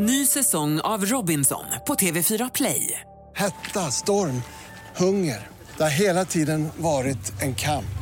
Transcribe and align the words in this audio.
Ny 0.00 0.26
säsong 0.26 0.80
av 0.80 1.04
Robinson 1.04 1.64
på 1.86 1.94
TV4 1.94 2.50
Play. 2.54 3.00
Hetta, 3.36 3.80
storm, 3.80 4.42
hunger. 4.96 5.46
Det 5.76 5.82
har 5.82 6.00
hela 6.00 6.24
tiden 6.24 6.68
varit 6.76 7.42
en 7.42 7.54
kamp. 7.54 7.98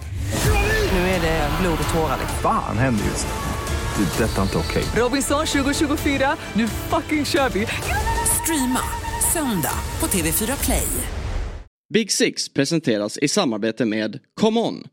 Nu 0.92 0.98
är 0.98 1.20
det 1.20 1.50
blod 1.60 1.78
och 1.88 1.94
tårar. 1.94 2.18
Fan 2.42 2.78
händer 2.78 3.04
just 3.04 3.26
nu. 3.26 4.04
Det. 4.04 4.24
är 4.24 4.28
Detta 4.28 4.38
är 4.38 4.42
inte 4.42 4.58
okej. 4.58 4.84
Robinson 5.02 5.46
2024, 5.46 6.36
nu 6.52 6.68
fucking 6.68 7.24
kör 7.24 7.48
vi! 7.48 7.66
Streama 8.42 8.82
söndag 9.32 9.78
på 9.98 10.06
TV4 10.06 10.64
Play. 10.64 10.88
Big 11.94 12.12
Six 12.12 12.48
presenteras 12.48 13.18
i 13.18 13.28
samarbete 13.28 13.84
med 13.84 14.18
Come 14.40 14.60
On. 14.60 14.84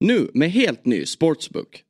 Nu 0.00 0.30
med 0.34 0.50
helt 0.50 0.84
ny 0.84 1.06
sportsbook. 1.06 1.84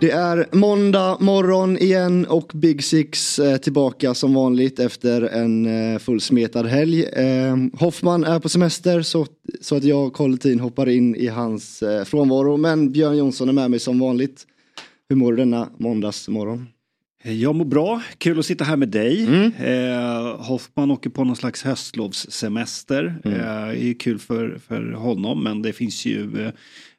Det 0.00 0.10
är 0.10 0.46
måndag 0.52 1.16
morgon 1.20 1.78
igen 1.78 2.26
och 2.26 2.50
Big 2.54 2.84
Six 2.84 3.38
är 3.38 3.58
tillbaka 3.58 4.14
som 4.14 4.34
vanligt 4.34 4.78
efter 4.78 5.22
en 5.22 5.66
eh, 5.66 5.98
fullsmetad 5.98 6.66
helg. 6.66 7.04
Eh, 7.04 7.56
Hoffman 7.72 8.24
är 8.24 8.40
på 8.40 8.48
semester 8.48 9.02
så, 9.02 9.26
så 9.60 9.76
att 9.76 9.84
jag, 9.84 10.12
Karl 10.12 10.30
Lethin, 10.30 10.60
hoppar 10.60 10.88
in 10.88 11.16
i 11.16 11.26
hans 11.26 11.82
eh, 11.82 12.04
frånvaro. 12.04 12.56
Men 12.56 12.92
Björn 12.92 13.16
Jonsson 13.16 13.48
är 13.48 13.52
med 13.52 13.70
mig 13.70 13.80
som 13.80 13.98
vanligt. 13.98 14.46
Hur 15.08 15.16
mår 15.16 15.32
du 15.32 15.36
denna 15.36 15.68
måndagsmorgon? 15.78 16.66
Jag 17.22 17.54
mår 17.54 17.64
bra, 17.64 18.02
kul 18.18 18.38
att 18.38 18.46
sitta 18.46 18.64
här 18.64 18.76
med 18.76 18.88
dig. 18.88 19.24
Mm. 19.24 19.52
Eh, 19.58 20.36
Hoffman 20.36 20.90
åker 20.90 21.10
på 21.10 21.24
någon 21.24 21.36
slags 21.36 21.62
höstlovssemester. 21.62 23.20
Mm. 23.24 23.40
Eh, 23.40 23.66
det 23.66 23.90
är 23.90 23.98
kul 23.98 24.18
för, 24.18 24.60
för 24.68 24.92
honom 24.92 25.44
men 25.44 25.62
det 25.62 25.72
finns 25.72 26.06
ju 26.06 26.46
eh, 26.46 26.52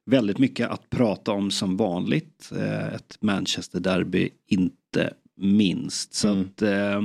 väldigt 0.06 0.38
mycket 0.38 0.70
att 0.70 0.90
prata 0.90 1.32
om 1.32 1.52
som 1.52 1.78
vanligt. 1.78 2.52
Eh, 2.58 2.94
ett 2.94 3.18
Manchester 3.22 3.80
Derby 3.80 4.30
inte 4.48 5.14
minst. 5.38 6.14
Så 6.14 6.28
Mm. 6.28 6.42
att, 6.42 6.62
eh, 6.62 7.02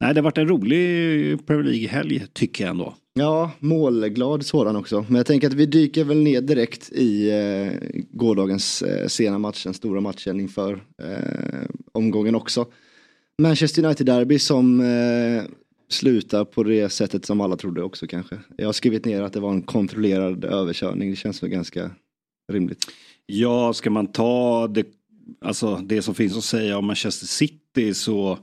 nej, 0.00 0.14
det 0.14 0.20
har 0.20 0.22
varit 0.22 0.38
en 0.38 0.48
rolig 0.48 1.46
Premier 1.46 1.64
League-helg 1.72 2.26
tycker 2.32 2.64
jag 2.64 2.70
ändå. 2.70 2.94
Ja, 3.14 3.50
målglad 3.58 4.46
sådan 4.46 4.76
också. 4.76 5.04
Men 5.08 5.16
jag 5.16 5.26
tänker 5.26 5.46
att 5.46 5.54
vi 5.54 5.66
dyker 5.66 6.04
väl 6.04 6.22
ner 6.22 6.40
direkt 6.40 6.92
i 6.92 7.30
eh, 7.30 8.00
gårdagens 8.10 8.82
eh, 8.82 9.06
sena 9.06 9.38
match, 9.38 9.64
den 9.64 9.74
stora 9.74 10.00
matchen 10.00 10.40
inför 10.40 10.72
eh, 11.02 11.68
omgången 11.92 12.34
också. 12.34 12.66
Manchester 13.38 13.84
United-derby 13.84 14.38
som 14.38 14.80
eh, 14.80 15.42
slutar 15.88 16.44
på 16.44 16.62
det 16.62 16.88
sättet 16.88 17.24
som 17.24 17.40
alla 17.40 17.56
trodde 17.56 17.82
också 17.82 18.06
kanske. 18.06 18.38
Jag 18.56 18.66
har 18.66 18.72
skrivit 18.72 19.04
ner 19.04 19.22
att 19.22 19.32
det 19.32 19.40
var 19.40 19.50
en 19.50 19.62
kontrollerad 19.62 20.44
överkörning, 20.44 21.10
det 21.10 21.16
känns 21.16 21.42
väl 21.42 21.50
ganska 21.50 21.90
rimligt. 22.52 22.86
Ja, 23.26 23.72
ska 23.72 23.90
man 23.90 24.06
ta 24.06 24.66
det, 24.68 24.86
alltså 25.40 25.76
det 25.76 26.02
som 26.02 26.14
finns 26.14 26.36
att 26.36 26.44
säga 26.44 26.78
om 26.78 26.86
Manchester 26.86 27.26
City 27.26 27.94
så 27.94 28.38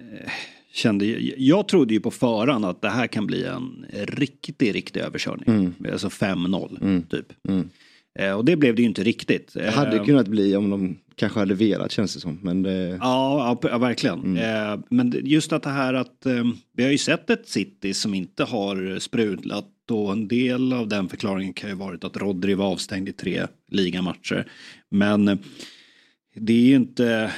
eh, 0.00 0.30
kände 0.72 1.06
jag, 1.06 1.34
jag 1.38 1.68
trodde 1.68 1.94
ju 1.94 2.00
på 2.00 2.10
förhand 2.10 2.64
att 2.64 2.82
det 2.82 2.90
här 2.90 3.06
kan 3.06 3.26
bli 3.26 3.44
en 3.44 3.86
riktig, 3.92 4.74
riktig 4.74 5.00
överkörning. 5.00 5.44
Mm. 5.46 5.74
Alltså 5.92 6.08
5-0 6.08 6.82
Mm. 6.82 7.02
typ. 7.02 7.26
Mm. 7.48 7.70
Eh, 8.18 8.32
och 8.32 8.44
det 8.44 8.56
blev 8.56 8.74
det 8.74 8.82
ju 8.82 8.88
inte 8.88 9.02
riktigt. 9.02 9.52
Det 9.54 9.70
hade 9.70 9.96
Eh, 9.96 10.04
kunnat 10.04 10.28
bli 10.28 10.56
om 10.56 10.70
de 10.70 10.98
kanske 11.14 11.38
hade 11.38 11.54
velat 11.54 11.92
känns 11.92 12.14
det 12.14 12.20
som. 12.20 12.38
Men 12.42 12.62
det, 12.62 12.98
Ja, 13.00 13.58
ja, 13.62 13.78
verkligen. 13.78 14.20
Mm. 14.20 14.36
Eh, 14.72 14.80
men 14.90 15.14
just 15.24 15.52
att 15.52 15.62
det 15.62 15.70
här 15.70 15.94
att 15.94 16.26
eh, 16.26 16.44
vi 16.76 16.84
har 16.84 16.90
ju 16.90 16.98
sett 16.98 17.30
ett 17.30 17.48
City 17.48 17.94
som 17.94 18.14
inte 18.14 18.44
har 18.44 18.98
sprudlat 18.98 19.68
och 19.90 20.12
en 20.12 20.28
del 20.28 20.72
av 20.72 20.88
den 20.88 21.08
förklaringen 21.08 21.52
kan 21.52 21.70
ju 21.70 21.76
varit 21.76 22.04
att 22.04 22.16
Rodri 22.16 22.54
var 22.54 22.66
avstängd 22.66 23.08
i 23.08 23.12
tre 23.12 23.46
ligamatcher. 23.70 24.46
Men 24.90 25.38
det 26.34 26.52
är 26.52 26.66
ju 26.66 26.74
inte, 26.74 27.32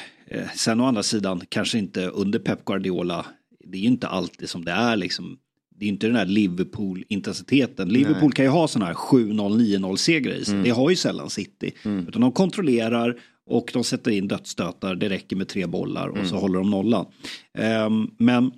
sen 0.54 0.80
å 0.80 0.86
andra 0.86 1.02
sidan 1.02 1.40
kanske 1.48 1.78
inte 1.78 2.06
under 2.06 2.38
Pep 2.38 2.64
Guardiola, 2.64 3.26
det 3.64 3.78
är 3.78 3.82
ju 3.82 3.88
inte 3.88 4.08
alltid 4.08 4.48
som 4.48 4.64
det 4.64 4.72
är 4.72 4.96
liksom. 4.96 5.38
Det 5.84 5.88
är 5.88 5.92
inte 5.92 6.06
den 6.06 6.16
här 6.16 6.26
Liverpool-intensiteten. 6.26 7.88
Liverpool 7.88 8.32
kan 8.32 8.44
ju 8.44 8.50
ha 8.50 8.68
sådana 8.68 8.86
här 8.86 8.94
7-0, 8.94 9.34
9-0 9.58 9.96
segrar 9.96 10.34
i 10.34 10.44
sig. 10.44 10.62
Det 10.62 10.70
har 10.70 10.90
ju 10.90 10.96
sällan 10.96 11.30
City. 11.30 11.72
Utan 12.08 12.20
de 12.20 12.32
kontrollerar 12.32 13.20
och 13.46 13.70
de 13.72 13.84
sätter 13.84 14.10
in 14.10 14.28
dödsstötar. 14.28 14.94
Det 14.94 15.08
räcker 15.08 15.36
med 15.36 15.48
tre 15.48 15.66
bollar 15.66 16.08
och 16.08 16.26
så 16.26 16.36
håller 16.36 16.58
de 16.58 16.70
nollan. 16.70 17.06
Ehm, 17.58 18.10
men 18.18 18.52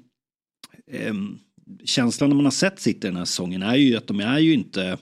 ehm, 0.93 1.39
känslan 1.85 2.31
när 2.31 2.37
man 2.37 2.45
har 2.47 2.53
sett 2.53 2.81
City 2.81 2.99
den 3.01 3.17
här 3.17 3.25
säsongen 3.25 3.63
är 3.63 3.77
ju 3.77 3.97
att 3.97 4.07
de 4.07 4.21
är 4.21 4.39
ju 4.39 4.55
inte 4.55 4.99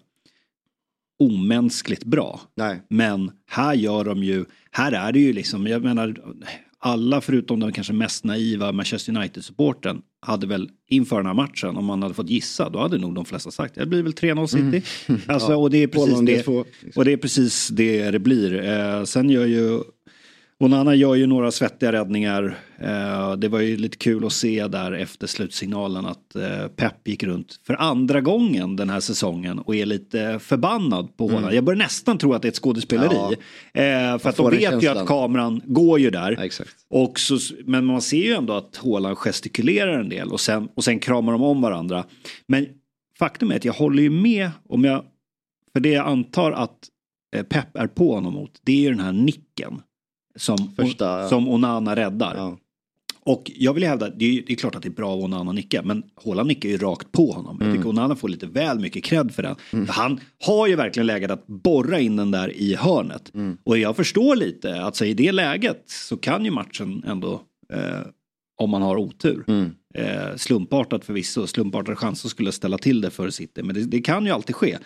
omänskligt 1.18 2.04
bra. 2.04 2.40
nej. 2.56 2.82
Men 2.88 3.30
här 3.46 3.74
gör 3.74 4.04
de 4.04 4.22
ju, 4.24 4.44
här 4.70 4.92
är 4.92 5.12
det 5.12 5.18
ju 5.18 5.32
liksom, 5.32 5.66
jag 5.66 5.82
menar, 5.82 6.16
alla 6.78 7.20
förutom 7.20 7.60
den 7.60 7.72
kanske 7.72 7.92
mest 7.92 8.24
naiva 8.24 8.72
Manchester 8.72 9.16
United-supporten 9.16 10.02
hade 10.24 10.46
väl 10.46 10.68
inför 10.88 11.16
den 11.16 11.26
här 11.26 11.34
matchen, 11.34 11.76
om 11.76 11.84
man 11.84 12.02
hade 12.02 12.14
fått 12.14 12.30
gissa, 12.30 12.68
då 12.68 12.78
hade 12.78 12.98
nog 12.98 13.14
de 13.14 13.24
flesta 13.24 13.50
sagt 13.50 13.74
det 13.74 13.86
blir 13.86 14.02
väl 14.02 14.12
3-0 14.12 14.46
City. 14.46 14.82
Alltså, 15.26 15.52
Ja, 15.52 15.56
och, 15.56 15.70
det 15.70 15.82
är 15.82 15.86
precis 15.86 16.20
det 16.26 16.46
och 16.96 17.04
det 17.04 17.12
är 17.12 17.16
precis 17.16 17.68
det 17.68 18.10
det 18.10 18.18
blir. 18.18 18.64
Eh, 18.64 19.04
sen 19.04 19.30
gör 19.30 19.46
ju 19.46 19.80
Onana 20.64 20.94
gör 20.94 21.14
ju 21.14 21.26
några 21.26 21.50
svettiga 21.50 21.92
räddningar. 21.92 22.58
Eh, 22.78 23.32
det 23.32 23.48
var 23.48 23.60
ju 23.60 23.76
lite 23.76 23.96
kul 23.96 24.26
att 24.26 24.32
se 24.32 24.66
där 24.66 24.92
efter 24.92 25.26
slutsignalen 25.26 26.06
att 26.06 26.36
eh, 26.36 26.66
Pep 26.76 27.08
gick 27.08 27.22
runt 27.22 27.60
för 27.66 27.74
andra 27.74 28.20
gången 28.20 28.76
den 28.76 28.90
här 28.90 29.00
säsongen 29.00 29.58
och 29.58 29.76
är 29.76 29.86
lite 29.86 30.38
förbannad 30.38 31.16
på 31.16 31.28
Haaland. 31.28 31.54
Jag 31.54 31.64
börjar 31.64 31.78
nästan 31.78 32.18
tro 32.18 32.32
att 32.32 32.42
det 32.42 32.48
är 32.48 32.50
ett 32.50 32.56
skådespeleri. 32.56 33.16
Mm. 33.16 33.34
Ja. 33.72 33.80
Eh, 33.80 34.18
för 34.18 34.28
att 34.28 34.36
de 34.36 34.50
vet 34.50 34.60
ju 34.60 34.68
känslan. 34.70 34.96
att 34.96 35.06
kameran 35.06 35.60
går 35.64 36.00
ju 36.00 36.10
där. 36.10 36.50
Ja. 36.58 36.64
Och 36.90 37.20
så, 37.20 37.38
men 37.64 37.84
man 37.84 38.02
ser 38.02 38.24
ju 38.24 38.32
ändå 38.32 38.52
att 38.52 38.76
Haaland 38.76 39.18
gestikulerar 39.18 40.00
en 40.00 40.08
del 40.08 40.32
och 40.32 40.40
sen, 40.40 40.68
och 40.74 40.84
sen 40.84 40.98
kramar 40.98 41.32
de 41.32 41.42
om 41.42 41.62
varandra. 41.62 42.04
Men 42.48 42.66
faktum 43.18 43.50
är 43.50 43.56
att 43.56 43.64
jag 43.64 43.72
håller 43.72 44.02
ju 44.02 44.10
med 44.10 44.50
om 44.68 44.84
jag, 44.84 45.04
för 45.72 45.80
det 45.80 45.90
jag 45.90 46.06
antar 46.06 46.52
att 46.52 46.78
Pep 47.48 47.76
är 47.76 47.86
på 47.86 48.14
honom 48.14 48.34
mot, 48.34 48.60
det 48.62 48.72
är 48.72 48.80
ju 48.80 48.90
den 48.90 49.00
här 49.00 49.12
nicken. 49.12 49.80
Som, 50.36 50.74
Första- 50.76 51.28
som 51.28 51.48
Onana 51.48 51.96
räddar. 51.96 52.34
Ja. 52.36 52.58
Och 53.26 53.50
jag 53.56 53.74
vill 53.74 53.84
hävda, 53.84 54.10
det 54.10 54.24
är, 54.24 54.42
det 54.46 54.52
är 54.52 54.56
klart 54.56 54.74
att 54.74 54.82
det 54.82 54.88
är 54.88 54.90
bra 54.90 55.10
av 55.10 55.18
Onana 55.24 55.50
att 55.50 55.54
nicka, 55.54 55.82
men 55.82 56.02
Haaland 56.24 56.48
nickar 56.48 56.68
ju 56.68 56.76
rakt 56.78 57.12
på 57.12 57.32
honom. 57.32 57.58
Jag 57.60 57.74
tycker 57.74 57.88
Onana 57.88 58.16
får 58.16 58.28
lite 58.28 58.46
väl 58.46 58.80
mycket 58.80 59.04
cred 59.04 59.34
för 59.34 59.42
den. 59.42 59.56
För 59.86 59.92
han 59.92 60.20
har 60.44 60.66
ju 60.66 60.76
verkligen 60.76 61.06
läget 61.06 61.30
att 61.30 61.46
borra 61.46 62.00
in 62.00 62.16
den 62.16 62.30
där 62.30 62.52
i 62.56 62.74
hörnet. 62.74 63.32
Och 63.64 63.78
jag 63.78 63.96
förstår 63.96 64.36
lite 64.36 64.82
att 64.82 64.96
så 64.96 65.04
i 65.04 65.14
det 65.14 65.32
läget 65.32 65.82
så 65.86 66.16
kan 66.16 66.44
ju 66.44 66.50
matchen 66.50 67.04
ändå, 67.06 67.42
eh, 67.72 68.00
om 68.60 68.70
man 68.70 68.82
har 68.82 68.96
otur, 68.96 69.44
eh, 69.94 70.36
slumpartat 70.36 71.04
förvisso, 71.04 71.46
slumpartade 71.46 71.96
chanser 71.96 72.28
skulle 72.28 72.52
ställa 72.52 72.78
till 72.78 73.00
det 73.00 73.10
för 73.10 73.30
City, 73.30 73.62
men 73.62 73.74
det, 73.74 73.80
det 73.84 74.00
kan 74.00 74.24
ju 74.26 74.30
alltid 74.32 74.56
ske. 74.56 74.78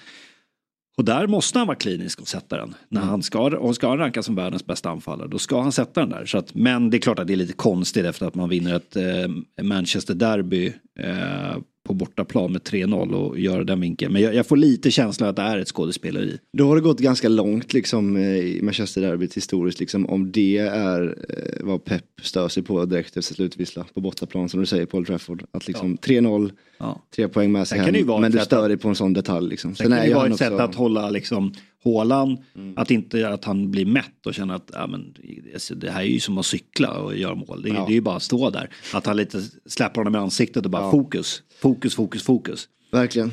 Och 0.99 1.05
där 1.05 1.27
måste 1.27 1.59
han 1.59 1.67
vara 1.67 1.77
klinisk 1.77 2.21
och 2.21 2.29
sätta 2.29 2.57
den. 2.57 2.75
När 2.89 3.01
han 3.01 3.23
ska, 3.23 3.59
och 3.59 3.75
ska 3.75 3.89
han 3.89 3.99
rankas 3.99 4.27
som 4.27 4.35
världens 4.35 4.67
bästa 4.67 4.91
anfallare, 4.91 5.29
då 5.29 5.39
ska 5.39 5.61
han 5.61 5.73
sätta 5.73 6.01
den 6.01 6.11
där. 6.11 6.25
Så 6.27 6.39
att, 6.39 6.55
men 6.55 6.91
det 6.91 6.97
är 6.97 6.99
klart 6.99 7.19
att 7.19 7.27
det 7.27 7.33
är 7.33 7.37
lite 7.37 7.53
konstigt 7.53 8.05
efter 8.05 8.27
att 8.27 8.35
man 8.35 8.49
vinner 8.49 8.75
ett 8.75 8.97
eh, 8.97 9.65
Manchester 9.65 10.15
Derby 10.15 10.73
eh, 10.99 11.57
på 11.89 11.95
bortaplan 11.95 12.53
med 12.53 12.63
3-0 12.63 13.13
och 13.13 13.39
gör 13.39 13.65
den 13.65 13.81
vinkeln. 13.81 14.13
Men 14.13 14.23
jag, 14.23 14.35
jag 14.35 14.47
får 14.47 14.57
lite 14.57 14.91
känslan 14.91 15.29
att 15.29 15.37
det 15.37 15.43
är 15.43 15.59
ett 15.59 15.69
skådespeleri. 15.69 16.39
Då 16.57 16.67
har 16.69 16.75
det 16.77 16.83
gått 16.83 17.01
ganska 17.01 17.29
långt 17.29 17.73
liksom 17.73 18.17
eh, 18.17 18.23
i 18.23 18.61
Manchester 18.63 19.01
derbyt 19.01 19.37
historiskt 19.37 19.81
liksom 19.81 20.07
om 20.07 20.33
det 20.33 20.59
är 20.59 21.17
eh, 21.29 21.67
vad 21.67 21.85
Pep 21.85 22.05
stör 22.23 22.49
sig 22.49 22.63
på 22.63 22.85
direkt 22.85 23.17
efter 23.17 23.35
slutvissla 23.35 23.87
på 23.95 24.01
bortaplan 24.01 24.49
som 24.49 24.61
du 24.61 24.67
säger 24.67 24.87
Paul 24.87 25.07
Trafford. 25.07 25.45
Att 25.51 25.69
liksom 25.69 25.97
3-0, 25.97 26.51
Ja. 26.79 27.03
tre 27.17 27.29
poäng 27.29 27.53
med 27.53 27.69
sig 27.69 27.79
det 27.79 27.85
hem, 27.99 28.21
men 28.21 28.33
du 28.33 28.39
stör 28.39 28.69
dig 28.69 28.77
på 28.77 28.89
en 28.89 28.95
sån 28.95 29.13
detalj 29.13 29.49
liksom. 29.49 29.75
Sen 29.75 29.85
kan 29.91 29.99
det 29.99 30.07
ju 30.07 30.15
vara 30.15 30.27
ett 30.27 30.37
sätt 30.39 30.53
också- 30.53 30.63
att 30.65 30.75
hålla 30.75 31.11
liksom 31.11 31.53
Haaland, 31.85 32.39
att 32.77 32.91
inte 32.91 33.29
att 33.29 33.45
han 33.45 33.71
blir 33.71 33.87
mätt 33.87 34.27
och 34.27 34.35
känner 34.35 34.55
att 34.55 34.71
ja, 34.73 34.87
men, 34.87 35.15
alltså, 35.55 35.75
det 35.75 35.91
här 35.91 36.01
är 36.03 36.07
ju 36.07 36.21
som 36.21 36.39
att 36.39 36.47
cykla 36.47 36.99
och 36.99 37.17
göra 37.17 37.35
mål. 37.35 37.63
Det, 37.63 37.69
är- 37.71 37.75
Ja. 37.75 37.85
det 37.87 37.93
är 37.93 37.95
ju 37.95 38.01
bara 38.01 38.17
att 38.17 38.23
stå 38.23 38.51
där. 38.51 38.71
Att 38.95 39.07
han 39.07 39.17
lite 39.17 39.43
släpper 39.67 40.01
honom 40.01 40.15
i 40.15 40.19
ansiktet 40.19 40.65
och 40.65 40.71
bara 40.71 40.83
Ja. 40.83 40.91
fokus, 40.91 41.43
fokus, 41.63 41.95
fokus, 41.95 42.23
fokus. 42.23 42.69
Verkligen. 42.93 43.33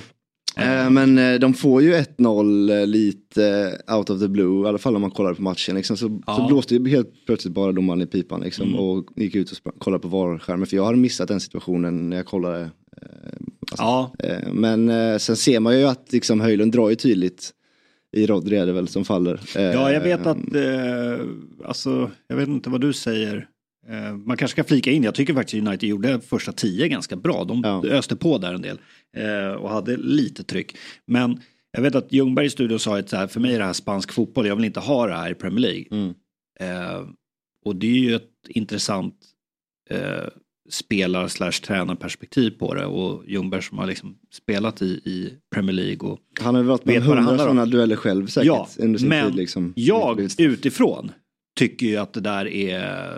Eh, 0.57 0.89
Men 0.89 1.17
eh, 1.17 1.39
de 1.39 1.53
får 1.53 1.81
ju 1.81 1.93
1-0 1.93 2.69
eh, 2.69 2.87
lite 2.87 3.77
out 3.97 4.09
of 4.09 4.19
the 4.19 4.27
blue, 4.27 4.65
i 4.65 4.69
alla 4.69 4.77
fall 4.77 4.95
om 4.95 5.01
man 5.01 5.11
kollar 5.11 5.33
på 5.33 5.41
matchen. 5.41 5.75
Liksom, 5.75 5.97
så, 5.97 6.07
så 6.07 6.21
Ja. 6.27 6.35
Mm. 6.35 6.47
blåste 6.47 6.75
ju 6.75 6.89
helt 6.89 7.25
plötsligt 7.25 7.53
bara 7.53 7.71
domaren 7.71 8.01
i 8.01 8.05
pipan 8.05 8.41
liksom, 8.41 8.75
och 8.75 9.05
gick 9.15 9.35
ut 9.35 9.51
och 9.65 9.79
kollade 9.79 10.01
på 10.01 10.07
VAR-skärmen. 10.07 10.67
För 10.67 10.75
jag 10.77 10.85
hade 10.85 10.97
missat 10.97 11.27
den 11.27 11.39
situationen 11.39 12.09
när 12.09 12.17
jag 12.17 12.25
kollade 12.25 12.69
Ja, 13.77 14.13
Eh, 14.19 14.53
Men 14.53 14.89
eh, 14.89 15.17
sen 15.17 15.35
ser 15.35 15.59
man 15.59 15.79
ju 15.79 15.85
att 15.85 16.11
liksom 16.11 16.39
Höjlund 16.41 16.71
drar 16.71 16.89
ju 16.89 16.95
tydligt 16.95 17.51
i 18.11 18.25
Rodri 18.27 18.57
är 18.57 18.65
det 18.65 18.73
väl 18.73 18.87
som 18.87 19.05
faller. 19.05 19.39
Eh, 19.55 19.61
ja 19.63 19.91
jag 19.91 20.01
vet 20.01 20.25
att, 20.27 20.55
eh, 20.55 21.25
alltså, 21.65 22.11
jag 22.27 22.35
vet 22.35 22.47
inte 22.47 22.69
vad 22.69 22.81
du 22.81 22.93
säger. 22.93 23.47
Eh, 23.87 24.13
man 24.15 24.37
kanske 24.37 24.55
ska 24.55 24.63
flika 24.63 24.91
in, 24.91 25.03
jag 25.03 25.15
tycker 25.15 25.33
faktiskt 25.33 25.67
United 25.67 25.89
gjorde 25.89 26.19
första 26.21 26.51
tio 26.51 26.87
ganska 26.87 27.15
bra. 27.15 27.43
De 27.43 27.61
Ja. 27.63 27.85
öste 27.85 28.15
på 28.15 28.37
där 28.37 28.53
en 28.53 28.61
del 28.61 28.79
eh, 29.17 29.51
och 29.51 29.69
hade 29.69 29.97
lite 29.97 30.43
tryck. 30.43 30.77
Men 31.05 31.39
jag 31.71 31.81
vet 31.81 31.95
att 31.95 32.13
Ljungberg 32.13 32.45
i 32.45 32.49
studion 32.49 32.79
sa 32.79 32.99
att 32.99 33.09
så 33.09 33.17
här, 33.17 33.27
för 33.27 33.39
mig 33.39 33.53
är 33.55 33.59
det 33.59 33.65
här 33.65 33.73
spansk 33.73 34.11
fotboll, 34.11 34.47
jag 34.47 34.55
vill 34.55 34.65
inte 34.65 34.79
ha 34.79 35.07
det 35.07 35.13
här 35.13 35.31
i 35.31 35.35
Premier 35.35 35.59
League. 35.59 35.85
Mm. 35.91 36.13
Och 37.65 37.75
det 37.75 37.87
är 37.87 37.99
ju 37.99 38.15
ett 38.15 38.29
intressant 38.49 39.15
spelar 40.69 41.27
slash 41.27 41.51
tränarperspektiv 41.51 42.49
på 42.51 42.73
det 42.73 42.85
och 42.85 43.23
Ljungberg 43.27 43.61
som 43.61 43.77
har 43.77 43.87
liksom 43.87 44.15
spelat 44.31 44.81
i, 44.81 44.85
i 44.85 45.33
Premier 45.55 45.73
League 45.75 46.09
och 46.09 46.19
Han 46.41 46.55
har 46.55 46.63
varit 46.63 46.85
med 46.85 46.95
det 46.95 47.05
hundra 47.05 47.31
om. 47.31 47.37
sådana 47.37 47.65
dueller 47.65 47.95
själv 47.95 48.27
säkert. 48.27 48.47
Ja, 48.47 48.67
under 48.79 48.99
sin 48.99 49.09
men 49.09 49.27
tid, 49.27 49.35
liksom. 49.35 49.73
jag 49.75 50.19
utifrån 50.37 51.11
tycker 51.59 51.85
ju 51.85 51.97
att 51.97 52.13
det 52.13 52.21
där 52.21 52.47
är 52.47 53.11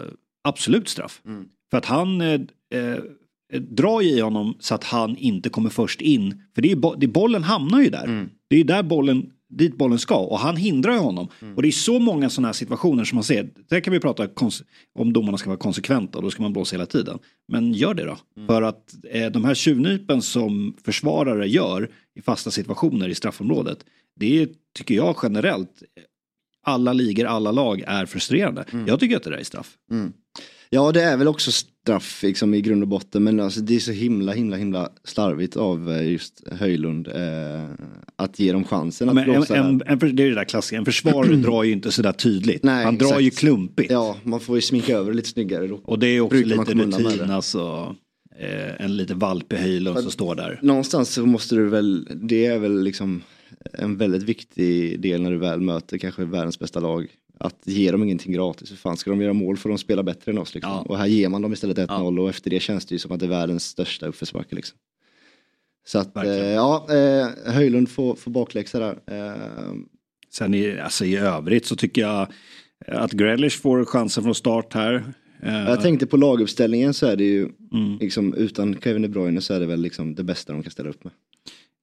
absolut 0.48 0.88
straff. 0.90 1.22
Mm. 1.26 1.46
För 1.72 1.78
att 1.78 1.86
han 1.86 2.22
eh, 2.22 2.42
eh, 2.74 2.98
drar 3.62 4.02
ju 4.02 4.10
i 4.10 4.20
honom 4.20 4.56
så 4.60 4.76
att 4.76 4.84
han 4.84 5.18
inte 5.18 5.50
kommer 5.50 5.70
först 5.70 6.02
in. 6.02 6.42
För 6.56 6.62
det 6.62 6.72
är, 6.72 6.76
bo- 6.76 6.96
det, 6.96 7.08
bollen 7.08 7.44
hamnar 7.44 7.82
ju 7.82 7.90
där. 7.90 8.04
Mm. 8.06 8.30
Det 8.50 8.56
är 8.56 8.58
ju 8.58 8.64
där 8.64 8.84
bollen, 8.84 9.30
dit 9.50 9.78
bollen 9.78 10.00
ska 10.00 10.18
och 10.18 10.40
han 10.40 10.56
hindrar 10.56 10.94
ju 10.94 11.00
honom. 11.00 11.28
Mm. 11.42 11.56
Och 11.56 11.62
det 11.62 11.68
är 11.68 11.72
så 11.72 12.00
många 12.00 12.30
sådana 12.30 12.48
här 12.48 12.54
situationer 12.54 13.04
som 13.04 13.16
man 13.16 13.24
ser. 13.24 13.50
Där 13.70 13.80
kan 13.80 13.94
vi 13.94 14.00
prata 14.00 14.28
om 15.00 15.14
domarna 15.14 15.38
ska 15.38 15.50
vara 15.50 15.60
konsekventa 15.60 16.18
och 16.18 16.24
då 16.24 16.32
ska 16.32 16.42
man 16.42 16.54
blåsa 16.54 16.76
hela 16.76 16.86
tiden. 16.86 17.20
Men 17.48 17.74
gör 17.74 17.94
det 17.94 18.06
då. 18.06 18.18
Mm. 18.38 18.48
För 18.48 18.62
att 18.62 18.94
eh, 19.12 19.32
de 19.32 19.46
här 19.46 19.54
tjuvnypen 19.54 20.22
som 20.22 20.76
försvarare 20.84 21.48
gör 21.48 21.90
i 22.16 22.22
fasta 22.22 22.52
situationer 22.52 23.10
i 23.10 23.16
straffområdet. 23.16 23.86
Det 24.16 24.42
är, 24.42 24.50
tycker 24.78 24.96
jag 24.96 25.16
generellt, 25.24 25.84
alla 26.64 26.94
ligor, 26.94 27.26
alla 27.26 27.52
lag 27.52 27.84
är 27.88 28.06
frustrerande. 28.06 28.66
Mm. 28.72 28.88
Jag 28.88 29.00
tycker 29.00 29.18
att 29.18 29.24
det 29.24 29.30
där 29.30 29.38
är 29.38 29.44
straff. 29.44 29.78
Ja 30.70 30.92
det 30.92 31.04
är 31.04 31.18
väl 31.18 31.28
också 31.28 31.52
straff 31.88 32.24
liksom, 32.24 32.54
i 32.54 32.62
grund 32.62 32.82
och 32.84 32.88
botten 32.88 33.24
men 33.24 33.40
alltså, 33.40 33.62
det 33.62 33.76
är 33.76 33.80
så 33.80 33.92
himla 33.92 34.34
himla 34.34 34.58
himla 34.58 34.90
slarvigt 35.04 35.58
av 35.58 35.92
eh, 35.92 36.12
just 36.12 36.44
Höjlund 36.52 37.08
eh, 37.08 37.70
att 38.16 38.40
ge 38.40 38.52
dem 38.52 38.64
chansen 38.64 39.10
att 39.10 39.16
Men 39.16 39.24
en, 39.24 39.32
blåsa 39.32 39.56
en, 39.56 39.82
en, 39.86 40.00
för- 40.00 40.08
det 40.08 40.24
är 40.24 40.30
det 40.30 40.36
där 40.36 40.44
klassiska, 40.44 40.78
en 40.78 40.86
försvarare 40.86 41.36
drar 41.48 41.64
ju 41.64 41.72
inte 41.72 41.92
sådär 41.92 42.12
tydligt. 42.12 42.64
Nej, 42.64 42.86
Han 42.86 42.98
drar 42.98 43.08
exakt. 43.08 43.24
ju 43.24 43.30
klumpigt. 43.30 43.92
Ja 43.92 44.18
man 44.24 44.40
får 44.40 44.56
ju 44.56 44.62
sminka 44.62 44.98
över 44.98 45.14
lite 45.14 45.30
snyggare 45.30 45.68
då. 45.68 45.80
Och 45.84 46.00
det 46.00 46.08
är 46.08 46.22
också 46.22 46.38
Brukar 46.38 46.76
lite 46.76 47.00
rutin 47.00 47.32
alltså. 47.32 47.96
Eh, 48.40 48.86
en 48.86 48.98
lite 48.98 49.14
valpig 49.14 49.58
Höjlund 49.58 50.00
som 50.00 50.12
står 50.12 50.36
där. 50.36 50.60
Någonstans 50.62 51.10
så 51.14 51.26
måste 51.26 51.56
du 51.56 51.70
väl, 51.70 52.08
det 52.16 52.46
är 52.46 52.60
väl 52.60 52.84
liksom 52.84 53.22
en 53.74 53.98
väldigt 53.98 54.24
viktig 54.24 55.00
del 55.02 55.22
när 55.22 55.32
du 55.32 55.38
väl 55.38 55.62
möter 55.62 55.98
kanske 55.98 56.26
världens 56.26 56.60
bästa 56.60 56.80
lag. 56.80 57.08
Att 57.40 57.62
ge 57.64 57.92
dem 57.92 58.04
ingenting 58.04 58.34
gratis, 58.34 58.70
för 58.70 58.76
fan 58.76 58.98
ska 58.98 59.10
de 59.10 59.22
göra 59.22 59.34
mål 59.34 59.58
får 59.58 59.70
de 59.70 59.78
spela 59.78 60.04
bättre 60.04 60.32
än 60.32 60.38
oss 60.38 60.54
liksom. 60.54 60.72
Ja. 60.72 60.82
Och 60.82 60.98
här 60.98 61.08
ger 61.08 61.30
man 61.30 61.42
dem 61.42 61.54
istället 61.54 61.78
1-0 61.78 62.20
och 62.20 62.30
efter 62.30 62.50
det 62.50 62.60
känns 62.60 62.86
det 62.86 62.96
ju 62.96 63.00
som 63.00 63.12
att 63.12 63.20
det 63.20 63.26
är 63.26 63.30
världens 63.30 63.64
största 63.66 64.08
uppförsbacke 64.08 64.56
liksom. 64.56 64.78
Så 65.88 66.00
att, 66.00 66.18
eh, 66.18 66.24
ja, 66.36 66.88
eh, 66.90 67.54
Höjlund 67.54 67.90
får, 67.90 68.16
får 68.16 68.32
bakläxa 68.32 68.80
där. 68.80 69.00
Eh, 69.12 69.74
Sen 70.30 70.54
i, 70.54 70.80
alltså 70.80 71.06
i 71.06 71.18
övrigt 71.18 71.66
så 71.66 71.76
tycker 71.76 72.02
jag 72.02 72.28
att 72.88 73.12
Grealish 73.12 73.62
får 73.62 73.86
chansen 73.86 74.24
från 74.24 74.36
start 74.36 74.74
här. 74.74 75.14
Eh, 75.44 75.54
jag 75.54 75.82
tänkte 75.82 76.06
på 76.08 76.18
laguppställningen 76.18 76.94
så 76.94 77.06
är 77.06 77.16
det 77.16 77.24
ju, 77.24 77.50
Mm. 77.74 77.98
liksom 78.00 78.34
utan 78.34 78.76
Kevin 78.84 79.02
De 79.02 79.08
Bruyne 79.08 79.42
så 79.42 79.54
är 79.54 79.60
det 79.60 79.66
väl 79.66 79.82
liksom 79.82 80.16
det 80.16 80.24
bästa 80.24 80.54
de 80.54 80.64
kan 80.64 80.72
ställa 80.72 80.90
upp 80.90 81.04
med. 81.04 81.14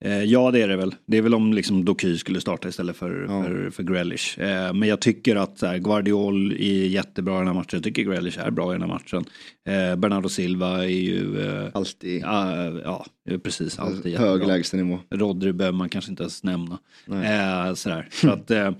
Eh, 0.04 0.22
ja 0.24 0.50
det 0.50 0.62
är 0.62 0.68
det 0.68 0.76
väl. 0.76 0.94
Det 1.06 1.16
är 1.18 1.22
väl 1.22 1.34
om 1.34 1.52
liksom 1.52 1.84
Doky 1.84 2.16
skulle 2.18 2.40
starta 2.40 2.68
istället 2.68 2.96
för, 2.96 3.26
Ja. 3.28 3.42
för, 3.44 3.70
för 3.70 3.82
Grealish. 3.82 4.38
Eh, 4.40 4.72
men 4.74 4.88
jag 4.88 5.00
tycker 5.00 5.36
att 5.36 5.62
här, 5.62 5.78
Guardiol 5.78 6.52
är 6.52 6.86
jättebra 6.86 7.34
i 7.34 7.38
den 7.38 7.46
här 7.46 7.54
matchen. 7.54 7.68
Jag 7.72 7.82
tycker 7.82 8.02
Grealish 8.02 8.38
är 8.38 8.50
bra 8.50 8.70
i 8.72 8.78
den 8.78 8.80
här 8.82 8.88
matchen. 8.88 9.24
Eh, 9.68 9.96
Bernardo 9.96 10.28
Silva 10.28 10.84
är 10.84 10.88
ju, 10.88 11.40
eh, 11.46 11.68
Alltid 11.74 12.22
ja, 12.22 12.56
ja 12.84 13.06
precis, 13.44 13.78
alltid 13.78 14.18
hög 14.18 14.30
jättebra. 14.32 14.46
lägstanivå. 14.46 14.98
Rodri 15.10 15.52
behöver 15.52 15.78
man 15.78 15.88
kanske 15.88 16.10
inte 16.10 16.22
ens 16.22 16.42
nämna. 16.44 16.78
Eh, 17.08 17.74
sådär. 17.74 18.08
Så 18.10 18.30
att, 18.30 18.50
eh, 18.50 18.72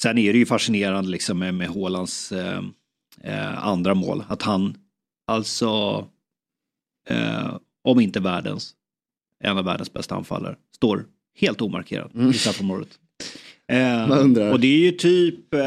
sen 0.00 0.18
är 0.18 0.32
det 0.32 0.38
ju 0.38 0.46
fascinerande 0.46 1.10
liksom 1.10 1.38
med, 1.38 1.54
med 1.54 1.68
Haalands 1.68 2.32
eh, 2.32 2.60
eh, 3.24 3.66
andra 3.66 3.94
mål. 3.94 4.24
Att 4.28 4.42
han 4.42 4.74
alltså, 5.26 6.04
eh, 7.10 7.56
om 7.84 8.00
inte 8.00 8.20
världens, 8.20 8.72
en 9.44 9.58
av 9.58 9.64
världens 9.64 9.92
bästa 9.92 10.14
anfallare, 10.14 10.56
står 10.74 11.04
helt 11.40 11.60
omarkerad 11.60 12.30
i 12.30 12.38
straffområdet. 12.38 12.88
Eh, 13.72 14.50
och 14.52 14.60
det 14.60 14.66
är 14.66 14.78
ju 14.78 14.92
typ, 14.92 15.54
eh, 15.54 15.60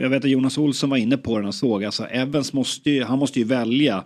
jag 0.00 0.08
vet 0.08 0.24
att 0.24 0.30
Jonas 0.30 0.58
Olsson 0.58 0.90
var 0.90 0.96
inne 0.96 1.16
på 1.16 1.38
den 1.38 1.46
och 1.46 1.54
såg, 1.54 1.84
alltså 1.84 2.04
Evans 2.04 2.52
måste 2.52 2.90
ju, 2.90 3.04
han 3.04 3.18
måste 3.18 3.38
ju 3.38 3.44
välja 3.44 4.04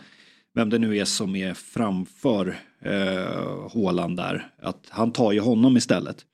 vem 0.54 0.70
det 0.70 0.78
nu 0.78 0.96
är 0.96 1.04
som 1.04 1.36
är 1.36 1.54
framför 1.54 2.58
eh, 2.84 3.70
Haaland 3.74 4.16
där. 4.16 4.46
Att 4.62 4.86
han 4.88 5.12
tar 5.12 5.32
ju 5.32 5.40
honom 5.40 5.76
istället. 5.76 6.24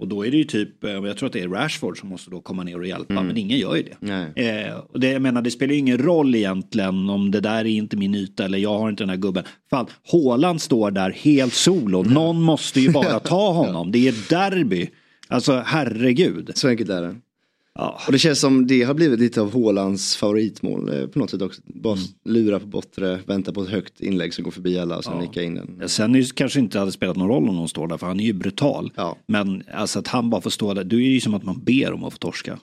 Och 0.00 0.08
då 0.08 0.26
är 0.26 0.30
det 0.30 0.36
ju 0.36 0.44
typ, 0.44 0.84
eh, 0.84 0.90
jag 0.90 1.16
tror 1.16 1.26
att 1.26 1.32
det 1.32 1.40
är 1.40 1.48
Rashford 1.48 1.98
som 2.00 2.08
måste 2.08 2.30
då 2.30 2.40
komma 2.40 2.62
ner 2.62 2.78
och 2.78 2.86
hjälpa, 2.86 3.14
men 3.22 3.36
ingen 3.36 3.58
gör 3.58 3.76
ju 3.76 3.82
det. 3.82 3.96
Eh, 4.36 4.74
och 4.76 5.00
det, 5.00 5.10
jag 5.10 5.22
menar, 5.22 5.42
det 5.42 5.50
spelar 5.50 5.72
ju 5.72 5.78
ingen 5.78 5.98
roll 5.98 6.34
egentligen 6.34 7.10
om 7.10 7.30
det 7.30 7.40
där 7.40 7.58
är 7.58 7.64
inte 7.64 7.96
min 7.96 8.14
yta 8.14 8.44
eller 8.44 8.58
jag 8.58 8.78
har 8.78 8.88
inte 8.88 9.02
den 9.02 9.10
här 9.10 9.16
gubben. 9.16 9.44
Fan, 9.70 9.86
Haaland 10.12 10.60
står 10.62 10.90
där 10.90 11.10
helt 11.10 11.54
solo. 11.54 12.02
Någon 12.02 12.42
måste 12.42 12.80
ju 12.80 12.92
bara 12.92 13.20
ta 13.20 13.52
honom. 13.52 13.92
Det 13.92 14.08
är 14.08 14.28
derby. 14.30 14.88
Alltså 15.28 15.62
herregud. 15.66 16.50
Så 16.54 16.68
enkelt 16.68 16.90
är 16.90 17.02
det. 17.02 17.16
Ja. 17.80 18.00
Och 18.06 18.12
det 18.12 18.18
känns 18.18 18.40
som 18.40 18.66
det 18.66 18.82
har 18.82 18.94
blivit 18.94 19.20
lite 19.20 19.40
av 19.40 19.52
Haalands 19.52 20.16
favoritmål 20.16 20.88
eh, 21.00 21.06
på 21.06 21.18
något 21.18 21.30
sätt 21.30 21.42
också. 21.42 21.60
Bara 21.64 21.94
Mm. 21.94 22.06
lura 22.24 22.60
på 22.60 22.66
bortre, 22.66 23.20
vänta 23.26 23.52
på 23.52 23.62
ett 23.62 23.68
högt 23.68 24.00
inlägg 24.00 24.34
som 24.34 24.44
går 24.44 24.50
förbi 24.50 24.78
alla 24.78 24.96
och 24.96 25.04
sen 25.04 25.12
Ja. 25.16 25.20
nicka 25.20 25.42
in 25.42 25.54
den. 25.54 25.88
Sen 25.88 26.14
är 26.14 26.18
det 26.18 26.34
kanske 26.34 26.60
inte 26.60 26.78
hade 26.78 26.92
spelat 26.92 27.16
någon 27.16 27.28
roll 27.28 27.48
om 27.48 27.56
någon 27.56 27.68
står 27.68 27.88
där 27.88 27.96
för 27.96 28.06
han 28.06 28.20
är 28.20 28.24
ju 28.24 28.32
brutal. 28.32 28.92
Ja. 28.96 29.16
Men 29.26 29.62
alltså 29.74 29.98
att 29.98 30.06
han 30.08 30.30
bara 30.30 30.40
får 30.40 30.50
stå 30.50 30.74
där, 30.74 30.84
då 30.84 30.96
är 30.96 31.00
det 31.00 31.06
ju 31.06 31.20
som 31.20 31.34
att 31.34 31.44
man 31.44 31.64
ber 31.64 31.92
om 31.92 32.04
att 32.04 32.12
få 32.12 32.18
torska. 32.18 32.58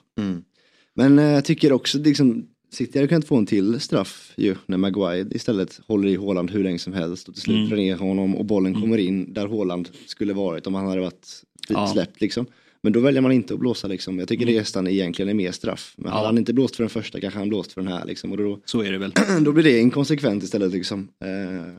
Men 0.94 1.18
eh, 1.18 1.24
jag 1.24 1.44
tycker 1.44 1.72
också 1.72 1.98
liksom 1.98 2.46
City 2.72 2.98
hade 2.98 3.08
kunnat 3.08 3.24
få 3.26 3.36
en 3.36 3.46
till 3.46 3.80
straff 3.80 4.32
ju 4.36 4.56
när 4.66 4.76
Maguire 4.76 5.28
istället 5.30 5.80
håller 5.86 6.08
i 6.08 6.16
Haaland 6.16 6.50
hur 6.50 6.64
länge 6.64 6.78
som 6.78 6.92
helst 6.92 7.28
och 7.28 7.34
till 7.34 7.42
slut 7.42 7.56
Mm. 7.56 7.68
drar 7.68 7.76
ner 7.76 7.96
honom 7.96 8.36
och 8.36 8.44
bollen 8.44 8.74
kommer 8.80 8.98
in 8.98 9.32
där 9.32 9.46
Haaland 9.48 9.88
skulle 10.06 10.32
varit 10.32 10.66
om 10.66 10.74
han 10.74 10.86
hade 10.86 11.00
varit 11.00 11.42
Ja. 11.68 11.86
släppt 11.86 12.20
liksom. 12.20 12.46
Men 12.86 12.92
då 12.92 13.00
väljer 13.00 13.22
man 13.22 13.32
inte 13.32 13.54
att 13.54 13.60
blåsa 13.60 13.88
liksom. 13.88 14.18
Jag 14.18 14.28
tycker 14.28 14.46
det 14.46 14.58
nästan 14.58 14.86
egentligen 14.86 15.28
är 15.28 15.34
mer 15.34 15.52
straff. 15.52 15.94
Men 15.96 16.08
Ja. 16.08 16.14
hade 16.14 16.26
han 16.26 16.38
inte 16.38 16.52
blåst 16.52 16.76
för 16.76 16.82
den 16.82 16.90
första 16.90 17.20
kanske 17.20 17.38
han 17.38 17.48
blåst 17.48 17.72
för 17.72 17.80
den 17.80 17.92
här 17.92 18.04
liksom. 18.04 18.30
Och 18.32 18.36
då, 18.38 18.58
Så 18.64 18.82
är 18.82 18.92
det 18.92 18.98
väl. 18.98 19.12
då 19.44 19.52
blir 19.52 19.64
det 19.64 19.78
inkonsekvent 19.78 20.42
istället 20.42 20.72
liksom. 20.72 21.08
Eh, 21.24 21.72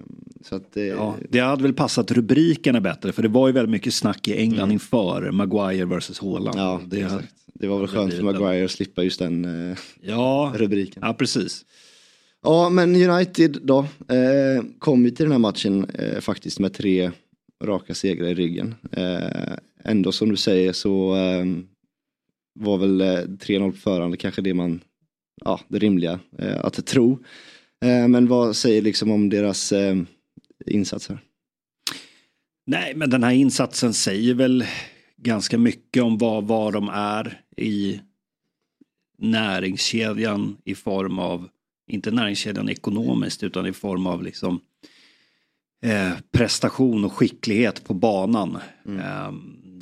så 0.46 0.56
att 0.56 0.78
eh, 0.78 0.84
Ja, 0.84 1.16
det 1.30 1.40
hade 1.40 1.64
väl 1.64 1.74
passat 1.74 2.12
rubrikerna 2.12 2.82
bättre 2.82 3.12
för 3.12 3.22
det 3.24 3.28
var 3.30 3.48
ju 3.48 3.54
väldigt 3.54 3.72
mycket 3.72 3.94
snack 3.94 4.28
i 4.28 4.38
England 4.38 4.72
inför 4.72 5.32
Maguire 5.32 5.86
vs 5.86 6.20
Haaland. 6.20 6.56
Mm. 6.60 6.68
Ja, 6.68 6.82
det. 6.86 7.10
Det 7.54 7.68
var 7.68 7.80
väl 7.80 7.88
skönt 7.88 8.14
för. 8.14 8.24
Maguire 8.24 8.66
att 8.66 8.72
slippa 8.72 9.04
just 9.04 9.20
den 9.20 9.46
eh, 9.72 9.78
ja, 10.02 10.54
rubriken. 10.56 11.04
ja, 11.06 11.14
precis. 11.14 11.66
Ja, 12.44 12.70
men 12.70 13.10
United 13.10 13.58
då 13.64 13.80
eh, 14.08 14.64
kom 14.80 15.06
ju 15.06 15.12
till 15.12 15.26
den 15.26 15.32
här 15.32 15.40
matchen 15.40 15.86
eh, 15.94 16.20
faktiskt 16.20 16.60
med 16.60 16.74
tre 16.74 17.12
raka 17.64 17.94
segrar 17.94 18.28
i 18.28 18.34
ryggen. 18.34 18.76
Eh, 18.92 19.54
ändå 19.88 20.12
som 20.12 20.30
du 20.30 20.38
säger 20.38 20.74
så 20.74 21.16
eh, 21.16 21.46
var 22.60 22.78
väl 22.78 23.02
eh, 23.02 23.06
3-0 23.06 23.72
på 23.72 23.78
förhand 23.78 24.20
kanske 24.20 24.42
det 24.42 24.54
man, 24.54 24.82
ja 25.46 25.60
det 25.68 25.80
rimliga 25.80 26.20
eh, 26.38 26.66
att 26.66 26.86
tro. 26.86 27.20
Eh, 27.86 28.08
men 28.08 28.28
vad 28.28 28.56
säger 28.56 28.82
liksom 28.82 29.12
om 29.12 29.30
deras 29.30 29.72
eh, 29.72 29.98
insats 30.66 31.10
här? 31.10 31.20
Nej, 32.66 32.96
men 32.96 33.10
den 33.10 33.24
här 33.24 33.32
insatsen 33.32 33.94
säger 33.94 34.34
väl 34.34 34.66
ganska 35.18 35.58
mycket 35.58 36.04
om 36.04 36.18
vad, 36.18 36.44
vad 36.48 36.74
de 36.74 36.90
är 36.90 37.42
i 37.58 38.02
näringskedjan 39.18 40.58
i 40.64 40.76
form 40.76 41.20
av, 41.20 41.50
inte 41.88 42.12
näringskedjan 42.12 42.70
ekonomiskt, 42.70 43.44
utan 43.44 43.68
i 43.68 43.74
form 43.74 44.08
av 44.08 44.24
liksom 44.24 44.60
eh, 45.86 46.12
prestation 46.32 47.06
och 47.06 47.14
skicklighet 47.14 47.84
på 47.84 47.94
banan. 47.94 48.58
Eh, 48.86 49.32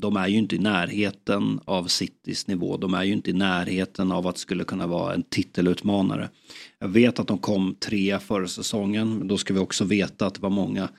de 0.01 0.17
är 0.17 0.27
ju 0.27 0.37
inte 0.37 0.55
i 0.55 0.59
närheten 0.59 1.59
av 1.65 1.87
Citys 1.87 2.47
nivå. 2.47 2.77
De 2.77 2.93
är 2.93 3.03
ju 3.03 3.13
inte 3.13 3.29
i 3.29 3.33
närheten 3.33 4.11
av 4.11 4.27
att 4.27 4.37
skulle 4.37 4.63
kunna 4.63 4.87
vara 4.87 5.13
en 5.13 5.23
titelutmanare. 5.23 6.29
Jag 6.79 6.87
vet 6.87 7.19
att 7.19 7.27
de 7.27 7.37
kom 7.37 7.75
tre 7.79 8.19
förra 8.19 8.47
säsongen, 8.47 9.17
men 9.17 9.27
då 9.27 9.37
ska 9.37 9.53
vi 9.53 9.59
också 9.59 9.83
veta 9.83 10.25
att 10.27 10.33
det 10.33 10.41
var 10.41 10.49
många 10.49 10.89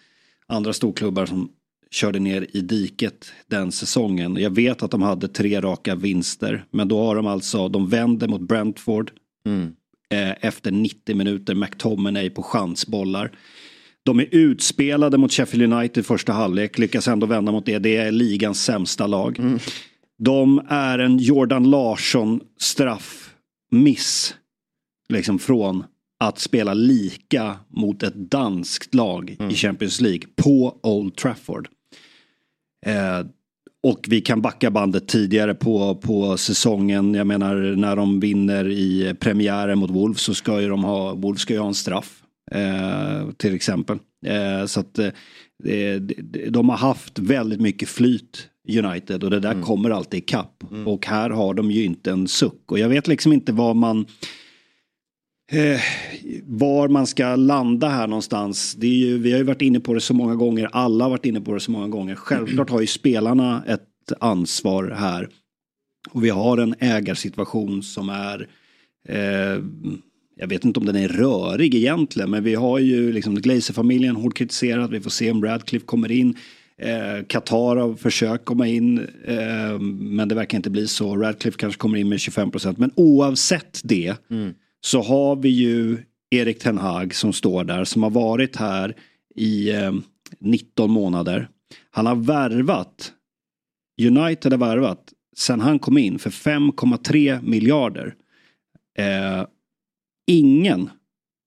andra 0.46 0.72
storklubbar 0.72 1.26
som 1.26 1.48
körde 1.90 2.18
ner 2.18 2.46
i 2.52 2.60
diket 2.60 3.32
den 3.46 3.72
säsongen. 3.72 4.36
Jag 4.36 4.50
vet 4.50 4.82
att 4.82 4.90
de 4.90 5.02
hade 5.02 5.28
tre 5.28 5.60
raka 5.60 5.94
vinster, 5.94 6.64
men 6.70 6.88
då 6.88 7.04
har 7.04 7.16
de 7.16 7.26
alltså, 7.26 7.68
de 7.68 7.88
vänder 7.88 8.28
mot 8.28 8.40
Brentford 8.40 9.10
eh, 10.10 10.34
efter 10.40 10.70
90 10.70 11.16
minuter, 11.16 11.54
McTominay 11.54 12.30
på 12.30 12.42
chansbollar. 12.42 13.32
De 14.06 14.20
är 14.20 14.28
utspelade 14.30 15.18
mot 15.18 15.32
Sheffield 15.32 15.72
United 15.72 16.06
första 16.06 16.32
halvlek, 16.32 16.78
lyckas 16.78 17.08
ändå 17.08 17.26
vända 17.26 17.52
mot 17.52 17.66
det. 17.66 17.78
Det 17.78 17.96
är 17.96 18.12
ligans 18.12 18.64
sämsta 18.64 19.06
lag. 19.06 19.40
De 20.18 20.62
är 20.68 20.98
en 20.98 21.18
Jordan 21.18 21.70
Larsson 21.70 22.40
straffmiss. 22.60 24.34
Liksom 25.08 25.38
från 25.38 25.84
att 26.20 26.38
spela 26.38 26.74
lika 26.74 27.56
mot 27.68 28.02
ett 28.02 28.14
danskt 28.14 28.94
lag 28.94 29.36
i 29.50 29.54
Champions 29.54 30.00
League 30.00 30.22
på 30.36 30.78
Old 30.82 31.16
Trafford. 31.16 31.68
Eh, 32.86 33.26
och 33.82 34.06
vi 34.08 34.20
kan 34.20 34.40
backa 34.40 34.70
bandet 34.70 35.08
tidigare 35.08 35.54
på, 35.54 35.94
på 35.94 36.36
säsongen. 36.36 37.14
Jag 37.14 37.26
menar 37.26 37.76
när 37.76 37.96
de 37.96 38.20
vinner 38.20 38.68
i 38.68 39.14
premiären 39.20 39.78
mot 39.78 39.90
Wolves 39.90 40.20
så 40.20 40.34
ska 40.34 40.60
ju 40.60 40.68
de 40.68 40.84
ha, 40.84 41.14
Wolves 41.14 41.42
ska 41.42 41.54
ju 41.54 41.60
ha 41.60 41.68
en 41.68 41.74
straff. 41.74 42.22
Eh, 42.50 43.30
till 43.36 43.54
exempel. 43.54 43.98
Eh, 44.26 44.66
så 44.66 44.80
att 44.80 44.98
eh, 44.98 45.10
de 46.48 46.68
har 46.68 46.76
haft 46.76 47.18
väldigt 47.18 47.60
mycket 47.60 47.88
flyt 47.88 48.48
United 48.68 49.24
och 49.24 49.30
det 49.30 49.40
där 49.40 49.62
kommer 49.62 49.90
alltid 49.90 50.18
ikapp. 50.18 50.64
Och 50.86 51.06
här 51.06 51.30
har 51.30 51.54
de 51.54 51.70
ju 51.70 51.84
inte 51.84 52.10
en 52.10 52.28
suck. 52.28 52.72
Och 52.72 52.78
jag 52.78 52.88
vet 52.88 53.08
liksom 53.08 53.32
inte 53.32 53.52
vad 53.52 53.76
man 53.76 54.06
eh, 55.52 55.80
var 56.44 56.88
man 56.88 57.06
ska 57.06 57.36
landa 57.36 57.88
här 57.88 58.06
någonstans. 58.06 58.74
Det 58.74 58.86
är 58.86 58.90
ju, 58.90 59.18
vi 59.18 59.32
har 59.32 59.38
ju 59.38 59.44
varit 59.44 59.62
inne 59.62 59.80
på 59.80 59.94
det 59.94 60.00
så 60.00 60.14
många 60.14 60.34
gånger. 60.34 60.68
Alla 60.72 61.04
har 61.04 61.10
varit 61.10 61.26
inne 61.26 61.40
på 61.40 61.54
det 61.54 61.60
så 61.60 61.70
många 61.70 61.88
gånger. 61.88 62.14
Självklart 62.14 62.70
har 62.70 62.80
ju 62.80 62.86
spelarna 62.86 63.64
ett 63.66 64.12
ansvar 64.20 64.94
här. 64.98 65.28
Och 66.10 66.24
vi 66.24 66.30
har 66.30 66.58
en 66.58 66.74
ägarsituation 66.78 67.82
som 67.82 68.08
är 68.08 68.48
eh, 69.08 69.62
jag 70.40 70.48
vet 70.48 70.64
inte 70.64 70.80
om 70.80 70.86
den 70.86 70.96
är 70.96 71.08
rörig 71.08 71.74
egentligen 71.74 72.30
men 72.30 72.44
vi 72.44 72.54
har 72.54 72.78
ju 72.78 73.12
liksom 73.12 73.34
Glazer-familjen 73.34 74.16
hårt 74.16 74.34
kritiserat. 74.34 74.90
Vi 74.90 75.00
får 75.00 75.10
se 75.10 75.30
om 75.30 75.44
Radcliffe 75.44 75.86
kommer 75.86 76.12
in. 76.12 76.36
Eh, 76.82 77.24
Qatar 77.26 77.76
har 77.76 77.94
försökt 77.94 78.44
komma 78.44 78.66
in 78.66 78.98
eh, 79.24 79.78
men 79.80 80.28
det 80.28 80.34
verkar 80.34 80.56
inte 80.58 80.70
bli 80.70 80.86
så. 80.86 81.16
Radcliffe 81.16 81.58
kanske 81.58 81.78
kommer 81.78 81.98
in 81.98 82.08
med 82.08 82.20
25 82.20 82.50
procent. 82.50 82.78
Men 82.78 82.90
oavsett 82.94 83.80
det 83.84 84.14
så 84.80 85.02
har 85.02 85.36
vi 85.36 85.48
ju 85.48 85.98
Erik 86.30 86.58
Ten 86.58 86.78
Hag 86.78 87.14
som 87.14 87.32
står 87.32 87.64
där 87.64 87.84
som 87.84 88.02
har 88.02 88.10
varit 88.10 88.56
här 88.56 88.94
i 89.34 89.70
eh, 89.70 89.92
19 90.40 90.90
månader. 90.90 91.48
Han 91.90 92.06
har 92.06 92.16
värvat, 92.16 93.12
United 94.02 94.52
har 94.52 94.58
värvat 94.58 95.12
sen 95.36 95.60
han 95.60 95.78
kom 95.78 95.98
in 95.98 96.18
för 96.18 96.30
5,3 96.30 97.42
miljarder. 97.42 98.14
Eh, 98.98 99.46
ingen 100.26 100.90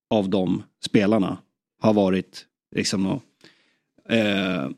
av 0.09 0.29
de 0.29 0.63
spelarna 0.85 1.37
har 1.81 1.93
varit 1.93 2.45
liksom 2.75 3.03
nå- 3.03 3.21
eh, 4.09 4.69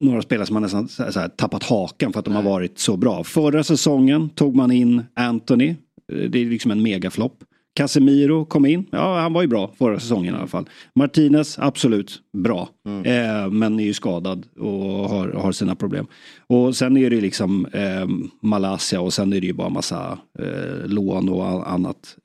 några 0.00 0.22
spelare 0.22 0.46
som 0.46 0.56
har 0.56 0.60
nästan 0.60 0.88
så 0.88 1.02
här, 1.20 1.28
tappat 1.28 1.62
hakan 1.62 2.12
för 2.12 2.18
att 2.18 2.24
de 2.24 2.34
har 2.34 2.42
varit 2.42 2.78
så 2.78 2.96
bra. 2.96 3.24
Förra 3.24 3.64
säsongen 3.64 4.30
tog 4.30 4.56
man 4.56 4.70
in 4.72 5.02
Anthony. 5.14 5.68
Eh, 6.12 6.30
Det 6.30 6.38
är 6.38 6.46
liksom 6.46 6.70
en 6.70 6.82
megaflopp. 6.82 7.44
Casemiro 7.74 8.44
kom 8.44 8.66
in. 8.66 8.86
Ja, 8.90 9.20
han 9.20 9.32
var 9.32 9.42
ju 9.42 9.48
bra 9.48 9.72
förra 9.78 10.00
säsongen 10.00 10.34
i 10.34 10.38
alla 10.38 10.46
fall. 10.46 10.68
Martinez, 10.94 11.58
absolut 11.58 12.20
bra. 12.36 12.68
Eh, 13.06 13.50
men 13.50 13.80
är 13.80 13.84
ju 13.84 13.94
skadad 13.94 14.46
och 14.58 15.08
har, 15.08 15.28
har 15.28 15.52
sina 15.52 15.74
problem. 15.74 16.06
Och 16.46 16.76
sen 16.76 16.96
är 16.96 17.10
det 17.10 17.16
ju 17.16 17.22
liksom 17.22 17.66
eh, 17.66 18.06
Malaysia 18.42 19.00
och 19.00 19.12
sen 19.12 19.32
är 19.32 19.40
det 19.40 19.46
ju 19.46 19.52
bara 19.52 19.68
massa 19.68 20.18
eh, 20.38 20.86
lån 20.86 21.28
och 21.28 21.46
all- 21.46 21.62
annat. 21.62 22.16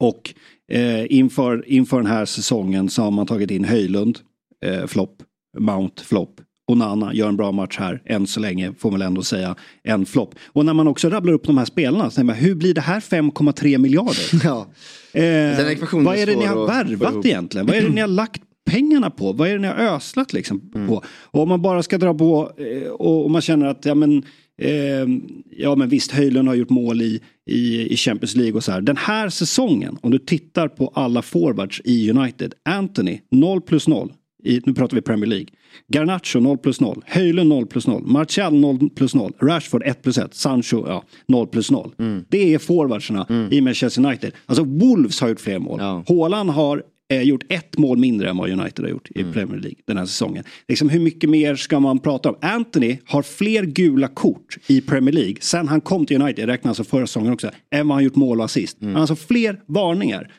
Och 0.00 0.34
eh, 0.72 1.12
inför, 1.12 1.68
inför 1.68 1.96
den 1.96 2.06
här 2.06 2.24
säsongen 2.24 2.88
så 2.88 3.02
har 3.02 3.10
man 3.10 3.26
tagit 3.26 3.50
in 3.50 3.64
Höjlund, 3.64 4.18
eh, 4.64 4.86
flopp, 4.86 5.22
Mount, 5.58 6.04
flopp. 6.04 6.40
Onana 6.70 7.14
gör 7.14 7.28
en 7.28 7.36
bra 7.36 7.52
match 7.52 7.76
här, 7.78 8.02
än 8.04 8.26
så 8.26 8.40
länge 8.40 8.72
får 8.78 8.90
man 8.90 9.00
väl 9.00 9.06
ändå 9.06 9.22
säga 9.22 9.56
en 9.82 10.06
flopp. 10.06 10.34
Och 10.46 10.64
när 10.64 10.74
man 10.74 10.88
också 10.88 11.08
rabblar 11.08 11.32
upp 11.32 11.46
de 11.46 11.58
här 11.58 11.64
spelarna, 11.64 12.10
så 12.10 12.14
tänker 12.14 12.26
man, 12.26 12.36
hur 12.36 12.54
blir 12.54 12.74
det 12.74 12.80
här 12.80 13.00
5,3 13.00 13.78
miljarder? 13.78 14.40
Ja. 14.44 14.66
Eh, 15.12 15.78
vad 15.92 16.16
är 16.16 16.26
det 16.26 16.36
ni 16.36 16.44
har 16.44 16.66
värvat 16.66 17.26
egentligen? 17.26 17.66
Vad 17.66 17.76
är 17.76 17.82
det 17.82 17.88
ni 17.88 18.00
har 18.00 18.08
lagt 18.08 18.42
pengarna 18.70 19.10
på? 19.10 19.32
Vad 19.32 19.48
är 19.48 19.52
det 19.52 19.58
ni 19.58 19.66
har 19.66 19.74
öslat 19.74 20.32
liksom 20.32 20.70
på? 20.88 21.02
Och 21.06 21.42
om 21.42 21.48
man 21.48 21.62
bara 21.62 21.82
ska 21.82 21.98
dra 21.98 22.14
på 22.14 22.52
eh, 22.56 22.90
och, 22.90 23.24
och 23.24 23.30
man 23.30 23.42
känner 23.42 23.66
att 23.66 23.84
ja 23.84 23.94
men, 23.94 24.22
eh, 24.58 25.06
ja 25.50 25.76
men 25.76 25.88
visst 25.88 26.12
Höjlund 26.12 26.48
har 26.48 26.54
gjort 26.54 26.70
mål 26.70 27.02
i, 27.02 27.20
i, 27.46 27.92
i 27.92 27.96
Champions 27.96 28.36
League 28.36 28.54
och 28.54 28.64
så 28.64 28.72
här. 28.72 28.80
Den 28.80 28.96
här 28.96 29.28
säsongen, 29.28 29.98
om 30.00 30.10
du 30.10 30.18
tittar 30.18 30.68
på 30.68 30.92
alla 30.94 31.22
forwards 31.22 31.80
i 31.84 32.10
United. 32.10 32.54
Anthony 32.64 33.20
0 33.30 33.60
plus 33.60 33.88
0. 33.88 34.12
I, 34.44 34.60
nu 34.64 34.74
pratar 34.74 34.94
vi 34.94 35.02
Premier 35.02 35.26
League. 35.26 35.46
Garnacho 35.92 36.40
0 36.40 36.58
plus 36.58 36.80
0. 36.80 37.02
Höjlund 37.06 37.48
0 37.48 37.66
plus 37.66 37.86
0. 37.86 38.02
Martial 38.06 38.54
0 38.54 38.90
plus 38.90 39.14
0. 39.14 39.32
Rashford 39.42 39.82
1 39.86 40.02
plus 40.02 40.18
1. 40.18 40.34
Sancho 40.34 40.84
ja, 40.86 41.04
0 41.28 41.46
plus 41.46 41.70
0. 41.70 41.92
Det 42.28 42.54
är 42.54 42.58
forwardsarna 42.58 43.26
i 43.50 43.60
Manchester 43.60 44.06
United. 44.06 44.32
Alltså 44.46 44.64
Wolves 44.64 45.20
har 45.20 45.28
gjort 45.28 45.40
fler 45.40 45.58
mål. 45.58 45.80
Ja. 45.80 46.04
Haaland 46.08 46.50
har 46.50 46.82
eh, 47.08 47.22
gjort 47.22 47.44
ett 47.48 47.78
mål 47.78 47.98
mindre 47.98 48.30
än 48.30 48.36
vad 48.36 48.50
United 48.50 48.84
har 48.84 48.90
gjort 48.90 49.08
i 49.14 49.20
Mm. 49.20 49.32
Premier 49.32 49.60
League 49.60 49.78
den 49.84 49.96
här 49.96 50.06
säsongen. 50.06 50.44
Liksom, 50.68 50.88
hur 50.88 51.00
mycket 51.00 51.30
mer 51.30 51.56
ska 51.56 51.80
man 51.80 51.98
prata 51.98 52.28
om? 52.28 52.36
Anthony 52.40 52.98
har 53.04 53.22
fler 53.22 53.64
gula 53.64 54.08
kort 54.08 54.58
i 54.66 54.80
Premier 54.80 55.14
League 55.14 55.36
sen 55.40 55.68
han 55.68 55.80
kom 55.80 56.06
till 56.06 56.22
United, 56.22 56.42
jag 56.42 56.48
räknar 56.48 56.68
alltså 56.70 56.84
förra 56.84 57.06
säsongen 57.06 57.32
också, 57.32 57.50
än 57.70 57.88
vad 57.88 57.96
han 57.96 58.04
gjort 58.04 58.16
mål 58.16 58.38
och 58.38 58.44
assist. 58.44 58.80
Mm. 58.80 58.94
Han 58.94 58.94
har 58.94 59.00
alltså 59.10 59.26
fler 59.26 59.60
varningar. 59.66 60.32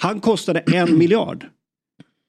Han 0.00 0.20
kostade 0.20 0.60
en 0.60 0.98
miljard. 0.98 1.46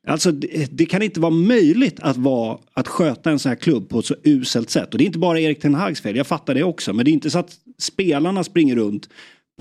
Alltså 0.07 0.31
det, 0.31 0.77
det 0.77 0.85
kan 0.85 1.01
inte 1.01 1.19
vara 1.19 1.31
möjligt 1.31 1.99
att, 1.99 2.17
vara, 2.17 2.57
att 2.73 2.87
sköta 2.87 3.31
en 3.31 3.39
sån 3.39 3.49
här 3.49 3.55
klubb 3.55 3.89
på 3.89 3.99
ett 3.99 4.05
så 4.05 4.15
uselt 4.23 4.69
sätt. 4.69 4.91
Och 4.91 4.97
det 4.97 5.03
är 5.03 5.05
inte 5.05 5.19
bara 5.19 5.39
Erik 5.39 5.59
Ten 5.61 5.75
Hags 5.75 6.01
fel, 6.01 6.15
jag 6.15 6.27
fattar 6.27 6.53
det 6.55 6.63
också. 6.63 6.93
Men 6.93 7.05
det 7.05 7.11
är 7.11 7.13
inte 7.13 7.29
så 7.29 7.39
att 7.39 7.57
spelarna 7.77 8.43
springer 8.43 8.75
runt 8.75 9.09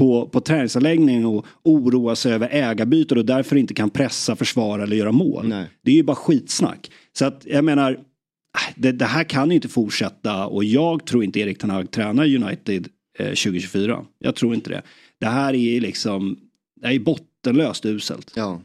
på, 0.01 0.29
på 0.29 0.41
träningsanläggningen 0.41 1.27
och 1.27 1.47
oroar 1.65 2.15
sig 2.15 2.33
över 2.33 2.49
ägarbyten 2.53 3.19
och 3.19 3.25
därför 3.25 3.57
inte 3.57 3.75
kan 3.75 3.91
pressa, 3.91 4.37
försvara 4.37 4.83
eller 4.83 4.97
göra 4.97 5.13
mål. 5.13 5.49
Nej. 5.49 5.67
Det 5.83 5.91
är 5.91 5.95
ju 5.95 6.03
bara 6.03 6.17
skitsnack. 6.17 6.91
Så 7.13 7.25
att 7.25 7.43
jag 7.47 7.65
menar, 7.65 7.93
äh, 7.93 8.75
det, 8.77 8.93
det 8.93 9.05
här 9.05 9.25
kan 9.25 9.49
ju 9.49 9.55
inte 9.55 9.69
fortsätta 9.69 10.47
och 10.47 10.65
jag 10.65 11.07
tror 11.07 11.25
inte 11.25 11.41
Erik 11.41 11.59
Ten 11.59 11.71
Hag 11.71 11.91
tränar 11.91 12.25
United 12.25 12.89
eh, 13.19 13.27
2024. 13.27 14.05
Jag 14.19 14.35
tror 14.35 14.55
inte 14.55 14.71
det. 14.71 14.83
Det 15.21 15.27
här 15.27 15.55
är 15.55 15.81
liksom, 15.81 16.39
det 16.81 16.89
är 16.89 16.99
bottenlöst 16.99 17.87
uselt. 17.87 18.33
Ja. 18.37 18.61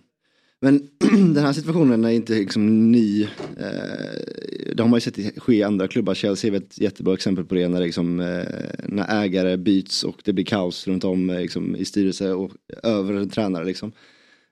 Men 0.66 0.90
den 1.34 1.46
här 1.46 1.54
situationen 1.54 2.06
är 2.06 2.10
inte 2.10 2.34
liksom 2.34 2.92
ny. 2.92 3.24
Eh, 3.24 3.30
det 4.76 4.84
har 4.84 4.88
man 4.88 4.98
ju 4.98 5.02
sett 5.02 5.40
ske 5.40 5.56
i 5.56 5.64
andra 5.64 5.88
klubbar. 5.88 6.14
Chelsea 6.14 6.54
är 6.54 6.58
ett 6.58 6.82
jättebra 6.82 7.14
exempel 7.14 7.46
på 7.46 7.56
det. 7.56 7.68
När, 7.68 7.82
liksom, 7.82 8.20
eh, 8.20 8.44
när 8.84 9.24
ägare 9.24 9.58
byts 9.58 10.04
och 10.04 10.22
det 10.24 10.34
blir 10.34 10.46
kaos 10.46 10.88
runt 10.88 11.04
om 11.04 11.30
eh, 11.30 11.42
liksom, 11.42 11.76
i 11.76 11.86
styrelse 11.86 12.32
och 12.32 12.52
över 12.84 13.14
en 13.14 13.30
tränare. 13.30 13.66
Liksom. 13.66 13.92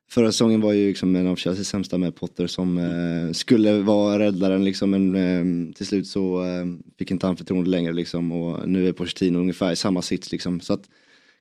Förra 0.10 0.32
säsongen 0.32 0.62
var 0.62 0.74
ju 0.74 0.88
liksom 0.88 1.16
en 1.16 1.28
av 1.28 1.36
Chelseas 1.36 1.68
sämsta 1.68 1.98
med 1.98 2.16
Potter 2.16 2.48
som 2.48 2.78
eh, 2.78 3.32
skulle 3.32 3.80
vara 3.80 4.20
räddaren 4.20 4.66
liksom, 4.66 4.90
men 4.92 5.16
eh, 5.16 5.74
till 5.76 5.86
slut 5.86 6.08
så 6.08 6.44
eh, 6.44 6.66
fick 6.98 7.12
inte 7.12 7.28
han 7.28 7.38
förtroende 7.38 7.70
längre 7.70 7.94
liksom, 7.94 8.32
och 8.32 8.70
nu 8.70 8.88
är 8.88 8.92
Pochettino 8.92 9.40
ungefär 9.40 9.72
i 9.72 9.76
samma 9.76 10.02
sits 10.02 10.32
liksom. 10.32 10.60
Så 10.60 10.74
att, 10.74 10.84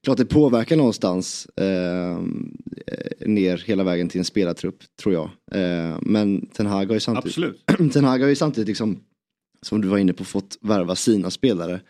klart 0.04 0.18
det 0.18 0.24
påverkar 0.24 0.76
någonstans 0.76 1.46
eh, 1.46 2.18
ner 3.26 3.62
hela 3.66 3.84
vägen 3.84 4.08
till 4.08 4.18
en 4.18 4.24
spelartrupp 4.24 4.82
tror 5.02 5.14
jag. 5.14 5.30
Eh, 5.52 5.98
men 6.02 6.46
Ten 6.46 6.66
Hag 6.66 6.86
har 6.86 6.94
ju 6.94 7.00
samtidigt, 7.00 7.26
Absolut. 7.26 7.92
Ten 7.92 8.04
Hag 8.04 8.20
har 8.20 8.28
ju 8.28 8.36
samtidigt 8.36 8.68
liksom, 8.68 9.00
som 9.62 9.80
du 9.80 9.88
var 9.88 9.98
inne 9.98 10.12
på, 10.12 10.24
fått 10.24 10.58
värva 10.60 10.96
sina 10.96 11.30
spelare. 11.30 11.80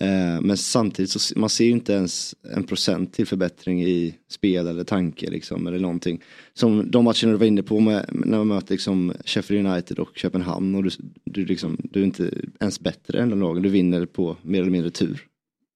Eh, 0.00 0.40
men 0.40 0.56
samtidigt 0.56 1.10
så 1.10 1.38
man 1.38 1.48
ser 1.48 1.64
ju 1.64 1.70
inte 1.70 1.92
ens 1.92 2.34
en 2.54 2.64
procent 2.64 3.12
till 3.12 3.26
förbättring 3.26 3.82
i 3.82 4.14
spel 4.30 4.66
eller 4.66 4.84
tanke 4.84 5.30
liksom, 5.30 5.66
eller 5.66 5.78
någonting. 5.78 6.22
Som 6.54 6.90
de 6.90 7.04
matcherna 7.04 7.32
du 7.32 7.36
var 7.36 7.46
inne 7.46 7.62
på 7.62 7.80
med, 7.80 8.06
när 8.12 8.38
man 8.38 8.48
möter 8.48 8.74
liksom 8.74 9.12
Sheffield 9.24 9.66
United 9.66 9.98
och 9.98 10.18
Köpenhamn 10.18 10.74
och 10.74 10.84
du, 10.84 10.90
du, 11.24 11.44
liksom, 11.44 11.76
du 11.82 12.00
är 12.00 12.04
inte 12.04 12.30
ens 12.60 12.80
bättre 12.80 13.22
än 13.22 13.30
de 13.30 13.40
lagen. 13.40 13.62
Du 13.62 13.68
vinner 13.68 14.06
på 14.06 14.36
mer 14.42 14.60
eller 14.60 14.70
mindre 14.70 14.90
tur. 14.90 15.26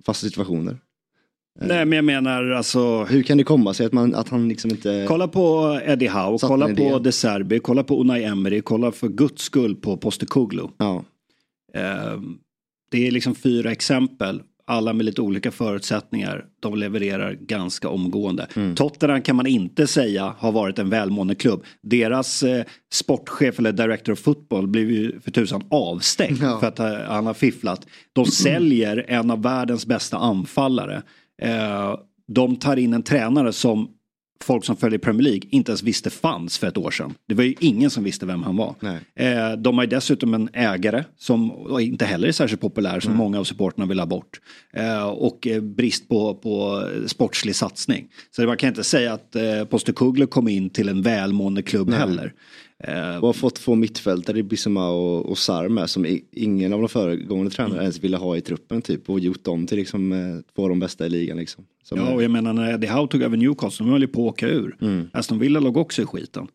Fasta 0.05 0.27
situationer. 0.27 0.79
Nej 1.61 1.85
men 1.85 1.97
jag 1.97 2.05
menar 2.05 2.51
alltså. 2.51 3.05
Hur 3.05 3.23
kan 3.23 3.39
det 3.39 3.45
komma 3.45 3.75
sig 3.75 3.87
att, 3.87 3.93
man, 3.93 4.15
att 4.15 4.29
han 4.29 4.49
liksom 4.49 4.71
inte... 4.71 5.05
Kolla 5.09 5.29
på 5.29 5.79
Eddie 5.85 6.09
Howe, 6.09 6.39
kolla 6.41 6.75
på. 6.75 6.99
De 6.99 7.13
Serbi, 7.13 7.59
kolla 7.59 7.85
på 7.85 8.01
Unai 8.01 8.25
Emery, 8.25 8.61
kolla 8.61 8.93
för 8.93 9.09
guds 9.09 9.43
skull 9.43 9.77
på 9.77 9.97
Postecoglou. 9.97 10.71
Ja. 10.79 11.05
Eh, 11.75 12.21
det 12.91 13.07
är 13.07 13.11
liksom 13.11 13.35
fyra 13.35 13.73
exempel, 13.73 14.43
alla 14.67 14.93
med 14.93 15.07
lite 15.07 15.21
olika 15.21 15.51
förutsättningar. 15.51 16.45
De 16.61 16.75
levererar 16.75 17.33
ganska 17.33 17.89
omgående. 17.89 18.47
Mm. 18.57 18.75
Tottenham 18.75 19.23
kan 19.23 19.37
man 19.37 19.47
inte 19.47 19.87
säga 19.87 20.35
har 20.39 20.53
varit 20.53 20.79
en 20.79 20.91
välmående 20.91 21.35
klubb. 21.35 21.65
Deras 21.83 22.43
eh, 22.43 22.65
sportchef 22.93 23.59
eller 23.59 23.73
director 23.73 24.13
of 24.13 24.19
football 24.19 24.67
blev 24.69 24.91
ju 24.91 25.21
för 25.21 25.31
tusan 25.31 25.63
avstängd 25.71 26.39
Ja. 26.43 26.61
för 26.61 26.67
att 26.67 26.79
eh, 26.79 26.95
han 27.09 27.27
har 27.27 27.35
fifflat. 27.35 27.87
De 28.13 28.27
säljer 28.27 29.05
en 29.09 29.31
av 29.31 29.43
världens 29.43 29.87
bästa 29.87 30.17
anfallare. 30.17 31.03
Eh, 31.43 31.97
de 32.29 32.57
tar 32.57 32.77
in 32.77 32.93
en 32.93 33.03
tränare 33.03 33.53
som 33.53 33.89
folk 34.43 34.65
som 34.65 34.77
följer 34.77 34.99
Premier 34.99 35.23
League 35.23 35.43
inte 35.51 35.71
ens 35.71 35.83
visste 35.83 36.11
fanns 36.11 36.59
för 36.59 36.67
ett 36.67 36.77
år 36.77 36.91
sedan. 36.91 37.15
Det 37.29 37.35
var 37.35 37.45
ju 37.45 37.55
ingen 37.61 37.91
som 37.91 38.05
visste 38.05 38.27
vem 38.27 38.43
han 38.43 38.57
var. 38.57 38.75
Nej. 38.81 38.99
Eh, 39.15 39.53
de 39.53 39.79
har 39.79 39.85
ju 39.85 39.91
dessutom 39.91 40.35
en 40.35 40.49
ägare 40.53 41.05
som 41.19 41.53
inte 41.81 42.05
heller 42.05 42.29
är 42.29 42.33
särskilt 42.33 42.61
populär 42.61 43.01
som 43.01 43.17
många 43.17 43.39
av 43.39 43.45
supporterna 43.45 43.87
vill 43.87 43.99
ha 43.99 44.07
bort. 44.07 44.41
Eh, 44.75 45.05
och 45.05 45.47
eh, 45.47 45.61
brist 45.61 46.09
på, 46.09 46.35
på 46.35 46.89
sportslig 47.07 47.57
satsning. 47.57 48.09
Så 48.31 48.43
man 48.43 48.57
kan 48.57 48.69
inte 48.69 48.85
säga 48.85 49.13
att 49.13 49.37
eh, 49.37 49.65
Postecoglou 49.65 50.27
kom 50.27 50.49
in 50.49 50.71
till 50.71 50.89
en 50.89 51.03
välmående 51.03 51.63
klubb 51.63 51.93
heller. 51.93 52.33
Eh, 52.83 53.17
Och 53.17 53.27
har 53.27 53.33
fått 53.33 53.55
två 53.55 53.75
mittfältare 53.75 54.39
i 54.39 54.43
Bissoma 54.43 54.91
och, 54.91 55.27
och 55.27 55.39
Sarr 55.39 55.69
med 55.69 55.91
som 55.91 56.07
i, 56.07 56.25
ingen 56.33 56.73
av 56.73 56.79
de 56.81 56.89
föregående 56.89 57.51
tränarna 57.51 57.81
ens 57.83 58.05
ville 58.05 58.17
ha 58.17 58.37
i 58.37 58.41
truppen 58.41 58.83
typ 58.83 59.11
och 59.11 59.21
gjort 59.21 59.45
dem 59.45 59.67
till 59.67 59.79
liksom 59.79 60.13
eh, 60.13 60.55
två 60.55 60.63
av 60.63 60.69
de 60.69 60.81
bästa 60.81 61.07
i 61.07 61.09
ligan 61.09 61.37
liksom. 61.37 61.65
Som 61.85 61.99
Ja, 61.99 62.15
och 62.15 62.23
jag 62.23 62.31
menar 62.31 62.53
när 62.53 62.75
Eddie 62.75 62.87
Howe 62.89 63.09
tog 63.09 63.23
över 63.23 63.37
Newcastle, 63.37 63.87
de 63.87 63.93
höll 63.93 64.01
ju 64.01 64.09
på 64.09 64.29
att 64.29 64.33
åka 64.33 64.49
ur. 64.49 64.77
Aston 65.13 65.39
Villa 65.39 65.61
låg 65.61 65.77
också 65.77 66.03
i 66.03 66.07
skiten. 66.07 66.47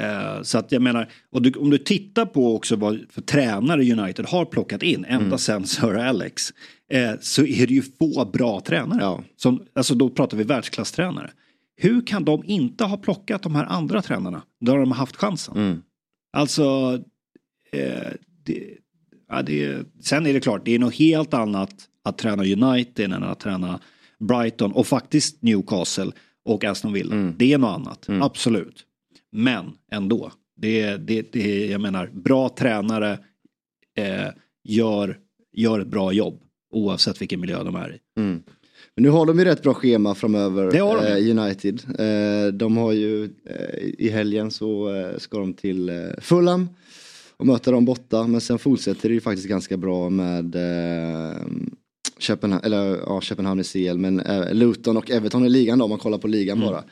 Eh, 0.00 0.42
så 0.42 0.58
att 0.58 0.72
jag 0.72 0.82
menar, 0.82 1.08
och 1.30 1.42
du, 1.42 1.52
om 1.52 1.70
du 1.70 1.78
tittar 1.78 2.26
på 2.26 2.54
också 2.56 2.76
vad 2.76 3.00
för 3.10 3.22
tränare 3.22 3.92
United 3.92 4.26
har 4.26 4.44
plockat 4.44 4.82
in 4.82 5.04
ända 5.04 5.38
sedan 5.38 5.66
Sir 5.66 5.94
Alex. 5.96 6.50
Eh, 6.92 7.10
så 7.20 7.44
är 7.44 7.66
det 7.66 7.74
ju 7.74 7.82
få 7.82 8.30
bra 8.32 8.60
tränare. 8.60 8.98
Ja. 9.00 9.22
Som, 9.36 9.62
alltså 9.74 9.94
då 9.94 10.10
pratar 10.10 10.36
vi 10.36 10.44
världsklasstränare. 10.44 11.30
Hur 11.82 12.06
kan 12.06 12.24
de 12.24 12.44
inte 12.44 12.84
ha 12.84 12.96
plockat 12.96 13.42
de 13.42 13.54
här 13.54 13.64
andra 13.64 14.02
tränarna? 14.02 14.42
Då 14.60 14.72
har 14.72 14.78
de 14.78 14.92
haft 14.92 15.16
chansen. 15.16 15.56
Mm. 15.56 15.82
Alltså, 16.32 16.98
eh, 17.72 18.08
det, 18.44 18.68
ja, 19.28 19.42
det, 19.42 19.86
sen 20.00 20.26
är 20.26 20.32
det 20.32 20.40
klart, 20.40 20.64
det 20.64 20.74
är 20.74 20.78
något 20.78 20.94
helt 20.94 21.34
annat 21.34 21.74
att 22.04 22.18
träna 22.18 22.42
United 22.42 23.12
än 23.12 23.22
att 23.22 23.40
träna 23.40 23.80
Brighton 24.18 24.72
och 24.72 24.86
faktiskt 24.86 25.42
Newcastle 25.42 26.12
och 26.44 26.64
Aston 26.64 26.92
Villa. 26.92 27.14
Det 27.36 27.52
är 27.52 27.58
något 27.58 27.76
annat, 27.76 28.06
absolut. 28.22 28.86
Men 29.32 29.72
ändå, 29.92 30.32
det, 30.56 30.96
det, 30.96 31.32
det, 31.32 31.66
jag 31.66 31.80
menar, 31.80 32.10
bra 32.12 32.48
tränare 32.48 33.18
eh, 33.96 34.28
gör, 34.64 35.18
gör 35.52 35.80
ett 35.80 35.88
bra 35.88 36.12
jobb 36.12 36.42
oavsett 36.72 37.20
vilken 37.20 37.40
miljö 37.40 37.64
de 37.64 37.74
är 37.76 37.94
i. 37.94 37.98
Men 38.96 39.02
nu 39.02 39.08
har 39.08 39.26
de 39.26 39.38
ju 39.38 39.44
rätt 39.44 39.62
bra 39.62 39.74
schema 39.74 40.14
framöver, 40.14 40.70
de. 40.96 41.06
eh, 41.06 41.38
United. 41.38 41.82
Eh, 41.98 42.52
de 42.52 42.76
har 42.76 42.92
ju 42.92 43.24
eh, 43.24 43.78
i 43.98 44.08
helgen 44.08 44.50
så 44.50 44.88
ska 45.18 45.38
de 45.38 45.54
till 45.54 46.12
Fulham 46.18 46.68
och 47.36 47.46
möta 47.46 47.70
dem 47.70 47.84
borta. 47.84 48.26
Men 48.26 48.40
sen 48.40 48.58
fortsätter 48.58 49.08
det 49.08 49.14
ju 49.14 49.20
faktiskt 49.20 49.48
ganska 49.48 49.76
bra 49.76 50.10
med 50.10 50.56
Köpenhamn, 52.18 52.64
eller, 52.64 52.96
ja, 53.06 53.20
Köpenhamn 53.20 53.60
i 53.60 53.64
CL, 53.64 53.98
men 53.98 54.22
Luton 54.52 54.96
och 54.96 55.10
Everton 55.10 55.46
i 55.46 55.48
ligan 55.48 55.78
då, 55.78 55.84
om 55.84 55.90
man 55.90 55.98
kollar 55.98 56.18
på 56.18 56.28
ligan 56.28 56.60
bara. 56.60 56.84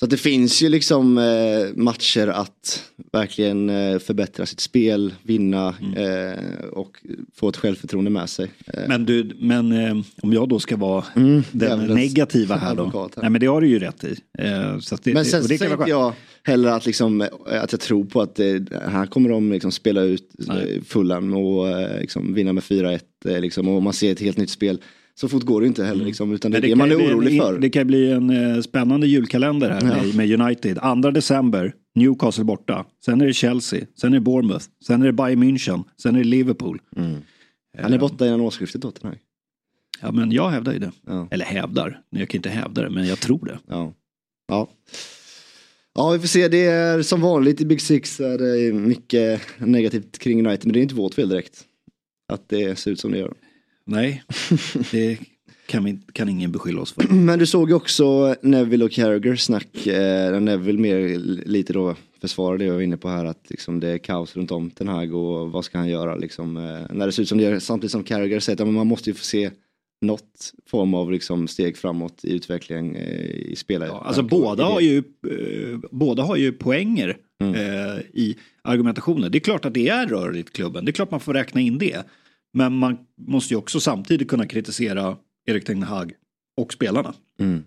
Så 0.00 0.04
att 0.04 0.10
det 0.10 0.16
finns 0.16 0.62
ju 0.62 0.68
liksom 0.68 1.18
eh, 1.18 1.76
matcher 1.76 2.28
att 2.28 2.84
verkligen 3.12 3.70
eh, 3.70 3.98
förbättra 3.98 4.46
sitt 4.46 4.60
spel, 4.60 5.14
vinna 5.22 5.74
eh, 5.96 6.64
och 6.72 6.96
få 7.34 7.48
ett 7.48 7.56
självförtroende 7.56 8.10
med 8.10 8.28
sig. 8.28 8.50
Eh, 8.66 8.80
Men, 8.88 9.04
du, 9.04 9.30
men 9.40 9.72
eh, 9.72 9.96
om 10.22 10.32
jag 10.32 10.48
då 10.48 10.58
ska 10.58 10.76
vara 10.76 11.04
den 11.14 11.24
Mm, 11.26 11.42
djävulens 11.52 11.94
negativa 12.00 12.56
här 12.56 12.74
då. 12.74 12.84
här. 12.84 13.22
Nej 13.22 13.30
men 13.30 13.40
det 13.40 13.46
har 13.46 13.60
du 13.60 13.68
ju 13.68 13.78
rätt 13.78 14.04
i. 14.04 14.16
Eh, 14.38 14.78
så 14.78 14.96
det, 15.02 15.14
Men 15.14 15.24
sen 15.24 15.44
säger 15.44 15.72
inte 15.72 15.90
jag 15.90 16.12
heller 16.42 16.68
att, 16.68 16.86
liksom, 16.86 17.20
att 17.46 17.72
jag 17.72 17.80
tror 17.80 18.04
på 18.04 18.20
att 18.20 18.38
här 18.86 19.06
kommer 19.06 19.28
de 19.30 19.52
liksom 19.52 19.72
spela 19.72 20.02
ut 20.02 20.30
Nej. 20.38 20.80
Fulham 20.84 21.34
och 21.34 21.66
liksom 22.00 22.34
vinna 22.34 22.52
med 22.52 22.62
4-1 22.62 23.00
eh, 23.24 23.40
liksom, 23.40 23.68
och 23.68 23.82
man 23.82 23.92
ser 23.92 24.12
ett 24.12 24.20
helt 24.20 24.36
nytt 24.36 24.50
spel. 24.50 24.80
Så 25.20 25.28
fort 25.28 25.42
går 25.42 25.60
det 25.60 25.66
inte 25.66 25.84
heller 25.84 26.04
liksom, 26.04 26.32
utan 26.32 26.50
det 26.50 26.58
är 26.58 26.64
Mm. 26.64 26.78
Men 26.78 26.88
det, 26.88 26.96
man 26.96 27.06
är 27.06 27.14
orolig 27.14 27.36
en, 27.36 27.42
för. 27.42 27.58
Det 27.58 27.70
kan 27.70 27.86
bli 27.86 28.10
en 28.10 28.30
eh, 28.30 28.60
spännande 28.60 29.06
julkalender 29.06 29.70
här 29.70 29.80
med, 29.82 30.14
med 30.14 30.40
United. 30.40 30.78
2 31.02 31.10
december, 31.10 31.74
Newcastle 31.94 32.44
borta. 32.44 32.86
Sen 33.04 33.20
är 33.20 33.26
det 33.26 33.32
Chelsea, 33.32 33.86
sen 34.00 34.12
är 34.12 34.16
det 34.16 34.20
Bournemouth, 34.20 34.64
sen 34.86 35.02
är 35.02 35.06
det 35.06 35.12
Bayern 35.12 35.42
München, 35.44 35.84
sen 36.02 36.14
är 36.14 36.18
det 36.18 36.24
Liverpool. 36.24 36.80
Han 37.78 37.92
är 37.92 37.98
borta 37.98 38.26
innan 38.26 38.40
årsskiftet 38.40 38.82
då, 38.82 38.92
här. 39.02 39.18
Ja 40.00 40.12
men 40.12 40.32
jag 40.32 40.50
hävdar 40.50 40.72
ju 40.72 40.78
det. 40.78 40.92
Ja. 41.06 41.28
Eller 41.30 41.44
hävdar, 41.44 42.00
jag 42.10 42.28
kan 42.28 42.38
inte 42.38 42.50
hävda 42.50 42.82
det 42.82 42.90
men 42.90 43.06
jag 43.06 43.20
tror 43.20 43.44
det. 43.44 43.58
Ja. 43.66 43.92
Ja. 44.48 44.68
ja, 45.94 46.10
vi 46.10 46.18
får 46.18 46.26
se. 46.26 46.48
Det 46.48 46.64
är 46.66 47.02
som 47.02 47.20
vanligt 47.20 47.60
i 47.60 47.66
Big 47.66 47.80
Six 47.80 48.20
är 48.20 48.38
det 48.38 48.72
mycket 48.72 49.40
negativt 49.58 50.18
kring 50.18 50.46
United, 50.46 50.66
men 50.66 50.72
det 50.72 50.80
är 50.80 50.82
inte 50.82 50.94
vårt 50.94 51.14
fel 51.14 51.28
direkt. 51.28 51.64
Att 52.32 52.48
det 52.48 52.78
ser 52.78 52.90
ut 52.90 53.00
som 53.00 53.12
det 53.12 53.18
gör. 53.18 53.34
Nej, 53.90 54.22
det 54.90 55.18
kan, 55.66 55.84
vi, 55.84 55.98
kan 56.12 56.28
ingen 56.28 56.52
beskylla 56.52 56.80
oss 56.80 56.92
för. 56.92 57.08
Men 57.14 57.38
du 57.38 57.46
såg 57.46 57.68
ju 57.68 57.74
också 57.74 58.34
Neville 58.42 58.84
och 58.84 58.92
Carragher 58.92 59.36
snack, 59.36 59.86
eh, 59.86 60.40
Neville 60.40 60.80
mer 60.80 61.18
lite 61.46 61.72
då 61.72 61.96
försvarar 62.20 62.58
det 62.58 62.64
jag 62.64 62.74
var 62.74 62.80
inne 62.80 62.96
på 62.96 63.08
här 63.08 63.24
att 63.24 63.50
liksom 63.50 63.80
det 63.80 63.88
är 63.88 63.98
kaos 63.98 64.36
runt 64.36 64.50
om 64.50 64.70
Ten 64.70 64.88
Hag 64.88 65.14
och 65.14 65.50
vad 65.50 65.64
ska 65.64 65.78
han 65.78 65.88
göra 65.88 66.16
liksom 66.16 66.56
eh, 66.56 66.96
när 66.96 67.06
det 67.06 67.12
ser 67.12 67.22
ut 67.22 67.28
som 67.28 67.38
det 67.38 67.44
gör 67.44 67.58
samtidigt 67.58 67.92
som 67.92 68.04
Carragher 68.04 68.40
säger 68.40 68.56
att 68.62 68.66
ja, 68.68 68.72
man 68.72 68.86
måste 68.86 69.10
ju 69.10 69.14
få 69.14 69.24
se 69.24 69.50
något 70.00 70.52
form 70.66 70.94
av 70.94 71.12
liksom 71.12 71.48
steg 71.48 71.76
framåt 71.76 72.24
i 72.24 72.32
utvecklingen 72.32 72.96
eh, 72.96 73.30
i 73.30 73.54
spelet. 73.56 73.88
Ja, 73.88 74.02
alltså 74.06 74.22
båda 74.22 74.64
har 74.64 74.80
ju, 74.80 74.98
eh, 74.98 75.78
båda 75.90 76.22
har 76.22 76.36
ju 76.36 76.52
poänger 76.52 77.16
eh, 77.40 78.00
i 78.12 78.36
argumentationen. 78.62 79.32
Det 79.32 79.38
är 79.38 79.40
klart 79.40 79.64
att 79.64 79.74
det 79.74 79.88
är 79.88 80.06
rörigt 80.06 80.48
i 80.48 80.52
klubben, 80.52 80.84
det 80.84 80.90
är 80.90 80.92
klart 80.92 81.10
man 81.10 81.20
får 81.20 81.34
räkna 81.34 81.60
in 81.60 81.78
det. 81.78 82.04
Men 82.52 82.76
man 82.76 82.98
måste 83.26 83.54
ju 83.54 83.58
också 83.58 83.80
samtidigt 83.80 84.28
kunna 84.28 84.46
kritisera 84.46 85.16
Erik 85.46 85.64
Ten 85.64 85.82
Hag 85.82 86.12
och 86.56 86.72
spelarna. 86.72 87.14
Mm. 87.40 87.64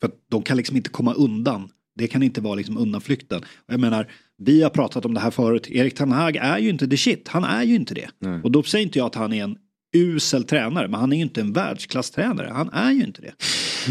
För 0.00 0.08
att 0.08 0.14
de 0.30 0.42
kan 0.42 0.56
liksom 0.56 0.76
inte 0.76 0.90
komma 0.90 1.14
undan. 1.14 1.68
Det 1.96 2.06
kan 2.06 2.22
inte 2.22 2.40
vara 2.40 2.54
liksom 2.54 2.78
undanflykten. 2.78 3.42
Jag 3.66 3.80
menar, 3.80 4.10
vi 4.36 4.62
har 4.62 4.70
pratat 4.70 5.04
om 5.04 5.14
det 5.14 5.20
här 5.20 5.30
förut. 5.30 5.70
Erik 5.70 5.94
Ten 5.94 6.12
Hag 6.12 6.36
är 6.36 6.58
ju 6.58 6.70
inte 6.70 6.88
the 6.88 6.96
shit. 6.96 7.28
Han 7.28 7.44
är 7.44 7.62
ju 7.62 7.74
inte 7.74 7.94
det. 7.94 8.10
Och 8.42 8.50
då 8.50 8.62
säger 8.62 8.84
inte 8.84 8.98
jag 8.98 9.06
att 9.06 9.14
han 9.14 9.32
är 9.32 9.44
en 9.44 9.58
usel 9.94 10.44
tränare. 10.44 10.88
Men 10.88 11.00
han 11.00 11.12
är 11.12 11.16
ju 11.16 11.22
inte 11.22 11.40
en 11.40 11.52
världsklasstränare. 11.52 12.50
Han 12.52 12.70
är 12.72 12.92
ju 12.92 13.04
inte 13.04 13.22
det. 13.22 13.32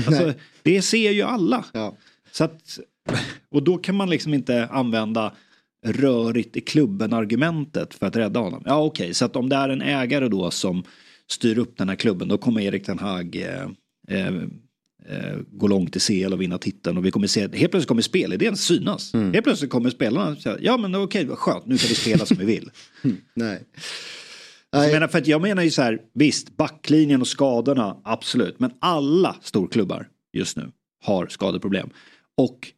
Alltså, 0.08 0.34
det 0.62 0.82
ser 0.82 1.12
ju 1.12 1.22
alla. 1.22 1.65
Ja. 1.74 1.98
Så 2.32 2.43
att, 2.43 2.80
och 3.52 3.63
då 3.63 3.78
kan 3.78 3.96
man 3.96 4.10
liksom 4.10 4.34
inte 4.34 4.67
använda 4.67 5.34
rörigt 5.84 6.58
i 6.58 6.62
klubben 6.62 7.13
argumentet 7.13 7.93
för 7.93 8.06
att 8.06 8.15
rädda 8.15 8.39
honom. 8.39 8.63
Ja 8.65 8.84
okej, 8.84 9.13
så 9.13 9.26
att 9.26 9.36
om 9.36 9.50
det 9.50 9.56
är 9.56 9.69
en 9.69 9.82
ägare 9.82 10.28
då 10.28 10.52
som 10.52 10.84
styr 11.32 11.58
upp 11.58 11.78
den 11.78 11.89
här 11.89 11.96
klubben 11.96 12.28
då 12.28 12.38
kommer 12.38 12.62
Erik 12.62 12.86
Ten 12.86 13.00
Hag 13.00 13.36
eh, 13.36 13.67
eh, 14.17 14.28
eh, 15.08 15.38
gå 15.52 15.67
långt 15.67 15.96
i 15.96 16.00
CL 16.00 16.34
och 16.34 16.41
vinna 16.41 16.58
titeln 16.58 16.98
och 16.98 17.06
vi 17.06 17.12
kommer 17.12 17.28
se, 17.28 17.41
helt 17.41 17.54
plötsligt 17.54 17.88
kommer 17.88 18.02
spelidén 18.02 18.58
synas. 18.58 19.13
Helt 19.13 19.43
plötsligt 19.43 19.72
kommer 19.72 19.89
spelarna 19.89 20.36
säga, 20.36 20.58
ja 20.62 20.78
men 20.78 20.96
okej 20.96 21.26
vad 21.26 21.38
skönt, 21.38 21.65
nu 21.65 21.78
kan 21.78 21.88
vi 21.89 21.96
spela 21.96 22.26
som 22.26 22.38
vi 22.38 22.46
vill. 22.46 22.72
Nej. 23.34 23.63
Jag 24.72 24.91
menar, 24.91 25.08
för 25.08 25.17
att 25.17 25.28
jag 25.28 25.41
menar 25.41 25.63
ju 25.63 25.72
så 25.72 25.82
här, 25.82 26.00
visst 26.13 26.58
backlinjen 26.58 27.22
och 27.22 27.28
skadorna, 27.28 27.98
absolut, 28.04 28.60
men 28.60 28.72
alla 28.80 29.36
storklubbar 29.41 30.08
just 30.34 30.58
nu 30.58 30.72
har 31.06 31.28
skadeproblem. 31.28 31.89
Och 32.38 32.72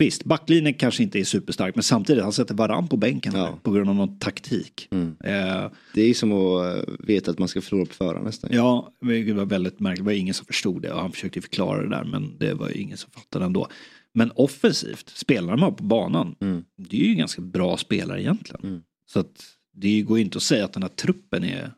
visst, 0.00 0.24
backlinjen 0.24 0.74
kanske 0.74 1.02
inte 1.02 1.18
är 1.20 1.24
superstark, 1.24 1.74
men 1.74 1.82
samtidigt, 1.82 2.22
han 2.22 2.32
sätter 2.32 2.54
varann 2.54 2.88
på 2.88 2.96
bänken 2.96 3.32
Ja. 3.36 3.58
på 3.62 3.70
grund 3.70 3.88
av 3.90 3.94
någon 3.96 4.18
taktik. 4.18 4.88
Mm. 4.90 5.16
Eh, 5.24 5.70
Det 5.94 6.02
är 6.02 6.14
som 6.14 6.32
att 6.32 6.76
eh, 6.88 6.94
veta 6.98 7.30
att 7.30 7.38
man 7.38 7.48
ska 7.48 7.60
förlora 7.60 7.86
på 7.86 7.94
förhand 7.94 8.24
nästan. 8.26 8.50
ja, 8.52 8.92
det 9.00 9.32
var 9.32 9.44
väldigt 9.46 9.80
märkligt, 9.80 9.98
det 10.04 10.06
var 10.06 10.12
ingen 10.12 10.34
som 10.34 10.46
förstod 10.46 10.82
det 10.82 10.92
och 10.92 11.00
han 11.00 11.12
försökte 11.12 11.40
förklara 11.40 11.82
det 11.82 11.88
där, 11.88 12.04
men 12.04 12.38
det 12.38 12.54
var 12.54 12.68
ju 12.68 12.74
ingen 12.74 12.96
som 12.96 13.10
fattade 13.10 13.44
ändå. 13.44 13.68
Men 14.14 14.30
offensivt, 14.34 15.08
spelarna 15.14 15.56
de 15.56 15.62
har 15.62 15.70
på 15.72 15.84
banan, 15.84 16.34
Mm. 16.40 16.64
det 16.78 16.96
är 17.00 17.04
ju 17.08 17.14
ganska 17.14 17.42
bra 17.42 17.76
spelare 17.76 18.22
egentligen. 18.22 18.60
Mm. 18.64 18.82
Så 19.06 19.20
att 19.20 19.44
det 19.76 20.02
går 20.02 20.18
ju 20.18 20.24
inte 20.24 20.36
att 20.36 20.42
säga 20.42 20.64
att 20.64 20.72
den 20.72 20.82
här 20.82 20.90
truppen 20.90 21.44
är 21.44 21.72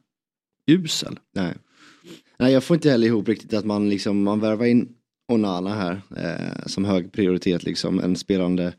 usel. 0.66 1.18
Nej. 1.35 1.54
Nej, 2.38 2.52
jag 2.52 2.64
får 2.64 2.74
inte 2.74 2.90
heller 2.90 3.06
ihop 3.06 3.28
riktigt 3.28 3.54
att 3.54 3.64
man 3.64 3.88
liksom, 3.90 4.22
man 4.22 4.40
värvar 4.40 4.66
in 4.66 4.88
Onana 5.28 5.74
här 5.74 6.00
eh, 6.16 6.66
som 6.66 6.85
hög 6.85 7.12
prioritet 7.12 7.64
liksom, 7.64 8.00
en 8.00 8.16
spelande 8.16 8.72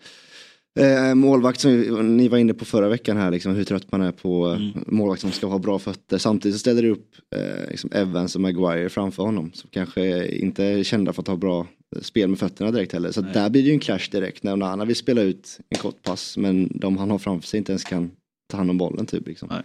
eh, 0.80 1.16
målvakt 1.16 1.60
som 1.60 2.18
ni 2.18 2.28
var 2.28 2.38
inne 2.38 2.54
på 2.54 2.66
förra 2.66 2.90
veckan 2.90 3.18
här, 3.18 3.32
liksom, 3.32 3.56
hur 3.56 3.64
trött 3.64 3.92
man 3.92 4.02
är 4.02 4.12
på 4.12 4.52
eh, 4.52 4.82
målvakt 4.88 5.22
som 5.22 5.32
ska 5.32 5.48
ha 5.48 5.60
bra 5.60 5.80
fötter. 5.80 6.18
Samtidigt 6.18 6.56
så 6.56 6.60
ställer 6.60 6.82
det 6.82 6.90
upp 6.90 7.16
eh, 7.36 7.70
liksom 7.70 7.90
Evans 7.94 8.36
och 8.36 8.42
Maguire 8.42 8.90
framför 8.90 9.24
honom 9.24 9.52
som 9.54 9.70
kanske 9.70 10.28
inte 10.28 10.64
är 10.66 10.84
kända 10.84 11.14
för 11.14 11.22
att 11.22 11.28
ha 11.28 11.36
bra 11.36 11.68
spel 12.02 12.30
med 12.30 12.40
fötterna 12.40 12.72
direkt 12.72 12.94
heller. 12.94 13.12
Så 13.12 13.22
där 13.22 13.50
blir 13.50 13.62
det 13.62 13.68
ju 13.68 13.74
en 13.74 13.80
clash 13.80 14.10
direkt 14.12 14.44
när 14.44 14.54
Onana 14.54 14.86
vill 14.86 14.96
spela 14.96 15.22
ut 15.22 15.60
en 15.70 15.78
kort 15.78 16.02
pass 16.02 16.38
men 16.38 16.72
de 16.80 16.98
han 16.98 17.12
har 17.12 17.18
framför 17.18 17.48
sig 17.48 17.58
inte 17.58 17.72
ens 17.72 17.84
kan 17.84 18.12
ta 18.52 18.58
hand 18.58 18.70
om 18.70 18.78
bollen 18.78 19.06
typ. 19.06 19.28
Liksom. 19.28 19.50
Nej. 19.52 19.62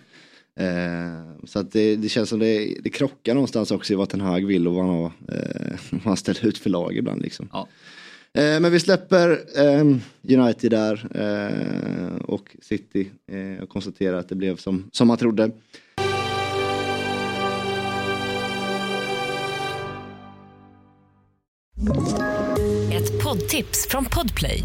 Eh, 0.59 1.45
så 1.45 1.59
att 1.59 1.73
det, 1.73 1.97
det 1.97 2.09
känns 2.09 2.29
som 2.29 2.39
det, 2.39 2.75
det 2.83 2.91
krockar 2.91 3.35
någonstans 3.35 3.71
också 3.71 3.93
i 3.93 3.97
vad 3.97 4.09
Ten 4.09 4.21
Hag 4.21 4.47
vill 4.47 4.69
och 4.69 4.75
vad 4.75 4.85
han, 4.85 4.95
har, 4.95 5.13
eh, 5.33 5.79
vad 5.91 6.03
han 6.03 6.17
ställer 6.17 6.47
ut 6.47 6.59
för 6.59 6.71
lag 6.71 6.97
ibland. 6.97 7.23
Liksom. 7.23 7.49
Ja. 7.53 7.69
Eh, 8.33 8.61
men 8.61 8.73
vi 8.73 8.81
släpper 8.81 9.31
eh, 9.57 9.81
United 10.39 10.71
där 10.71 11.07
eh, 11.15 12.17
och 12.17 12.57
City 12.63 13.11
eh, 13.33 13.63
och 13.63 13.69
konstaterar 13.69 14.19
att 14.19 14.29
det 14.29 14.35
blev 14.35 14.57
som, 14.57 14.91
som 14.93 15.09
man 15.09 15.17
trodde. 15.17 15.51
Ett 22.93 23.23
poddtips 23.25 23.51
tips 23.51 23.87
från 23.91 24.05
Podplay. 24.05 24.65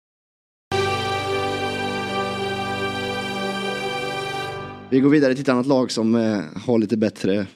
Vi 4.91 4.99
går 4.99 5.09
vidare 5.09 5.33
till 5.33 5.41
ett 5.41 5.49
annat 5.49 5.67
lag 5.67 5.91
som 5.91 6.15
eh, 6.15 6.39
har 6.55 6.79
lite 6.79 6.97
bättre 6.97 7.47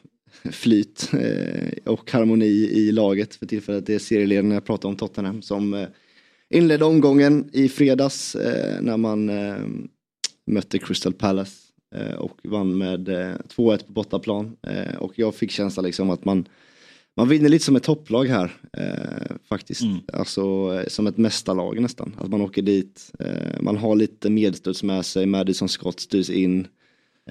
flyt 0.52 1.10
eh, 1.14 1.92
och 1.94 2.12
harmoni 2.12 2.70
i 2.72 2.92
laget 2.92 3.36
för 3.36 3.46
tillfället. 3.46 3.86
Det 3.86 3.96
är 3.96 4.00
serieledarna 4.00 4.54
jag 4.54 4.66
pratar 4.66 4.90
om 4.90 4.96
Tottenham 4.96 5.42
som 5.42 5.74
eh, 5.74 5.88
inledde 6.50 6.86
omgången 6.86 7.50
i 7.54 7.70
fredags 7.70 8.36
när 8.82 8.98
man 8.98 9.32
mötte 10.48 10.80
Crystal 10.80 11.14
Palace 11.14 11.58
och 12.18 12.40
vann 12.44 12.78
med 12.78 13.10
2-1 13.10 13.48
på 13.86 13.92
bortaplan. 13.92 14.56
och 15.00 15.20
jag 15.20 15.36
fick 15.36 15.52
känslan 15.52 15.86
liksom 15.86 16.10
att 16.10 16.26
man 16.26 16.48
man 17.18 17.30
vinner 17.30 17.50
lite 17.50 17.66
som 17.66 17.76
ett 17.76 17.84
topplag 17.84 18.26
här 18.26 18.52
faktiskt. 19.50 19.82
Mm. 19.82 19.98
Alltså 20.14 20.44
som 20.88 21.08
ett 21.08 21.18
mästarlag 21.18 21.82
nästan. 21.82 22.16
Att 22.18 22.30
man 22.30 22.42
åker 22.42 22.62
dit, 22.62 23.12
man 23.60 23.78
har 23.78 23.96
lite 23.96 24.30
medstuds 24.30 24.84
med 24.84 25.06
sig, 25.06 25.26
Madison 25.26 25.70
Scott 25.70 26.00
styrs 26.00 26.30
in. 26.30 26.68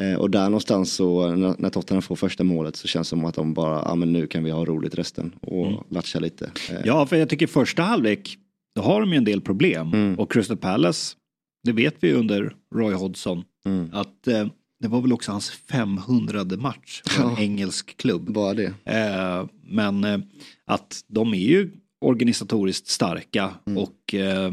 Eh, 0.00 0.14
och 0.14 0.30
där 0.30 0.44
någonstans 0.44 0.92
så 0.92 1.34
när, 1.36 1.70
Tottenham 1.70 2.02
får 2.02 2.16
första 2.16 2.44
målet 2.44 2.76
så 2.76 2.88
känns 2.88 3.08
det 3.08 3.10
som 3.10 3.24
att 3.24 3.34
de 3.34 3.54
bara, 3.54 3.74
ja 3.74 3.90
ah, 3.90 3.94
men 3.94 4.12
nu 4.12 4.26
kan 4.26 4.44
vi 4.44 4.50
ha 4.50 4.64
roligt 4.64 4.94
resten 4.94 5.32
och 5.40 5.66
mm. 5.66 5.80
latcha 5.88 6.18
lite. 6.18 6.50
Eh. 6.70 6.80
Ja, 6.84 7.06
för 7.06 7.16
jag 7.16 7.28
tycker 7.28 7.46
första 7.46 7.82
halvlek, 7.82 8.38
då 8.74 8.82
har 8.82 9.00
de 9.00 9.10
ju 9.10 9.16
en 9.16 9.24
del 9.24 9.40
problem. 9.40 9.92
Mm. 9.92 10.18
Och 10.18 10.32
Crystal 10.32 10.56
Palace, 10.56 11.16
det 11.64 11.72
vet 11.72 11.94
vi 12.00 12.12
under 12.12 12.54
Roy 12.74 12.94
Hodgson, 12.94 13.44
mm. 13.66 13.90
att 13.92 14.26
eh, 14.26 14.46
det 14.80 14.88
var 14.88 15.00
väl 15.00 15.12
också 15.12 15.32
hans 15.32 15.50
500 15.50 16.44
match 16.44 17.02
för 17.06 17.22
en 17.22 17.30
ja, 17.30 17.38
engelsk 17.38 17.96
klubb. 17.96 18.32
Bara 18.32 18.54
det. 18.54 18.72
Eh, 18.84 19.46
men 19.62 20.04
eh, 20.04 20.18
att 20.64 21.04
de 21.08 21.34
är 21.34 21.38
ju 21.38 21.70
organisatoriskt 22.00 22.88
starka 22.88 23.54
mm. 23.66 23.82
och, 23.82 24.14
eh, 24.14 24.52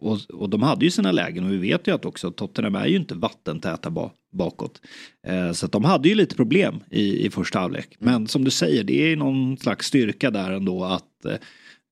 och, 0.00 0.18
och 0.30 0.50
de 0.50 0.62
hade 0.62 0.84
ju 0.84 0.90
sina 0.90 1.12
lägen 1.12 1.44
och 1.44 1.52
vi 1.52 1.56
vet 1.56 1.86
ju 1.86 1.94
att 1.94 2.04
också 2.04 2.30
Tottenham 2.30 2.74
är 2.74 2.86
ju 2.86 2.96
inte 2.96 3.14
vattentäta 3.14 3.90
ba, 3.90 4.10
bakåt. 4.32 4.80
Eh, 5.26 5.52
så 5.52 5.66
att 5.66 5.72
de 5.72 5.84
hade 5.84 6.08
ju 6.08 6.14
lite 6.14 6.36
problem 6.36 6.80
i, 6.90 7.26
i 7.26 7.30
första 7.30 7.58
halvlek. 7.58 7.96
Men 7.98 8.26
som 8.26 8.44
du 8.44 8.50
säger, 8.50 8.84
det 8.84 9.12
är 9.12 9.16
någon 9.16 9.56
slags 9.56 9.86
styrka 9.86 10.30
där 10.30 10.50
ändå 10.50 10.84
att 10.84 11.24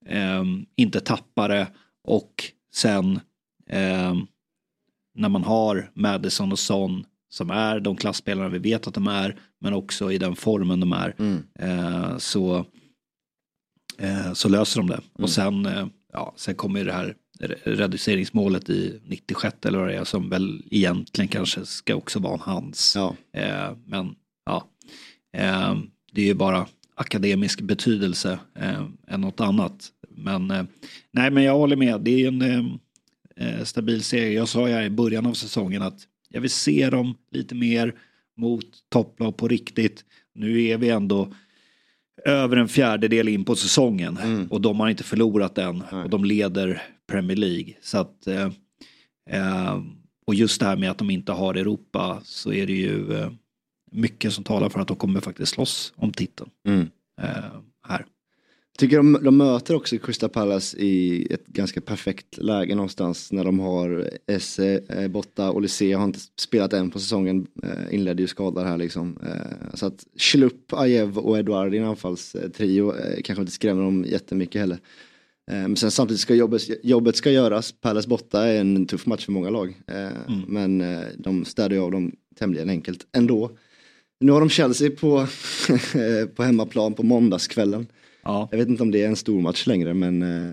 eh, 0.05 0.43
inte 0.75 0.99
tappa 0.99 1.47
det 1.47 1.67
och 2.07 2.43
sen 2.73 3.19
när 5.15 5.29
man 5.29 5.43
har 5.43 5.91
Madison 5.93 6.51
och 6.51 6.59
Son 6.59 7.05
som 7.29 7.49
är 7.49 7.79
de 7.79 7.95
klassspelarna 7.95 8.49
vi 8.49 8.59
vet 8.59 8.87
att 8.87 8.93
de 8.93 9.07
är, 9.07 9.39
men 9.61 9.73
också 9.73 10.11
i 10.11 10.17
den 10.17 10.35
formen 10.35 10.79
de 10.79 10.93
är, 10.93 11.15
mm. 11.19 11.43
eh, 11.59 12.17
så, 12.17 12.65
eh, 13.97 14.33
så 14.33 14.49
löser 14.49 14.79
de 14.79 14.87
det. 14.87 14.93
Mm. 14.93 15.23
Och 15.23 15.29
sen, 15.29 15.65
eh, 15.65 15.87
ja, 16.13 16.33
sen 16.35 16.55
kommer 16.55 16.85
det 16.85 16.93
här 16.93 17.15
reduceringsmålet 17.63 18.69
i 18.69 18.99
96 19.05 19.57
eller 19.65 19.79
vad 19.79 19.87
det 19.87 19.95
är, 19.95 20.03
som 20.03 20.29
väl 20.29 20.63
egentligen 20.71 21.27
kanske 21.27 21.65
ska 21.65 21.95
också 21.95 22.19
vara 22.19 22.37
hans. 22.37 22.93
Ja. 22.95 23.15
Eh, 23.33 23.77
men 23.85 24.15
ja, 24.45 24.67
eh, 25.33 25.77
det 26.11 26.21
är 26.21 26.25
ju 26.25 26.33
bara 26.33 26.67
akademisk 26.95 27.61
betydelse 27.61 28.39
eh, 28.55 28.83
än 29.07 29.21
något 29.21 29.39
annat. 29.39 29.87
Men 30.09 30.67
nej, 31.11 31.31
men 31.31 31.43
jag 31.43 31.57
håller 31.57 31.75
med, 31.75 32.01
det 32.01 32.23
är 32.23 32.27
en 32.27 32.79
stabil 33.65 34.03
serie. 34.03 34.31
Jag 34.31 34.49
sa 34.49 34.69
ju 34.69 34.85
i 34.85 34.89
början 34.89 35.25
av 35.25 35.33
säsongen 35.33 35.81
att 35.81 35.99
jag 36.29 36.41
vill 36.41 36.49
se 36.49 36.89
dem 36.89 37.15
lite 37.31 37.55
mer 37.55 37.95
mot 38.37 38.65
topplag 38.89 39.37
på 39.37 39.47
riktigt. 39.47 40.05
Nu 40.35 40.63
är 40.63 40.77
vi 40.77 40.89
ändå 40.89 41.33
över 42.25 42.57
en 42.57 42.67
fjärdedel 42.67 43.27
in 43.27 43.45
på 43.45 43.55
säsongen 43.55 44.17
mm. 44.17 44.47
och 44.47 44.61
de 44.61 44.79
har 44.79 44.89
inte 44.89 45.03
förlorat 45.03 45.57
än 45.57 45.83
Nej. 45.91 46.03
och 46.03 46.09
de 46.09 46.25
leder 46.25 46.81
Premier 47.09 47.37
League. 47.37 47.73
Så 47.81 47.97
att, 47.97 48.27
eh, 48.27 48.51
eh, 49.29 49.81
och 50.27 50.35
just 50.35 50.59
det 50.59 50.65
här 50.65 50.77
med 50.77 50.91
att 50.91 50.97
de 50.97 51.09
inte 51.09 51.31
har 51.31 51.55
Europa 51.55 52.21
så 52.23 52.53
är 52.53 52.67
det 52.67 52.73
ju 52.73 53.13
eh, 53.13 53.31
mycket 53.91 54.33
som 54.33 54.43
talar 54.43 54.69
för 54.69 54.79
att 54.79 54.87
de 54.87 54.97
kommer 54.97 55.19
faktiskt 55.19 55.53
slåss 55.53 55.93
om 55.95 56.11
titeln. 56.11 56.49
Mm. 56.67 56.87
Eh, 57.21 57.59
här. 57.87 58.05
Tycker 58.77 58.97
de, 58.97 59.19
de 59.23 59.37
möter 59.37 59.75
också 59.75 59.97
Crystal 59.97 60.29
Palace 60.29 60.77
i 60.77 61.27
ett 61.33 61.47
ganska 61.47 61.81
perfekt 61.81 62.37
läge 62.37 62.75
någonstans 62.75 63.31
när 63.31 63.43
de 63.43 63.59
har 63.59 64.09
Esse, 64.27 64.81
eh, 64.89 65.07
Botta 65.07 65.51
och 65.51 65.61
Lycée 65.61 65.93
har 65.93 66.03
inte 66.03 66.19
spelat 66.39 66.73
än 66.73 66.91
på 66.91 66.99
säsongen, 66.99 67.47
eh, 67.63 67.95
inledde 67.95 68.21
ju 68.21 68.27
skadad 68.27 68.65
här 68.65 68.77
liksom. 68.77 69.19
Så 69.73 69.85
att 69.85 70.05
Schlupp, 70.17 70.73
Ajev 70.73 71.17
och 71.17 71.39
Eduard 71.39 71.73
i 71.73 71.77
en 71.77 71.85
anfallstrio 71.85 72.93
kanske 73.23 73.41
inte 73.41 73.51
skrämmer 73.53 73.83
dem 73.83 74.05
jättemycket 74.07 74.61
heller. 74.61 74.79
Eh, 75.49 75.55
men 75.55 75.75
sen 75.75 75.91
samtidigt 75.91 76.21
ska 76.21 76.35
jobbet, 76.35 76.61
jobbet 76.85 77.15
ska 77.15 77.31
göras, 77.31 77.71
Palace 77.81 78.07
borta 78.07 78.47
är 78.47 78.59
en 78.59 78.85
tuff 78.85 79.05
match 79.05 79.25
för 79.25 79.31
många 79.31 79.49
lag. 79.49 79.77
Eh, 79.87 79.95
mm. 79.97 80.41
Men 80.47 80.81
eh, 80.81 81.03
de 81.17 81.45
städar 81.45 81.75
ju 81.75 81.81
av 81.81 81.91
dem 81.91 82.11
tämligen 82.39 82.69
enkelt 82.69 83.07
ändå. 83.17 83.51
Nu 84.19 84.31
har 84.31 84.39
de 84.39 84.49
Chelsea 84.49 84.89
på, 84.89 85.27
på 86.35 86.43
hemmaplan 86.43 86.93
på 86.93 87.03
måndagskvällen. 87.03 87.87
Ja. 88.23 88.47
Jag 88.51 88.57
vet 88.57 88.67
inte 88.67 88.83
om 88.83 88.91
det 88.91 89.03
är 89.03 89.07
en 89.07 89.15
stor 89.15 89.41
match 89.41 89.67
längre 89.67 89.93
men 89.93 90.23
uh, 90.23 90.51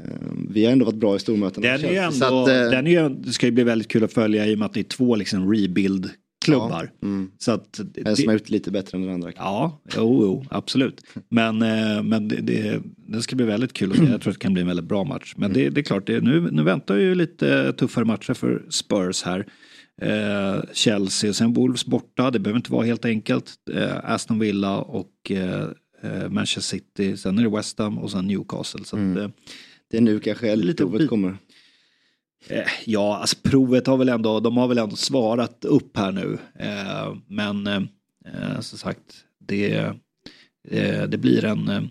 vi 0.48 0.64
har 0.64 0.72
ändå 0.72 0.84
varit 0.84 0.96
bra 0.96 1.16
i 1.16 1.18
stormöten. 1.18 1.62
Den, 1.62 1.84
är 1.84 2.02
ändå, 2.02 2.26
att, 2.26 2.48
uh, 2.48 2.54
den 2.54 2.86
är 2.86 2.90
ju, 2.90 3.08
det 3.08 3.32
ska 3.32 3.46
ju 3.46 3.52
bli 3.52 3.64
väldigt 3.64 3.88
kul 3.88 4.04
att 4.04 4.12
följa 4.12 4.46
i 4.46 4.54
och 4.54 4.58
med 4.58 4.66
att 4.66 4.74
det 4.74 4.80
är 4.80 4.84
två 4.84 5.16
liksom 5.16 5.52
rebuild 5.54 6.10
klubbar. 6.46 6.90
Ja, 7.00 7.06
mm. 7.06 7.30
Så 7.38 7.52
att 7.52 7.80
en 7.94 8.16
som 8.16 8.26
har 8.26 8.32
gjort 8.32 8.50
lite 8.50 8.70
bättre 8.70 8.98
än 8.98 9.02
den 9.02 9.14
andra. 9.14 9.32
Ja, 9.36 9.80
jo, 9.96 10.22
jo 10.22 10.44
absolut. 10.50 11.02
Men, 11.28 11.62
uh, 11.62 12.02
men 12.02 12.28
det, 12.28 12.36
det, 12.36 12.82
det, 12.96 13.22
ska 13.22 13.36
bli 13.36 13.44
väldigt 13.44 13.72
kul 13.72 13.96
se. 13.96 14.04
Jag 14.04 14.20
tror 14.20 14.30
att 14.30 14.38
det 14.38 14.42
kan 14.42 14.52
bli 14.52 14.62
en 14.62 14.68
väldigt 14.68 14.86
bra 14.86 15.04
match. 15.04 15.34
Men 15.36 15.50
mm. 15.50 15.62
det, 15.62 15.70
det, 15.70 15.80
är 15.80 15.82
klart, 15.82 16.06
det, 16.06 16.20
nu, 16.20 16.48
nu 16.50 16.62
väntar 16.62 16.96
ju 16.96 17.14
lite 17.14 17.72
tuffare 17.72 18.04
matcher 18.04 18.34
för 18.34 18.66
Spurs 18.70 19.22
här. 19.22 19.46
Eh, 20.02 20.60
Chelsea 20.72 21.30
och 21.30 21.36
sen 21.36 21.52
Wolves 21.52 21.86
borta, 21.86 22.30
det 22.30 22.38
behöver 22.38 22.58
inte 22.58 22.72
vara 22.72 22.86
helt 22.86 23.04
enkelt. 23.04 23.54
Eh, 23.74 23.96
Aston 24.04 24.38
Villa 24.38 24.78
och 24.78 25.30
eh, 25.30 25.68
eh, 26.02 26.28
Manchester 26.28 26.76
City, 26.76 27.16
sen 27.16 27.38
är 27.38 27.42
det 27.42 27.56
West 27.56 27.78
Ham 27.78 27.98
och 27.98 28.10
sen 28.10 28.26
Newcastle. 28.26 28.84
Så 28.84 28.96
mm. 28.96 29.12
att, 29.12 29.22
eh, 29.22 29.30
det 29.90 29.96
är 29.96 30.00
nu 30.00 30.20
kanske 30.20 30.56
lite 30.56 30.82
provet 30.82 31.08
kommer. 31.08 31.36
Eh, 32.48 32.68
ja, 32.84 33.16
alltså 33.16 33.36
provet 33.42 33.86
har 33.86 33.96
väl 33.96 34.08
ändå, 34.08 34.40
de 34.40 34.56
har 34.56 34.68
väl 34.68 34.78
ändå 34.78 34.96
svarat 34.96 35.64
upp 35.64 35.96
här 35.96 36.12
nu. 36.12 36.38
Eh, 36.58 37.16
men 37.28 37.66
eh, 37.66 38.60
som 38.60 38.78
sagt, 38.78 39.00
det, 39.38 39.92
det 41.08 41.20
blir 41.20 41.44
en 41.44 41.90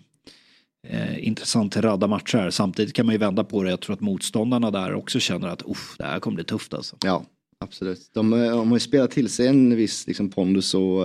intressant 1.20 1.78
radda 1.78 2.08
matcher 2.08 2.38
här. 2.38 2.50
Samtidigt 2.50 2.94
kan 2.94 3.06
man 3.06 3.16
ju 3.16 3.20
vända 3.20 3.44
på 3.44 3.64
det. 3.64 3.70
Jag 3.70 3.82
tror 3.82 3.94
att 3.94 4.02
motståndarna 4.02 4.72
där 4.72 4.94
också 4.94 5.20
känner 5.20 5.48
att 5.48 5.64
det 5.98 6.04
här 6.04 6.20
kommer 6.20 6.36
bli 6.36 6.44
tufft 6.44 6.74
alltså. 6.74 6.98
Ja, 7.04 7.26
absolut. 7.60 8.10
De, 8.14 8.32
de 8.32 8.70
har 8.70 8.76
ju 8.76 8.80
spelat 8.80 9.12
till 9.12 9.30
sig 9.30 9.48
en 9.48 9.76
viss 9.76 10.08
liksom, 10.08 10.30
pondus 10.30 10.74
och, 10.74 11.00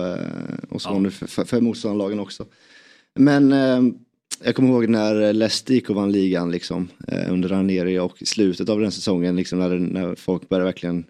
och 0.69 0.81
så 0.81 1.01
ja. 1.03 1.09
för, 1.09 1.27
för, 1.27 1.45
för 1.45 1.61
motståndarlagen 1.61 2.19
också. 2.19 2.45
Men 3.15 3.53
jag 4.43 4.55
kommer 4.55 4.69
ihåg 4.69 4.89
när 4.89 5.33
Leicester 5.33 5.73
gick 5.73 5.89
och 5.89 5.95
vann 5.95 6.11
ligan 6.11 6.51
liksom, 6.51 6.87
eh, 7.07 7.33
under 7.33 7.49
Ranieri 7.49 7.99
och 7.99 8.21
i 8.21 8.25
slutet 8.25 8.69
av 8.69 8.79
den 8.79 8.91
säsongen 8.91 9.35
liksom, 9.35 9.59
när, 9.59 9.79
när 9.79 10.15
folk 10.15 10.49
började 10.49 10.65
verkligen 10.65 11.05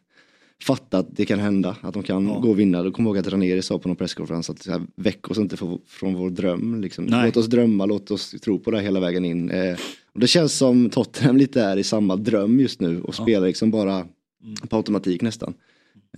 fatta 0.63 0.97
att 0.97 1.15
det 1.15 1.25
kan 1.25 1.39
hända, 1.39 1.75
att 1.81 1.93
de 1.93 2.03
kan 2.03 2.27
ja. 2.27 2.39
gå 2.39 2.49
och 2.49 2.59
vinna. 2.59 2.83
Då 2.83 2.91
kommer 2.91 3.09
jag 3.09 3.15
ihåg 3.15 3.27
att 3.27 3.33
Ranieri 3.33 3.61
sa 3.61 3.79
på 3.79 3.87
någon 3.87 3.97
presskonferens 3.97 4.49
att 4.49 4.63
så 4.63 4.71
här, 4.71 4.81
väck 4.95 5.31
oss 5.31 5.37
inte 5.37 5.57
från 5.87 6.13
vår 6.13 6.29
dröm. 6.29 6.81
Liksom. 6.81 7.05
Låt 7.05 7.37
oss 7.37 7.47
drömma, 7.47 7.85
låt 7.85 8.11
oss 8.11 8.31
tro 8.31 8.59
på 8.59 8.71
det 8.71 8.81
hela 8.81 8.99
vägen 8.99 9.25
in. 9.25 9.49
Eh, 9.49 9.77
och 10.13 10.19
det 10.19 10.27
känns 10.27 10.53
som 10.53 10.89
Tottenham 10.89 11.37
lite 11.37 11.61
är 11.61 11.77
i 11.77 11.83
samma 11.83 12.15
dröm 12.15 12.59
just 12.59 12.81
nu 12.81 13.01
och 13.01 13.15
ja. 13.17 13.23
spelar 13.23 13.47
liksom 13.47 13.71
bara 13.71 13.95
mm. 13.95 14.55
på 14.69 14.75
automatik 14.75 15.21
nästan. 15.21 15.53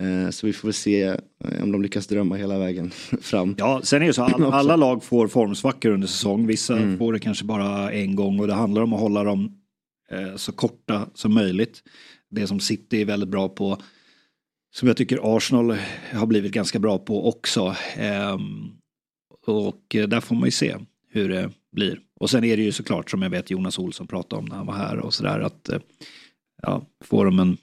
Eh, 0.00 0.30
så 0.30 0.46
vi 0.46 0.52
får 0.52 0.68
väl 0.68 0.74
se 0.74 1.02
eh, 1.02 1.62
om 1.62 1.72
de 1.72 1.82
lyckas 1.82 2.06
drömma 2.06 2.36
hela 2.36 2.58
vägen 2.58 2.90
fram. 3.20 3.54
Ja, 3.58 3.80
sen 3.82 4.02
är 4.02 4.06
det 4.06 4.12
så 4.12 4.22
alla, 4.22 4.46
alla 4.52 4.76
lag 4.76 5.04
får 5.04 5.28
formsvackor 5.28 5.90
under 5.90 6.06
säsong. 6.06 6.46
Vissa 6.46 6.76
mm. 6.76 6.98
får 6.98 7.12
det 7.12 7.18
kanske 7.18 7.44
bara 7.44 7.92
en 7.92 8.16
gång 8.16 8.40
och 8.40 8.46
det 8.46 8.54
handlar 8.54 8.82
om 8.82 8.92
att 8.92 9.00
hålla 9.00 9.24
dem 9.24 9.58
eh, 10.10 10.36
så 10.36 10.52
korta 10.52 11.08
som 11.14 11.34
möjligt. 11.34 11.82
Det 12.30 12.46
som 12.46 12.60
City 12.60 13.00
är 13.00 13.04
väldigt 13.04 13.28
bra 13.28 13.48
på. 13.48 13.78
Som 14.74 14.88
jag 14.88 14.96
tycker 14.96 15.36
Arsenal 15.36 15.76
har 16.12 16.26
blivit 16.26 16.52
ganska 16.52 16.78
bra 16.78 16.98
på 16.98 17.28
också. 17.28 17.76
Ehm, 17.96 18.70
och 19.46 19.82
där 19.88 20.20
får 20.20 20.34
man 20.34 20.44
ju 20.44 20.50
se 20.50 20.76
hur 21.10 21.28
det 21.28 21.50
blir. 21.72 22.00
Och 22.20 22.30
sen 22.30 22.44
är 22.44 22.56
det 22.56 22.62
ju 22.62 22.72
såklart 22.72 23.10
som 23.10 23.22
jag 23.22 23.30
vet 23.30 23.50
Jonas 23.50 23.78
Olsson 23.78 24.06
pratade 24.06 24.42
om 24.42 24.44
när 24.44 24.56
han 24.56 24.66
var 24.66 24.74
här 24.74 24.98
och 24.98 25.14
sådär 25.14 25.40
att 25.40 25.70
ja, 26.62 26.86
får 27.04 27.24
de 27.24 27.38
en 27.38 27.56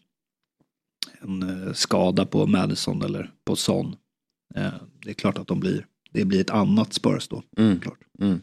en 1.23 1.65
eh, 1.67 1.73
skada 1.73 2.25
på 2.25 2.47
Madison 2.47 3.01
eller 3.01 3.31
på 3.45 3.55
Son. 3.55 3.95
Eh, 4.55 4.73
det 5.03 5.09
är 5.09 5.13
klart 5.13 5.37
att 5.37 5.47
de 5.47 5.59
blir, 5.59 5.85
det 6.11 6.25
blir 6.25 6.41
ett 6.41 6.49
annat 6.49 6.93
Spurs 6.93 7.27
då. 7.27 7.43
Klart. 7.81 7.99
Mm. 8.21 8.41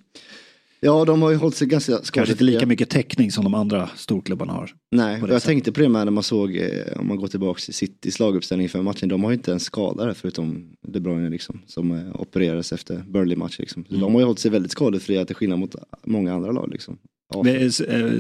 Ja, 0.81 1.05
de 1.05 1.23
har 1.23 1.31
ju 1.31 1.37
hållit 1.37 1.57
sig 1.57 1.69
ganska 1.69 1.93
Kanske 2.13 2.33
inte 2.33 2.45
lika 2.45 2.67
mycket 2.67 2.91
täckning 2.91 3.33
som 3.33 3.45
de 3.45 3.55
andra 3.55 3.91
storklubbarna 3.97 4.53
har. 4.53 4.71
Nej, 4.91 5.13
jag 5.13 5.29
sättet. 5.29 5.43
tänkte 5.43 5.73
på 5.73 5.81
det 5.81 5.89
med 5.89 6.07
när 6.07 6.13
man 6.13 6.23
såg, 6.23 6.57
eh, 6.57 7.01
om 7.01 7.09
man 7.09 7.17
går 7.17 7.29
tillbaka 7.29 7.61
till 7.61 7.75
Citys 7.75 8.19
laguppställning 8.19 8.69
för 8.69 8.83
matchen, 8.83 9.09
de 9.09 9.25
har 9.25 9.31
ju 9.31 9.37
inte 9.37 9.53
en 9.53 9.61
skadare 9.61 10.15
förutom 10.15 10.73
De 10.89 11.01
Bruyne 11.01 11.31
liksom, 11.31 11.63
som 11.67 12.13
opererades 12.15 12.73
efter 12.73 13.05
Burnley-match. 13.09 13.59
Liksom. 13.59 13.85
Mm. 13.89 14.01
De 14.01 14.13
har 14.13 14.21
ju 14.21 14.27
hållit 14.27 14.39
sig 14.39 14.51
väldigt 14.51 14.73
skadefria 14.73 15.25
till 15.25 15.37
skillnad 15.37 15.59
mot 15.59 15.75
många 16.05 16.35
andra 16.35 16.53
lag. 16.53 16.69
Liksom. 16.73 16.99
Ja. 17.35 17.45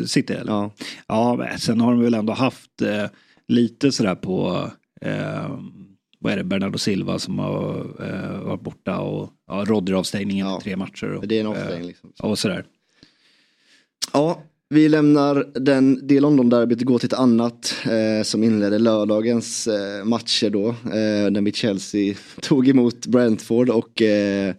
City 0.06 0.32
eller? 0.32 0.52
Ja. 0.52 0.70
Ja, 1.06 1.48
sen 1.58 1.80
har 1.80 1.92
de 1.92 2.00
väl 2.00 2.14
ändå 2.14 2.32
haft 2.32 2.82
eh, 2.82 3.04
lite 3.48 3.92
sådär 3.92 4.14
på, 4.14 4.70
eh, 5.00 5.58
vad 6.20 6.32
är 6.32 6.36
det, 6.36 6.44
Bernardo 6.44 6.78
Silva 6.78 7.18
som 7.18 7.38
har 7.38 7.78
eh, 8.00 8.40
varit 8.42 8.62
borta 8.62 8.98
och 8.98 9.30
ja, 9.46 9.64
Rodri-avstängningen 9.68 10.46
i 10.46 10.60
tre 10.62 10.76
matcher. 10.76 11.10
Och, 11.12 11.28
Det 11.28 11.36
är 11.36 11.40
en 11.40 11.46
avstängning, 11.46 11.80
eh, 11.80 11.86
liksom. 11.86 12.12
Och 12.22 12.38
sådär. 12.38 12.64
Ja, 14.12 14.42
vi 14.70 14.88
lämnar 14.88 15.46
den, 15.60 16.06
det 16.06 16.20
London-derbyt 16.20 16.80
och 16.80 16.86
går 16.86 16.98
till 16.98 17.06
ett 17.06 17.12
annat 17.18 17.74
eh, 17.84 18.22
som 18.24 18.44
inledde 18.44 18.78
lördagens 18.78 19.66
eh, 19.66 20.04
matcher 20.04 20.50
då. 20.50 20.68
Eh, 20.68 21.30
när 21.30 21.40
mitt 21.40 21.56
Chelsea 21.56 22.14
tog 22.40 22.68
emot 22.68 23.06
Brentford 23.06 23.70
och 23.70 24.02
eh, 24.02 24.54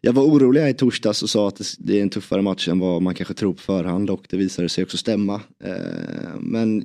jag 0.00 0.12
var 0.12 0.22
orolig 0.22 0.60
här 0.60 0.68
i 0.68 0.74
torsdags 0.74 1.22
och 1.22 1.30
sa 1.30 1.48
att 1.48 1.56
det- 1.56 1.74
det 1.78 1.98
är 1.98 2.02
en 2.02 2.10
tuffare 2.10 2.42
match 2.42 2.68
än 2.68 2.78
vad 2.78 3.02
man 3.02 3.14
kanske 3.14 3.34
tror 3.34 3.52
på 3.52 3.60
förhand 3.62 4.10
och 4.10 4.26
det 4.30 4.36
visade 4.36 4.68
sig 4.68 4.84
också 4.84 4.96
stämma. 4.96 5.40
Eh, 5.64 6.40
men 6.40 6.84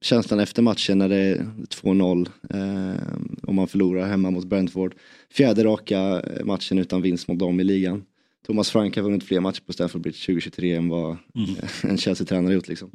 känslan 0.00 0.40
efter 0.40 0.62
matchen 0.62 0.98
när 0.98 1.08
det 1.08 1.16
är 1.16 1.36
2-0 1.68 2.28
eh, 2.50 3.02
och 3.42 3.54
man 3.54 3.68
förlorar 3.68 4.06
hemma 4.06 4.30
mot 4.30 4.44
Brentford. 4.44 4.94
Fjärde 5.32 5.64
raka 5.64 6.20
eh, 6.20 6.44
matchen 6.44 6.78
utan 6.78 7.02
vinst 7.02 7.28
mot 7.28 7.38
dem 7.38 7.60
i 7.60 7.64
ligan. 7.64 8.04
Thomas 8.46 8.70
Frank 8.70 8.96
har 8.96 9.02
vunnit 9.02 9.24
fler 9.24 9.40
matcher 9.40 9.62
på 9.66 9.72
Stamford 9.72 10.00
Bridge 10.00 10.18
2023 10.18 10.74
än 10.74 10.88
vad 10.88 11.16
en 11.82 11.98
Chelsea-tränare 11.98 12.54
gjort. 12.54 12.68
Liksom. 12.68 12.90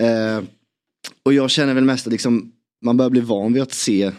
Eh, 0.00 0.44
och 1.22 1.32
jag 1.32 1.50
känner 1.50 1.74
väl 1.74 1.84
mest 1.84 2.06
att 2.06 2.12
liksom, 2.12 2.52
man 2.82 2.96
börjar 2.96 3.10
bli 3.10 3.20
van 3.20 3.52
vid 3.52 3.62
att 3.62 3.72
se 3.72 4.12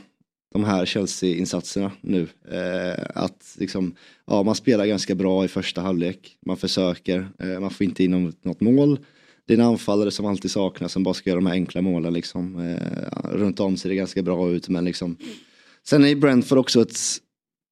de 0.53 0.63
här 0.63 0.85
Chelsea-insatserna 0.85 1.91
nu. 2.01 2.27
Eh, 2.51 3.05
att 3.15 3.55
liksom, 3.59 3.95
ja, 4.27 4.43
man 4.43 4.55
spelar 4.55 4.85
ganska 4.85 5.15
bra 5.15 5.45
i 5.45 5.47
första 5.47 5.81
halvlek, 5.81 6.37
man 6.45 6.57
försöker, 6.57 7.29
eh, 7.39 7.59
man 7.59 7.71
får 7.71 7.83
inte 7.83 8.03
in 8.03 8.33
något 8.41 8.61
mål. 8.61 8.99
Det 9.45 9.53
är 9.53 9.57
en 9.57 9.65
anfallare 9.65 10.11
som 10.11 10.25
alltid 10.25 10.51
saknas 10.51 10.91
som 10.91 11.03
bara 11.03 11.13
ska 11.13 11.29
göra 11.29 11.39
de 11.39 11.45
här 11.45 11.53
enkla 11.53 11.81
målen. 11.81 12.13
Liksom. 12.13 12.59
Eh, 12.59 13.29
runt 13.31 13.59
om 13.59 13.77
ser 13.77 13.89
det 13.89 13.95
ganska 13.95 14.21
bra 14.21 14.49
ut 14.49 14.69
men 14.69 14.85
liksom. 14.85 15.17
Sen 15.83 16.05
är 16.05 16.15
Brentford 16.15 16.57
också 16.57 16.81
ett, 16.81 16.97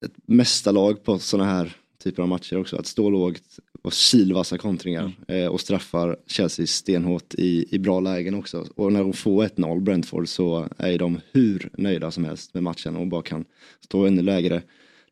ett 0.06 0.12
mästarlag 0.26 1.04
på 1.04 1.18
sådana 1.18 1.50
här 1.50 1.76
typer 2.02 2.22
av 2.22 2.28
matcher 2.28 2.56
också. 2.56 2.76
Att 2.76 2.86
stå 2.86 3.10
lågt 3.10 3.58
och 3.82 3.92
silvassa 3.92 4.58
kontringar 4.58 5.12
eh, 5.28 5.46
och 5.46 5.60
straffar 5.60 6.16
Chelsea 6.26 6.66
stenhårt 6.66 7.34
i, 7.34 7.66
i 7.70 7.78
bra 7.78 8.00
lägen 8.00 8.34
också. 8.34 8.66
Och 8.76 8.92
när 8.92 9.00
de 9.00 9.12
får 9.12 9.44
1-0 9.44 9.80
Brentford 9.80 10.28
så 10.28 10.68
är 10.78 10.98
de 10.98 11.20
hur 11.32 11.70
nöjda 11.72 12.10
som 12.10 12.24
helst 12.24 12.54
med 12.54 12.62
matchen 12.62 12.96
och 12.96 13.06
bara 13.06 13.22
kan 13.22 13.44
stå 13.80 14.06
ännu 14.06 14.22
lägre. 14.22 14.62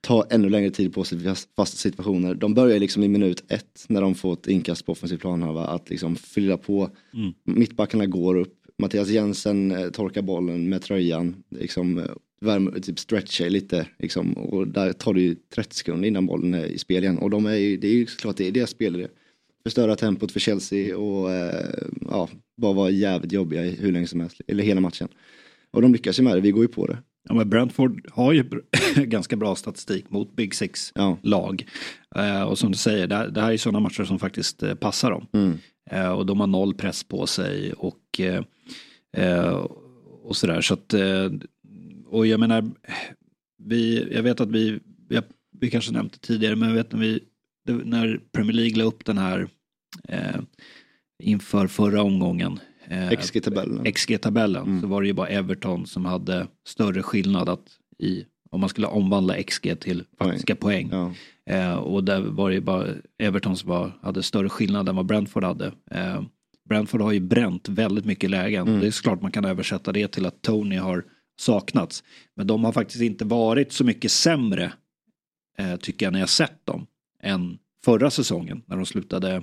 Ta 0.00 0.26
ännu 0.30 0.48
längre 0.48 0.70
tid 0.70 0.94
på 0.94 1.04
sig 1.04 1.18
i 1.18 1.24
fast- 1.24 1.48
fasta 1.56 1.76
situationer. 1.76 2.34
De 2.34 2.54
börjar 2.54 2.78
liksom 2.78 3.02
i 3.04 3.08
minut 3.08 3.44
ett 3.48 3.84
när 3.88 4.00
de 4.00 4.14
får 4.14 4.32
ett 4.32 4.48
inkast 4.48 4.86
på 4.86 4.92
offensiv 4.92 5.16
planhalva 5.18 5.66
att 5.66 5.90
liksom 5.90 6.16
fylla 6.16 6.56
på. 6.56 6.90
Mm. 7.14 7.32
Mittbackarna 7.44 8.06
går 8.06 8.34
upp. 8.34 8.54
Mattias 8.78 9.08
Jensen 9.08 9.70
eh, 9.70 9.90
torkar 9.90 10.22
bollen 10.22 10.68
med 10.68 10.82
tröjan. 10.82 11.42
Liksom, 11.50 11.98
eh, 11.98 12.04
värmer, 12.40 12.80
typ 12.80 12.98
stretchar 12.98 13.50
lite. 13.50 13.86
Liksom, 13.98 14.32
och 14.32 14.68
där 14.68 14.92
tar 14.92 15.14
det 15.14 15.20
ju 15.20 15.36
30 15.54 15.74
sekunder 15.76 16.08
innan 16.08 16.26
bollen 16.26 16.54
är 16.54 16.64
i 16.64 16.78
spel 16.78 17.02
igen. 17.04 17.18
Och 17.18 17.30
de 17.30 17.46
är 17.46 17.54
ju, 17.54 17.76
det 17.76 17.88
är 17.88 17.92
ju 17.92 18.06
såklart 18.06 18.36
det 18.36 18.46
är 18.48 18.52
deras 18.52 18.70
spelare. 18.70 19.08
Förstöra 19.62 19.96
tempot 19.96 20.32
för 20.32 20.40
Chelsea 20.40 20.98
och 20.98 21.32
eh, 21.32 21.74
ja, 22.10 22.28
bara 22.56 22.72
vara 22.72 22.90
jävligt 22.90 23.32
jobbiga 23.32 23.64
i 23.66 23.70
hur 23.70 23.92
länge 23.92 24.06
som 24.06 24.20
helst. 24.20 24.40
Eller 24.46 24.62
hela 24.64 24.80
matchen. 24.80 25.08
Och 25.70 25.82
de 25.82 25.92
lyckas 25.92 26.18
ju 26.18 26.22
med 26.22 26.36
det, 26.36 26.40
vi 26.40 26.50
går 26.50 26.62
ju 26.64 26.68
på 26.68 26.86
det. 26.86 26.98
Ja, 27.28 27.34
men 27.34 27.50
Brentford 27.50 28.06
har 28.12 28.32
ju 28.32 28.44
ganska 28.96 29.36
bra 29.36 29.54
statistik 29.56 30.10
mot 30.10 30.36
Big 30.36 30.54
Six-lag. 30.54 31.66
Eh, 32.16 32.42
och 32.42 32.58
som 32.58 32.72
du 32.72 32.78
säger, 32.78 33.06
det, 33.06 33.14
här- 33.16 33.28
det 33.28 33.40
här 33.40 33.52
är 33.52 33.56
sådana 33.56 33.80
matcher 33.80 34.04
som 34.04 34.18
faktiskt 34.18 34.62
eh, 34.62 34.74
passar 34.74 35.10
dem. 35.10 35.26
Mm. 35.32 35.58
Eh, 35.90 36.10
och 36.12 36.26
de 36.26 36.40
har 36.40 36.46
noll 36.46 36.74
press 36.74 37.04
på 37.04 37.26
sig 37.26 37.72
och, 37.72 38.20
eh, 38.20 38.42
eh, 39.16 39.50
och 40.22 40.36
sådär. 40.36 40.60
Så 40.60 40.74
att, 40.74 40.94
eh, 40.94 41.30
och 42.06 42.26
jag 42.26 42.40
menar, 42.40 42.70
vi, 43.64 44.08
jag 44.14 44.22
vet 44.22 44.40
att 44.40 44.50
vi, 44.50 44.80
vi, 45.08 45.20
vi 45.60 45.70
kanske 45.70 45.92
nämnt 45.92 46.12
det 46.12 46.18
tidigare, 46.18 46.56
men 46.56 46.68
jag 46.68 46.76
vet 46.76 46.92
när, 46.92 47.00
vi, 47.00 47.20
när 47.84 48.20
Premier 48.32 48.52
League 48.56 48.76
la 48.78 48.84
upp 48.84 49.04
den 49.04 49.18
här 49.18 49.48
inför 51.22 51.66
förra 51.66 52.02
omgången. 52.02 52.60
Eh, 52.90 53.10
XG-tabellen. 53.10 53.84
XG-tabellen 53.92 54.80
så 54.80 54.86
var 54.86 55.02
det 55.02 55.06
ju 55.08 55.14
bara 55.14 55.28
Everton 55.28 55.86
som 55.86 56.04
hade 56.04 56.46
större 56.66 57.02
skillnad 57.02 57.48
att 57.48 57.64
i, 57.98 58.24
om 58.50 58.60
man 58.60 58.68
skulle 58.68 58.86
omvandla 58.86 59.42
XG 59.42 59.80
till 59.80 60.04
faktiska 60.18 60.56
poäng. 60.56 60.90
Eh, 61.50 61.74
och 61.74 62.04
där 62.04 62.20
var 62.20 62.48
det 62.48 62.54
ju 62.54 62.60
bara 62.60 62.86
Everton 63.18 63.56
som 63.56 63.70
var, 63.70 63.92
hade 64.02 64.22
större 64.22 64.48
skillnad 64.48 64.88
än 64.88 64.96
vad 64.96 65.06
Brentford 65.06 65.44
hade. 65.44 65.72
Eh, 65.90 66.22
Brentford 66.68 67.00
har 67.00 67.12
ju 67.12 67.20
bränt 67.20 67.68
väldigt 67.68 68.04
mycket 68.04 68.30
lägen. 68.30 68.68
Mm. 68.68 68.80
Det 68.80 68.86
är 68.86 68.90
såklart 68.90 69.22
man 69.22 69.32
kan 69.32 69.44
översätta 69.44 69.92
det 69.92 70.08
till 70.08 70.26
att 70.26 70.42
Tony 70.42 70.76
har 70.76 71.04
saknats. 71.40 72.04
Men 72.36 72.46
de 72.46 72.64
har 72.64 72.72
faktiskt 72.72 73.02
inte 73.02 73.24
varit 73.24 73.72
så 73.72 73.84
mycket 73.84 74.10
sämre, 74.10 74.72
eh, 75.58 75.76
tycker 75.76 76.06
jag, 76.06 76.12
när 76.12 76.20
jag 76.20 76.28
sett 76.28 76.66
dem, 76.66 76.86
än 77.22 77.58
förra 77.84 78.10
säsongen 78.10 78.62
när 78.66 78.76
de 78.76 78.86
slutade 78.86 79.42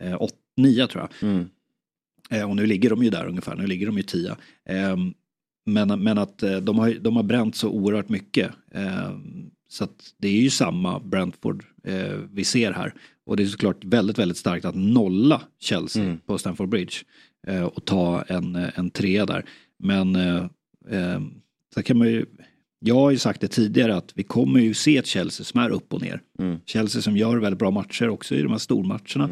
eh, 0.00 0.18
8-9 0.58 0.86
tror 0.86 1.02
jag. 1.02 1.30
Mm. 1.30 1.48
Eh, 2.30 2.50
och 2.50 2.56
nu 2.56 2.66
ligger 2.66 2.90
de 2.90 3.02
ju 3.02 3.10
där 3.10 3.26
ungefär, 3.26 3.56
nu 3.56 3.66
ligger 3.66 3.86
de 3.86 3.96
ju 3.96 4.02
10. 4.02 4.36
Eh, 4.68 4.96
men, 5.66 6.02
men 6.02 6.18
att 6.18 6.42
eh, 6.42 6.56
de 6.56 6.78
har, 6.78 6.94
de 7.00 7.16
har 7.16 7.22
bränt 7.22 7.56
så 7.56 7.68
oerhört 7.68 8.08
mycket. 8.08 8.50
Eh, 8.74 9.10
så 9.70 9.84
att 9.84 10.14
det 10.18 10.28
är 10.28 10.40
ju 10.40 10.50
samma 10.50 11.00
Brentford 11.00 11.64
eh, 11.84 12.16
vi 12.32 12.44
ser 12.44 12.72
här. 12.72 12.94
Och 13.26 13.36
det 13.36 13.42
är 13.42 13.46
såklart 13.46 13.84
väldigt, 13.84 14.18
väldigt 14.18 14.38
starkt 14.38 14.64
att 14.64 14.74
nolla 14.74 15.42
Chelsea 15.60 16.16
på 16.26 16.38
Stamford 16.38 16.68
Bridge. 16.68 16.96
Och 17.72 17.84
ta 17.84 18.22
en, 18.22 18.56
en 18.56 18.90
trea 18.90 19.26
där. 19.26 19.44
Men 19.78 20.16
eh, 20.16 20.44
eh, 20.90 21.20
så 21.74 21.82
kan 21.82 21.98
man 21.98 22.08
ju, 22.08 22.26
jag 22.80 22.94
har 22.94 23.10
ju 23.10 23.18
sagt 23.18 23.40
det 23.40 23.48
tidigare 23.48 23.96
att 23.96 24.12
vi 24.14 24.22
kommer 24.22 24.60
ju 24.60 24.74
se 24.74 24.96
ett 24.96 25.06
Chelsea 25.06 25.44
som 25.44 25.60
är 25.60 25.70
upp 25.70 25.92
och 25.92 26.02
ner. 26.02 26.20
Chelsea 26.66 27.02
som 27.02 27.16
gör 27.16 27.36
väldigt 27.36 27.58
bra 27.58 27.70
matcher 27.70 28.08
också 28.08 28.34
i 28.34 28.42
de 28.42 28.50
här 28.50 28.58
stormatcherna. 28.58 29.28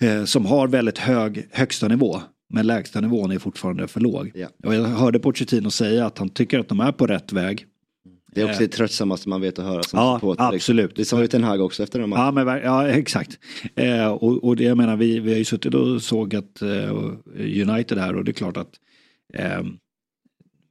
Eh, 0.00 0.24
som 0.24 0.46
har 0.46 0.68
väldigt 0.68 0.98
hög 0.98 1.48
högsta 1.50 1.88
nivå. 1.88 2.20
Men 2.48 2.66
lägsta 2.66 3.00
nivån 3.00 3.30
är 3.30 3.38
fortfarande 3.38 3.88
för 3.88 4.00
låg. 4.00 4.32
Och 4.64 4.74
jag 4.74 4.84
hörde 4.84 5.18
Pochettino 5.18 5.70
säga 5.70 6.06
att 6.06 6.18
han 6.18 6.28
tycker 6.28 6.58
att 6.58 6.68
de 6.68 6.80
är 6.80 6.92
på 6.92 7.06
rätt 7.06 7.32
väg. 7.32 7.66
Det 8.34 8.40
är 8.40 8.44
också 8.44 8.60
det 8.60 8.68
tröttsammaste 8.68 9.28
man 9.28 9.40
vet 9.40 9.58
att 9.58 9.64
höra 9.64 9.82
som 9.82 9.98
Ja, 9.98 10.16
supporter, 10.16 10.42
liksom. 10.42 10.56
absolut. 10.56 10.96
Det 10.96 11.04
sa 11.04 11.20
ju 11.20 11.26
Ten 11.26 11.44
Hag 11.44 11.60
också 11.60 11.82
efter 11.82 11.98
den 11.98 12.08
matchen. 12.08 12.36
Ja, 12.36 12.44
men, 12.44 12.62
ja 12.62 12.88
exakt. 12.88 13.38
Eh, 13.74 14.06
och, 14.06 14.44
och 14.44 14.56
det 14.56 14.64
jag 14.64 14.76
menar, 14.76 14.96
vi, 14.96 15.20
vi 15.20 15.30
har 15.30 15.38
ju 15.38 15.44
suttit 15.44 15.74
och 15.74 16.02
sågat 16.02 16.62
eh, 16.62 16.90
United 17.68 17.98
här 17.98 18.16
och 18.16 18.24
det 18.24 18.30
är 18.30 18.32
klart 18.32 18.56
att 18.56 18.70
eh, 19.34 19.62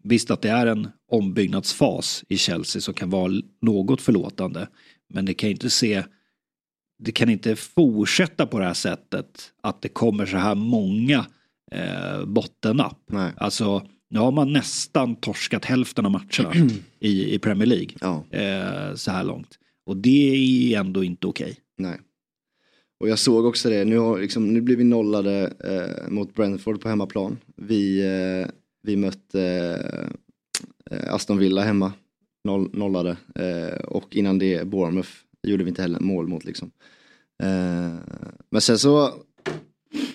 visst 0.04 0.32
att 0.32 0.42
det 0.42 0.50
är 0.50 0.66
en 0.66 0.88
ombyggnadsfas 1.12 2.24
i 2.30 2.38
Chelsea 2.38 2.82
som 2.82 2.94
kan 2.94 3.10
vara 3.10 3.32
något 3.62 4.02
förlåtande. 4.02 4.68
Men 5.14 5.26
det 5.26 5.34
kan 5.34 5.50
inte 5.50 5.70
se 5.70 6.04
det 7.00 7.12
kan 7.12 7.30
inte 7.30 7.56
fortsätta 7.56 8.46
på 8.48 8.60
det 8.60 8.66
här 8.66 8.74
sättet 8.74 9.52
att 9.62 9.82
det 9.82 9.90
kommer 9.90 10.26
så 10.26 10.38
här 10.38 10.56
många 10.56 11.26
eh, 11.72 12.26
bottennapp. 12.26 13.00
Alltså 13.38 13.88
nu 14.10 14.20
har 14.20 14.32
man 14.32 14.54
nästan 14.54 15.16
torskat 15.16 15.66
hälften 15.66 16.06
av 16.06 16.12
matcherna 16.12 16.70
i, 17.00 17.36
i 17.36 17.40
Premier 17.40 17.68
League 17.68 17.96
eh, 18.30 18.96
så 18.96 19.12
här 19.12 19.24
långt. 19.24 19.60
Och 19.86 19.98
det 19.98 20.36
är 20.74 20.80
ändå 20.80 21.04
inte 21.04 21.28
okej. 21.28 21.58
Nej. 21.78 22.00
Och 23.00 23.10
jag 23.10 23.20
såg 23.20 23.46
också 23.46 23.70
det, 23.70 23.86
nu, 23.86 23.98
har, 23.98 24.20
liksom, 24.20 24.54
nu 24.54 24.62
blir 24.62 24.76
vi 24.76 24.84
nollade 24.84 25.54
eh, 25.64 26.12
mot 26.12 26.34
Brentford 26.36 26.82
på 26.82 26.90
hemmaplan. 26.90 27.38
Vi, 27.56 28.02
eh, 28.02 28.50
vi 28.84 28.96
mötte 28.96 29.44
eh, 30.92 31.14
Aston 31.14 31.38
Villa 31.38 31.62
hemma, 31.62 31.94
noll, 32.44 32.70
nollade. 32.74 33.18
Eh, 33.36 33.80
och 33.84 34.16
innan 34.16 34.40
det 34.40 34.68
Bournemouth 34.68 35.10
det 35.44 35.50
gjorde 35.50 35.64
vi 35.64 35.70
inte 35.70 35.82
heller 35.82 36.00
mål 36.00 36.28
mot 36.28 36.46
liksom. 36.46 36.72
Eh, 37.44 37.94
men 38.50 38.62
sen 38.62 38.80
så 38.80 39.14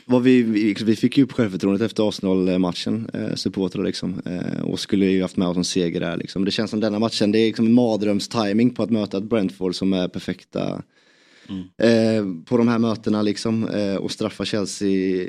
var 0.04 0.20
vi, 0.20 0.42
vi, 0.42 0.74
vi 0.84 0.96
fick 0.96 1.18
ju 1.18 1.24
upp 1.24 1.32
självförtroendet 1.32 1.82
efter 1.82 2.08
Arsenal-matchen, 2.08 3.10
eh, 3.14 3.34
supportrar 3.34 3.84
liksom. 3.84 4.22
Eh, 4.24 4.60
och 4.62 4.80
skulle 4.80 5.06
ju 5.06 5.22
haft 5.22 5.36
med 5.36 5.48
oss 5.48 5.56
en 5.56 5.64
seger 5.64 6.00
där 6.00 6.16
liksom. 6.16 6.44
Det 6.44 6.50
känns 6.50 6.70
som 6.70 6.80
denna 6.80 6.98
matchen, 6.98 7.32
det 7.32 7.38
är 7.38 7.46
liksom 7.46 7.66
en 7.66 7.72
mardrömstiming 7.72 8.70
på 8.70 8.82
att 8.82 8.90
möta 8.90 9.18
ett 9.18 9.24
Brentford 9.24 9.74
som 9.74 9.92
är 9.92 10.08
perfekta 10.08 10.82
eh, 11.82 12.44
på 12.44 12.56
de 12.56 12.68
här 12.68 12.78
mötena 12.78 13.22
liksom 13.22 13.68
eh, 13.68 13.94
och 13.94 14.10
straffa 14.10 14.44
Chelsea 14.44 15.26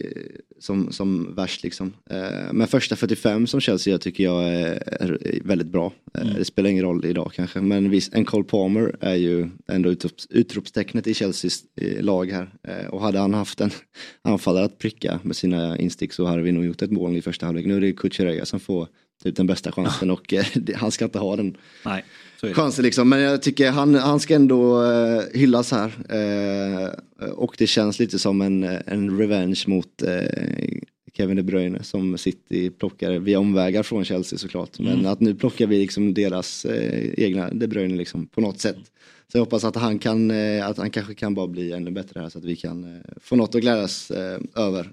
som, 0.60 0.92
som 0.92 1.36
värst 1.36 1.64
liksom. 1.64 1.94
Eh, 2.10 2.54
men 2.54 2.68
första 2.68 2.96
45 2.96 3.48
som 3.48 3.60
Chelsea 3.60 3.92
gör 3.92 3.98
tycker 3.98 4.24
jag 4.24 4.44
är, 4.44 5.42
väldigt 5.44 5.68
bra. 5.68 5.94
Eh, 6.14 6.30
Mm. 6.30 6.40
Det 6.40 6.46
spelar 6.46 6.70
ingen 6.70 6.84
roll 6.84 7.06
idag 7.06 7.32
kanske 7.36 7.62
men 7.62 7.90
visst, 7.90 8.14
en 8.14 8.26
Cole 8.26 8.44
Palmer 8.44 8.96
är 9.00 9.16
ju 9.16 9.50
ändå 9.68 9.90
utrops, 9.90 10.28
utropstecknet 10.30 11.08
i 11.08 11.14
Chelseas 11.14 11.64
eh, 11.82 12.04
lag 12.04 12.32
här. 12.32 12.54
Eh, 12.64 12.86
och 12.86 13.02
hade 13.02 13.20
han 13.20 13.34
haft 13.34 13.62
en 13.62 13.72
anfallare 14.22 14.66
att 14.66 14.78
pricka 14.78 15.20
med 15.24 15.36
sina 15.36 15.78
instick 15.78 16.14
så 16.14 16.26
hade 16.26 16.42
vi 16.42 16.52
nog 16.52 16.66
gjort 16.66 16.82
ett 16.82 16.92
mål 16.92 17.18
i 17.18 17.22
första 17.22 17.46
halvlek. 17.46 17.66
Nu 17.66 17.78
är 17.78 17.82
det 17.82 17.94
Kucurella 17.94 18.46
som 18.46 18.60
får 18.60 18.88
typ 19.24 19.36
den 19.36 19.48
bästa 19.48 19.72
chansen 19.72 20.12
och 20.12 20.34
eh, 20.34 20.46
han 20.76 20.92
ska 20.92 21.06
inte 21.06 21.20
ha 21.20 21.36
den 21.36 21.58
Nej, 21.86 22.04
chansen 22.54 22.86
liksom. 22.86 23.10
Men 23.10 23.20
jag 23.20 23.42
tycker 23.42 23.72
han, 23.72 23.96
han 23.96 24.20
ska 24.20 24.36
ändå 24.36 24.84
eh, 24.84 25.22
hyllas 25.34 25.72
här. 25.72 25.92
Eh, 26.10 27.30
och 27.30 27.56
det 27.58 27.68
känns 27.68 28.00
lite 28.00 28.20
som 28.20 28.42
en, 28.42 28.64
en 28.64 29.18
revenge 29.18 29.64
mot 29.68 30.02
eh, 30.02 30.70
Kevin 31.14 31.38
De 31.38 31.44
Bruyne 31.44 31.84
som 31.84 32.18
City 32.18 32.70
plockar 32.70 33.12
via 33.20 33.40
omvägar 33.40 33.84
från 33.84 34.06
Chelsea 34.06 34.40
såklart. 34.40 34.80
Men 34.80 34.94
Mm. 34.94 35.06
att 35.06 35.20
nu 35.20 35.36
plockar 35.36 35.68
vi 35.68 35.80
liksom 35.80 36.14
deras 36.14 36.66
eh, 36.66 37.10
egna 37.18 37.50
De 37.50 37.68
Bruyne 37.68 37.96
liksom 37.98 38.28
på 38.28 38.42
något 38.42 38.60
sätt. 38.60 38.78
Så 39.32 39.38
jag 39.38 39.42
hoppas 39.42 39.64
att 39.64 39.76
han 39.76 40.00
kan, 40.00 40.32
eh, 40.32 40.68
att 40.68 40.78
han 40.78 40.90
kanske 40.90 41.14
kan 41.14 41.34
bara 41.36 41.48
bli 41.48 41.72
ännu 41.72 41.92
bättre 41.92 42.20
här 42.20 42.30
så 42.30 42.38
att 42.38 42.46
vi 42.46 42.56
kan 42.56 43.02
få 43.22 43.36
något 43.36 43.56
att 43.56 43.62
glädjas 43.62 44.12
över. 44.56 44.92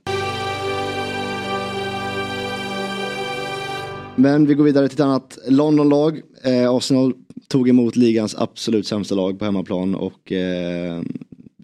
Men 4.18 4.46
vi 4.46 4.54
går 4.54 4.64
vidare 4.64 4.88
till 4.88 4.96
ett 4.96 5.00
annat 5.00 5.38
Londonlag. 5.48 6.20
Eh, 6.44 6.70
Arsenal 6.70 7.14
tog 7.48 7.68
emot 7.68 7.96
ligans 7.96 8.34
absolut 8.34 8.86
sämsta 8.86 9.14
lag 9.14 9.38
på 9.38 9.44
hemmaplan 9.44 9.94
och 9.94 10.32
eh, 10.32 11.02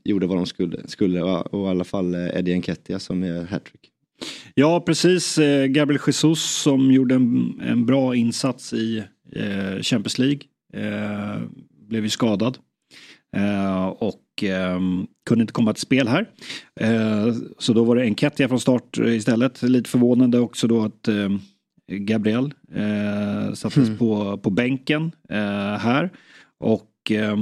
gjorde 0.04 0.26
vad 0.26 0.36
de 0.36 0.46
skulle, 0.46 0.88
skulle 0.88 1.22
och, 1.22 1.66
i 1.66 1.70
alla 1.70 1.84
fall 1.84 2.14
eh, 2.14 2.38
Eddie 2.38 2.56
Nketiah 2.56 2.98
som 2.98 3.22
är 3.22 3.44
hattrick. 3.44 3.80
Ja, 4.54 4.80
precis. 4.80 5.38
Eh, 5.38 5.66
Gabriel 5.66 6.00
Jesus 6.06 6.62
som 6.62 6.92
gjorde 6.92 7.14
en, 7.14 7.60
en 7.62 7.86
bra 7.86 8.16
insats 8.16 8.72
i 8.72 9.02
eh, 9.32 9.82
Champions 9.82 10.18
League. 10.18 10.40
Eh, 10.74 11.40
blev 11.88 12.04
ju 12.04 12.10
skadad. 12.10 12.58
Eh, 13.36 13.86
och 13.86 14.44
eh, 14.44 14.80
kunde 15.26 15.42
inte 15.42 15.52
komma 15.52 15.72
till 15.72 15.82
spel 15.82 16.08
här. 16.08 16.28
Eh, 16.80 17.34
så 17.58 17.72
då 17.72 17.84
var 17.84 17.96
det 17.96 18.02
Enketia 18.02 18.48
från 18.48 18.60
start 18.60 18.98
eh, 18.98 19.16
istället. 19.16 19.62
Lite 19.62 19.90
förvånande 19.90 20.38
också 20.38 20.66
då 20.66 20.82
att 20.82 21.08
eh, 21.08 21.28
Gabriel 21.98 22.54
eh, 22.74 23.52
sattes 23.54 23.76
Mm. 23.88 23.98
på, 23.98 24.38
på 24.38 24.50
bänken 24.50 25.12
eh, 25.28 25.76
här. 25.78 26.10
Och 26.60 27.10
eh, 27.10 27.36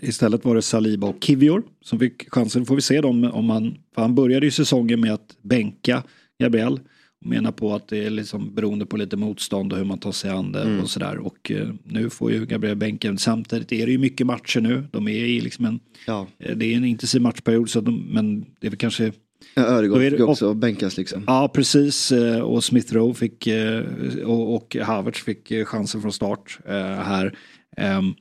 Istället 0.00 0.44
var 0.44 0.54
det 0.54 0.62
Saliba 0.62 1.06
och 1.06 1.16
Kivior 1.24 1.62
som 1.80 1.98
fick 1.98 2.30
chansen. 2.34 2.66
Får 2.66 2.74
vi 2.74 2.82
se 2.82 3.00
dem 3.00 3.24
om 3.24 3.50
han, 3.50 3.74
för 3.94 4.02
han 4.02 4.14
började 4.14 4.46
ju 4.46 4.50
säsongen 4.50 5.00
med 5.00 5.12
att 5.14 5.36
bänka 5.42 6.02
Gabriel. 6.42 6.80
Och 7.20 7.26
menar 7.26 7.52
på 7.52 7.74
att 7.74 7.88
det 7.88 8.04
är 8.04 8.10
liksom 8.10 8.54
beroende 8.54 8.86
på 8.86 8.96
lite 8.96 9.16
motstånd 9.16 9.72
och 9.72 9.78
hur 9.78 9.84
man 9.84 9.98
tar 9.98 10.12
sig 10.12 10.30
an 10.30 10.52
det 10.52 10.62
Mm. 10.62 10.80
och 10.80 10.90
sådär. 10.90 11.18
Och 11.18 11.50
eh, 11.50 11.68
nu 11.84 12.10
får 12.10 12.32
ju 12.32 12.46
Gabriel 12.46 12.76
bänken. 12.76 13.18
Samtidigt 13.18 13.72
är 13.72 13.86
det 13.86 13.92
ju 13.92 13.98
mycket 13.98 14.26
matcher 14.26 14.60
nu. 14.60 14.84
De 14.92 15.08
är 15.08 15.12
i 15.24 15.40
liksom 15.40 15.64
en, 15.64 15.80
Ja. 16.06 16.26
eh, 16.38 16.56
det 16.56 16.66
är 16.72 16.76
en 16.76 16.84
intensiv 16.84 17.22
matchperiod 17.22 17.70
så 17.70 17.80
de, 17.80 18.06
men 18.10 18.40
det 18.60 18.66
är 18.66 18.70
väl 18.70 18.78
kanske 18.78 19.12
Ja, 19.54 19.98
fick 20.10 20.20
också 20.20 20.54
bänkas 20.54 20.96
liksom. 20.96 21.24
Ja, 21.26 21.50
precis. 21.54 22.12
Eh, 22.12 22.40
Och 22.40 22.64
Smith 22.64 22.94
Rowe 22.94 23.14
fick 23.14 23.46
eh, 23.46 23.84
och, 24.24 24.54
och 24.54 24.76
Havertz 24.76 25.22
fick 25.24 25.50
eh, 25.50 25.64
chansen 25.64 26.02
från 26.02 26.12
start 26.12 26.58
här. 26.66 27.38
Ehm, 27.76 28.14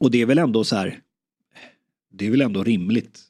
Och 0.00 0.10
det 0.10 0.22
är 0.22 0.26
väl 0.26 0.38
ändå 0.38 0.64
så 0.64 0.76
här. 0.76 0.98
Det 2.12 2.26
är 2.26 2.30
väl 2.30 2.40
ändå 2.40 2.64
rimligt. 2.64 3.20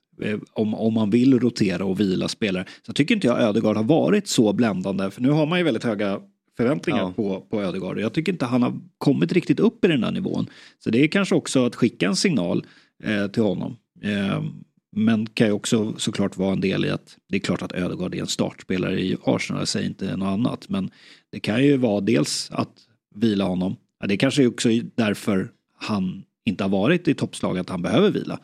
Om, 0.52 0.74
om 0.74 0.94
man 0.94 1.10
vill 1.10 1.40
rotera 1.40 1.84
och 1.84 2.00
vila 2.00 2.28
spelare. 2.28 2.64
Så 2.86 2.92
tycker 2.92 3.14
inte 3.14 3.26
jag 3.26 3.40
Ödegaard 3.40 3.76
har 3.76 3.84
varit 3.84 4.28
så 4.28 4.52
bländande. 4.52 5.10
För 5.10 5.22
nu 5.22 5.30
har 5.30 5.46
man 5.46 5.58
ju 5.58 5.64
väldigt 5.64 5.84
höga 5.84 6.20
förväntningar 6.56 7.00
Ja. 7.00 7.12
på, 7.16 7.40
på 7.40 7.62
Ödegaard. 7.62 7.98
Jag 7.98 8.12
tycker 8.12 8.32
inte 8.32 8.44
han 8.44 8.62
har 8.62 8.74
kommit 8.98 9.32
riktigt 9.32 9.60
upp 9.60 9.84
i 9.84 9.88
den 9.88 10.04
här 10.04 10.10
nivån. 10.12 10.46
Så 10.78 10.90
det 10.90 11.04
är 11.04 11.08
kanske 11.08 11.34
också 11.34 11.64
att 11.66 11.74
skicka 11.74 12.06
en 12.06 12.16
signal 12.16 12.66
eh, 13.04 13.26
till 13.26 13.42
honom. 13.42 13.76
Eh, 14.02 14.44
men 14.92 15.26
kan 15.26 15.46
ju 15.46 15.52
också 15.52 15.94
såklart 15.98 16.36
vara 16.36 16.52
en 16.52 16.60
del 16.60 16.84
i 16.84 16.90
att 16.90 17.16
det 17.28 17.36
är 17.36 17.40
klart 17.40 17.62
att 17.62 17.72
Ödegaard 17.72 18.14
är 18.14 18.20
en 18.20 18.26
startspelare 18.26 19.00
i 19.00 19.16
Arsenal, 19.24 19.60
jag 19.60 19.68
säger 19.68 19.86
inte 19.86 20.16
något 20.16 20.26
annat. 20.26 20.68
Men 20.68 20.90
det 21.32 21.40
kan 21.40 21.64
ju 21.64 21.76
vara 21.76 22.00
dels 22.00 22.50
att 22.52 22.72
vila 23.14 23.44
honom. 23.44 23.76
Ja, 24.00 24.06
det 24.06 24.16
kanske 24.16 24.42
är 24.42 24.46
också 24.46 24.68
därför 24.94 25.50
han 25.78 26.24
inte 26.44 26.64
har 26.64 26.68
varit 26.68 27.08
i 27.08 27.14
toppslag, 27.14 27.58
att 27.58 27.68
han 27.68 27.82
behöver 27.82 28.10
vila. 28.10 28.38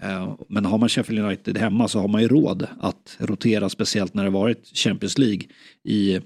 Eh, 0.00 0.36
men 0.48 0.64
har 0.64 0.78
man 0.78 0.88
Sheffield 0.88 1.24
United 1.24 1.58
hemma 1.58 1.88
så 1.88 2.00
har 2.00 2.08
man 2.08 2.22
ju 2.22 2.28
råd 2.28 2.66
att 2.80 3.16
rotera, 3.18 3.68
speciellt 3.68 4.14
när 4.14 4.24
det 4.24 4.30
varit 4.30 4.66
Champions 4.74 5.18
League 5.18 5.42
i, 5.84 6.20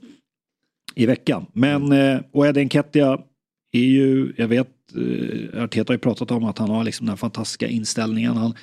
i 0.94 1.07
veckan. 1.07 1.46
Men, 1.53 1.92
eh, 1.92 2.20
och 2.33 2.46
Eddie 2.46 2.64
Nketiah 2.64 3.20
är 3.72 3.85
ju, 3.85 4.33
jag 4.37 4.48
vet, 4.48 4.68
eh, 4.96 5.62
Arteta 5.62 5.90
har 5.90 5.94
ju 5.94 5.98
pratat 5.98 6.31
om 6.31 6.44
att 6.44 6.59
han 6.59 6.70
har 6.70 6.85
liksom 6.85 7.07
den 7.07 7.16
fantastiska 7.16 7.68
inställningen. 7.68 8.37
Han 8.37 8.55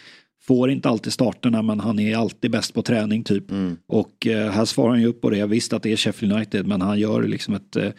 får 0.50 0.72
inte 0.72 0.90
alltid 0.90 1.14
starterna 1.14 1.62
men 1.62 1.80
han 1.80 2.00
är 2.00 2.16
alltid 2.18 2.52
bäst 2.52 2.74
på 2.74 2.82
träning 2.82 3.24
typ. 3.24 3.44
Och 3.88 4.28
eh, 4.28 4.52
här 4.52 4.66
svarar 4.66 4.90
han 4.90 5.02
ju 5.02 5.08
upp 5.08 5.22
på 5.22 5.30
det. 5.30 5.46
Visst 5.46 5.74
att 5.74 5.84
det 5.84 5.92
är 5.92 5.96
Sheffield 5.98 6.34
United 6.36 6.68
men 6.68 6.82
han 6.82 7.00
gör 7.00 7.24
liksom 7.24 7.54
ett 7.54 7.76
eh, 7.76 7.90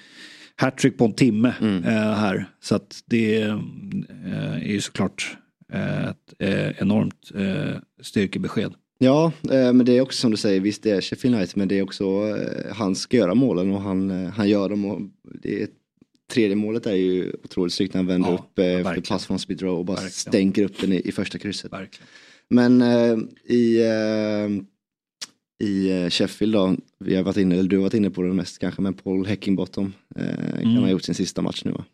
hattrick 0.56 0.98
på 0.98 1.04
en 1.04 1.12
timme 1.12 1.48
eh, 1.60 2.14
här. 2.14 2.46
Så 2.62 2.74
att 2.74 3.02
det 3.06 3.42
eh, 3.42 3.58
är 4.62 4.68
ju 4.68 4.80
såklart 4.80 5.36
eh, 5.72 6.04
ett 6.08 6.34
eh, 6.38 6.70
enormt 6.82 7.30
styrkebesked. 8.02 8.72
Ja, 8.98 9.32
men 9.50 9.84
det 9.84 9.92
är 9.96 10.00
också 10.00 10.20
som 10.20 10.30
du 10.30 10.36
säger, 10.36 10.60
visst 10.60 10.82
det 10.82 10.90
är 10.90 11.00
Sheffield 11.00 11.36
United 11.36 11.56
men 11.56 11.68
det 11.68 11.78
är 11.78 11.82
också, 11.82 12.04
han 12.72 12.94
ska 12.96 13.16
göra 13.16 13.34
målen 13.34 13.70
och 13.70 13.80
han, 13.80 14.26
han 14.26 14.48
gör 14.48 14.68
dem. 14.68 14.84
Och 14.84 15.00
det 15.42 15.62
är, 15.62 15.68
tredje 16.32 16.56
målet 16.56 16.86
är 16.86 16.94
ju 16.94 17.32
otroligt 17.44 17.72
snyggt 17.74 17.94
när 17.94 17.98
han 17.98 18.06
vänder 18.06 18.28
Ja, 18.28 18.34
upp 18.34 18.58
efter 18.58 18.82
verkligen. 18.82 19.02
pass 19.02 19.26
från 19.26 19.38
Speed 19.38 19.62
Row 19.62 19.78
och 19.78 19.84
bara 19.84 19.94
Verkligen. 19.94 20.10
stänker 20.12 20.64
upp 20.64 20.80
den 20.80 20.92
i, 20.92 21.00
i 21.04 21.12
första 21.12 21.38
krysset. 21.38 21.72
Verkligen. 21.72 22.06
Men 22.50 22.82
eh, 22.82 23.18
i, 23.44 23.80
eh, 23.82 24.48
i 25.68 25.90
eh, 26.02 26.10
Sheffield 26.10 26.52
då, 26.52 26.76
vi 27.04 27.16
har 27.16 27.22
varit 27.22 27.36
inne, 27.36 27.54
eller 27.54 27.68
du 27.68 27.76
har 27.76 27.82
varit 27.82 27.94
inne 27.94 28.10
på 28.10 28.22
det 28.22 28.32
mest 28.32 28.58
kanske, 28.58 28.82
men 28.82 28.94
Paul 28.94 29.26
Heckingbottom 29.26 29.92
eh, 30.16 30.36
kan 30.62 30.70
Mm. 30.70 30.82
ha 30.82 30.90
gjort 30.90 31.02
sin 31.02 31.14
sista 31.14 31.42
match 31.42 31.62
nu 31.64 31.70
va? 31.70 31.84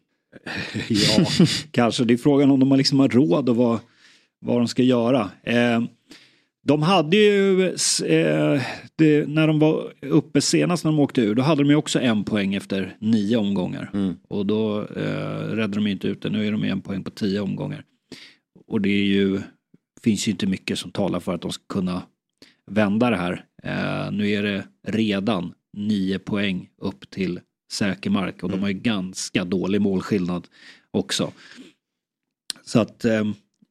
Ja, 0.88 1.26
kanske. 1.70 2.04
Det 2.04 2.14
är 2.14 2.18
frågan 2.18 2.50
om 2.50 2.60
de 2.60 2.70
har, 2.70 2.78
liksom 2.78 3.00
har 3.00 3.08
råd 3.08 3.48
och 3.48 3.56
vad, 3.56 3.78
vad 4.40 4.56
de 4.60 4.68
ska 4.68 4.82
göra. 4.82 5.30
Eh, 5.42 5.82
de 6.66 6.82
hade 6.82 7.16
ju, 7.16 7.64
eh, 8.04 8.62
det, 8.96 9.28
när 9.28 9.46
de 9.46 9.58
var 9.58 9.92
uppe 10.00 10.40
senast 10.40 10.84
när 10.84 10.90
de 10.92 11.00
åkte 11.00 11.20
ur, 11.20 11.34
då 11.34 11.42
hade 11.42 11.62
de 11.62 11.70
ju 11.70 11.76
också 11.76 12.00
en 12.00 12.24
poäng 12.24 12.54
efter 12.54 12.96
nio 13.00 13.36
omgångar. 13.36 13.90
Och 14.28 14.46
då 14.46 14.80
eh, 14.80 15.40
räddade 15.50 15.74
de 15.74 15.86
inte 15.86 16.08
ut 16.08 16.22
det. 16.22 16.30
Nu 16.30 16.46
är 16.46 16.52
de 16.52 16.64
ju 16.64 16.68
en 16.70 16.80
poäng 16.80 17.04
på 17.04 17.10
tio 17.10 17.40
omgångar. 17.40 17.84
Och 18.66 18.80
det 18.80 18.88
är 18.88 19.04
ju, 19.04 19.40
finns 20.02 20.28
ju 20.28 20.32
inte 20.32 20.46
mycket 20.46 20.78
som 20.78 20.90
talar 20.90 21.20
för 21.20 21.34
att 21.34 21.40
de 21.40 21.52
ska 21.52 21.64
kunna 21.68 22.02
vända 22.66 23.10
det 23.10 23.16
här. 23.16 23.44
Eh, 23.62 24.12
nu 24.12 24.30
är 24.30 24.42
det 24.42 24.66
redan 24.86 25.54
nio 25.72 26.18
poäng 26.18 26.68
upp 26.78 27.10
till 27.10 27.40
säker 27.72 28.10
mark 28.10 28.42
och 28.42 28.50
de 28.50 28.60
har 28.60 28.68
ju 28.68 28.74
ganska 28.74 29.44
dålig 29.44 29.80
målskillnad 29.80 30.48
också. 30.90 31.32
Så 32.64 32.80
att 32.80 33.04
eh, 33.04 33.24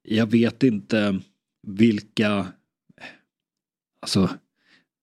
jag 0.04 0.32
vet 0.32 0.64
inte 0.64 1.20
vilka, 1.68 2.48
alltså 4.02 4.30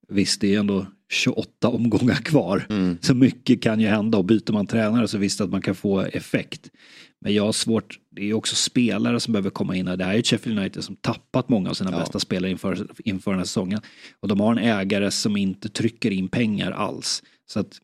visst 0.08 0.40
det 0.40 0.54
är 0.54 0.60
ändå 0.60 0.86
28 1.12 1.68
omgångar 1.68 2.14
kvar. 2.14 2.64
Så 3.00 3.14
mycket 3.14 3.62
kan 3.62 3.80
ju 3.80 3.86
hända 3.86 4.18
och 4.18 4.24
byter 4.24 4.52
man 4.52 4.66
tränare 4.66 5.08
så 5.08 5.18
visst 5.18 5.40
att 5.40 5.50
man 5.50 5.62
kan 5.62 5.74
få 5.74 6.00
effekt. 6.00 6.70
Men 7.22 7.34
jag 7.34 7.44
har 7.44 7.52
svårt, 7.52 7.98
det 8.10 8.30
är 8.30 8.34
också 8.34 8.54
spelare 8.54 9.20
som 9.20 9.32
behöver 9.32 9.50
komma 9.50 9.76
in. 9.76 9.86
Det 9.86 10.04
här 10.04 10.12
är 10.12 10.16
ju 10.16 10.22
Sheffield 10.22 10.58
United 10.58 10.84
som 10.84 10.96
tappat 10.96 11.48
många 11.48 11.70
av 11.70 11.74
sina 11.74 11.90
bästa 11.90 12.18
spelare 12.18 12.50
inför, 12.50 12.86
inför 13.04 13.30
den 13.30 13.38
här 13.38 13.44
säsongen. 13.44 13.80
Och 14.20 14.28
de 14.28 14.40
har 14.40 14.52
en 14.52 14.58
ägare 14.58 15.10
som 15.10 15.36
inte 15.36 15.68
trycker 15.68 16.10
in 16.10 16.28
pengar 16.28 16.70
alls. 16.70 17.22
Så 17.46 17.60
att 17.60 17.80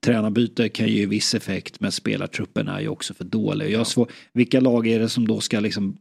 tränarbyte 0.00 0.68
kan 0.68 0.86
ju 0.86 0.92
ge 0.92 1.06
viss 1.06 1.34
effekt 1.34 1.80
men 1.80 1.92
spelartruppen 1.92 2.68
är 2.68 2.80
ju 2.80 2.88
också 2.88 3.14
för 3.14 3.24
dålig. 3.24 3.70
Jag 3.70 3.78
har 3.78 3.84
svår, 3.84 4.10
vilka 4.32 4.60
lag 4.60 4.86
är 4.86 5.00
det 5.00 5.08
som 5.08 5.28
då 5.28 5.40
ska 5.40 5.60
liksom 5.60 5.96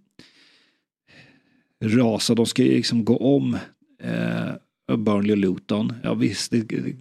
rasa? 1.83 2.35
De 2.35 2.45
ska 2.45 2.63
ju 2.63 2.71
liksom 2.71 3.05
gå 3.05 3.17
om 3.17 3.57
eh, 4.03 4.97
Burnley 4.97 5.31
och 5.31 5.37
Luton. 5.37 5.93
Ja 6.03 6.13
visst, 6.13 6.51
det, 6.51 6.95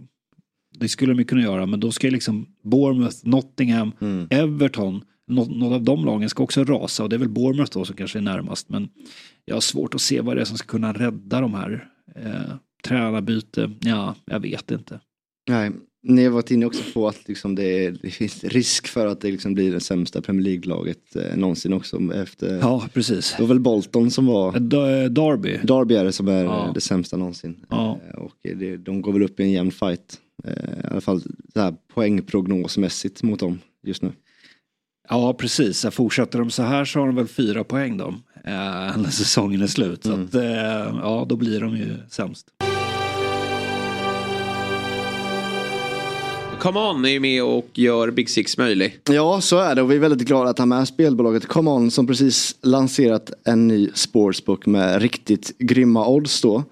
det 0.79 0.89
skulle 0.89 1.13
de 1.13 1.19
ju 1.19 1.25
kunna 1.25 1.43
göra 1.43 1.67
men 1.67 1.81
då 1.81 1.93
ska 1.93 2.07
ju 2.07 2.11
liksom 2.11 2.47
Bournemouth, 2.63 3.17
Nottingham, 3.23 3.93
Everton 4.31 5.05
Nå- 5.29 5.45
något 5.45 5.73
av 5.75 5.83
de 5.83 6.05
lagen 6.05 6.29
ska 6.29 6.43
också 6.43 6.65
rasa 6.65 7.03
och 7.03 7.09
det 7.09 7.17
är 7.17 7.19
väl 7.19 7.29
Bournemouth 7.29 7.73
då 7.73 7.85
som 7.85 7.97
kanske 7.97 8.19
är 8.19 8.23
närmast. 8.23 8.69
Men 8.69 8.89
jag 9.45 9.57
har 9.57 9.61
svårt 9.61 9.95
att 9.95 10.01
se 10.01 10.21
vad 10.21 10.37
det 10.37 10.41
är 10.41 10.45
som 10.45 10.59
ska 10.59 10.67
kunna 10.67 10.93
rädda 10.93 11.41
de 11.41 11.55
här. 11.55 11.89
Eh, 12.17 12.55
tränarbyte, 12.85 13.71
ja, 13.81 14.15
jag 14.25 14.41
vet 14.41 14.71
inte. 14.71 15.01
Nej, 15.49 15.71
ni 16.03 16.25
har 16.25 16.31
varit 16.31 16.51
inne 16.51 16.67
också 16.67 16.83
på 16.95 17.09
att 17.09 17.29
liksom 17.29 17.55
det, 17.55 17.91
det 17.91 18.11
finns 18.11 18.45
risk 18.45 18.87
för 18.89 19.07
att 19.07 19.21
det 19.21 19.31
liksom 19.31 19.55
blir 19.55 19.73
det 19.73 19.81
sämsta 19.81 20.23
Premier 20.23 20.45
League-laget 20.45 21.17
eh, 21.17 21.37
någonsin 21.37 21.73
också. 21.73 22.01
Efter, 22.15 22.59
Ja, 22.59 22.89
precis. 22.95 23.35
Det 23.37 23.43
var 23.43 23.49
väl 23.49 23.61
Bolton 23.61 24.11
som 24.11 24.27
var, 24.27 24.53
D- 24.59 25.09
Derby. 25.09 25.59
Derby 25.63 25.95
är 25.95 26.05
det 26.05 26.13
som 26.13 26.29
är 26.29 26.45
Ja. 26.45 26.71
det 26.75 26.81
sämsta 26.81 27.17
någonsin. 27.17 27.67
Ja. 27.71 28.01
Eh, 28.09 28.19
Och 28.21 28.33
det, 28.43 28.77
de 28.77 29.03
går 29.03 29.13
väl 29.13 29.23
upp 29.23 29.41
i 29.41 29.43
en 29.43 29.51
jämn 29.53 29.71
fight. 29.73 30.19
Eh, 30.45 30.53
I 30.85 30.87
alla 30.91 31.01
fall 31.01 31.21
så 31.53 31.61
här 31.61 31.75
poängprognosmässigt 31.95 33.23
mot 33.23 33.41
dem 33.41 33.59
just 33.87 34.03
nu. 34.03 34.13
Ja, 35.09 35.33
precis. 35.33 35.87
Fortsätter 35.91 36.39
de 36.39 36.51
så 36.51 36.63
här 36.63 36.85
så 36.85 36.99
har 36.99 37.07
de 37.07 37.17
väl 37.17 37.29
fyra 37.29 37.65
poäng 37.65 37.97
då. 37.97 38.15
Eh, 38.45 38.97
när 38.97 39.11
säsongen 39.11 39.63
är 39.63 39.67
slut. 39.67 40.05
Så 40.05 40.13
att, 40.13 40.35
eh, 40.35 40.43
ja, 41.03 41.27
då 41.29 41.37
blir 41.37 41.61
de 41.61 41.77
ju 41.77 41.97
sämst. 42.11 42.47
Come 46.61 46.81
On 46.81 47.05
är 47.05 47.09
ju 47.09 47.21
med 47.21 47.43
och 47.45 47.69
gör 47.75 48.11
Big 48.11 48.31
Six 48.31 48.59
möjlig. 48.59 48.99
Ja, 49.09 49.41
så 49.41 49.59
är 49.59 49.75
det 49.75 49.83
och 49.83 49.91
vi 49.91 49.97
är 49.97 50.01
väldigt 50.01 50.29
glada 50.29 50.51
att 50.51 50.59
ha 50.59 50.67
med 50.67 50.89
spelbolaget 50.89 51.47
Come 51.47 51.71
On 51.71 51.91
som 51.91 52.07
precis 52.07 52.57
lanserat 52.63 53.33
en 53.45 53.69
ny 53.69 53.91
sportsbook 53.95 54.67
med 54.67 55.03
riktigt 55.03 55.59
grymma 55.59 56.09
odds 56.09 56.43
då. 56.43 56.65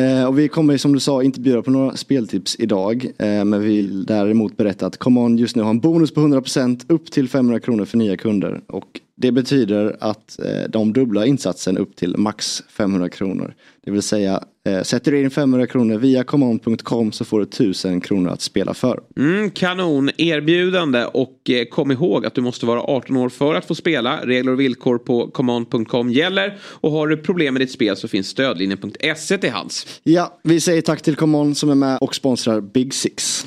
Eh, 0.00 0.24
och 0.24 0.38
vi 0.38 0.48
kommer 0.48 0.76
som 0.76 0.92
du 0.92 1.00
sa 1.00 1.22
inte 1.22 1.40
bjuda 1.40 1.62
på 1.62 1.70
några 1.70 1.96
speltips 1.96 2.56
idag. 2.58 3.04
Eh, 3.18 3.44
men 3.44 3.60
vi 3.60 3.66
vill 3.66 4.04
däremot 4.04 4.56
berätta 4.56 4.86
att 4.86 4.96
Come 4.96 5.20
On 5.20 5.38
just 5.38 5.56
nu 5.56 5.62
har 5.62 5.70
en 5.70 5.80
bonus 5.80 6.14
på 6.14 6.20
100% 6.20 6.84
upp 6.88 7.10
till 7.10 7.28
500 7.28 7.60
kronor 7.60 7.84
för 7.84 7.98
nya 7.98 8.16
kunder. 8.16 8.60
Och 8.66 9.00
det 9.16 9.32
betyder 9.32 9.96
att 10.00 10.38
eh, 10.38 10.70
de 10.70 10.92
dubblar 10.92 11.24
insatsen 11.24 11.78
upp 11.78 11.96
till 11.96 12.16
max 12.16 12.62
500 12.68 13.08
kronor. 13.08 13.54
Det 13.84 13.90
vill 13.90 14.02
säga 14.02 14.44
eh, 14.68 14.82
sätter 14.82 15.12
du 15.12 15.20
in 15.20 15.30
500 15.30 15.66
kronor 15.66 15.98
via 15.98 16.24
comeon.com 16.24 17.12
så 17.12 17.24
får 17.24 17.38
du 17.38 17.44
1000 17.44 18.00
kronor 18.00 18.30
att 18.30 18.40
spela 18.40 18.74
för. 18.74 19.00
Mm, 19.16 19.50
kanon 19.50 20.10
erbjudande 20.16 21.04
och 21.04 21.50
eh, 21.50 21.64
kom 21.64 21.90
ihåg 21.90 22.26
att 22.26 22.34
du 22.34 22.40
måste 22.40 22.66
vara 22.66 22.80
18 22.80 23.16
år 23.16 23.28
för 23.28 23.54
att 23.54 23.64
få 23.64 23.74
spela. 23.74 24.26
Regler 24.26 24.52
och 24.52 24.60
villkor 24.60 24.98
på 24.98 25.30
command.com 25.30 26.10
gäller. 26.10 26.58
Och 26.62 26.90
har 26.90 27.08
du 27.08 27.16
problem 27.16 27.54
med 27.54 27.60
ditt 27.60 27.72
spel 27.72 27.96
så 27.96 28.08
finns 28.08 28.28
stödlinjen.se 28.28 29.38
till 29.38 29.50
hands. 29.50 30.00
Ja, 30.02 30.40
vi 30.42 30.60
säger 30.60 30.82
tack 30.82 31.02
till 31.02 31.16
Common 31.16 31.54
som 31.54 31.70
är 31.70 31.74
med 31.74 31.98
och 32.00 32.14
sponsrar 32.14 32.60
Big 32.60 32.94
Six. 32.94 33.46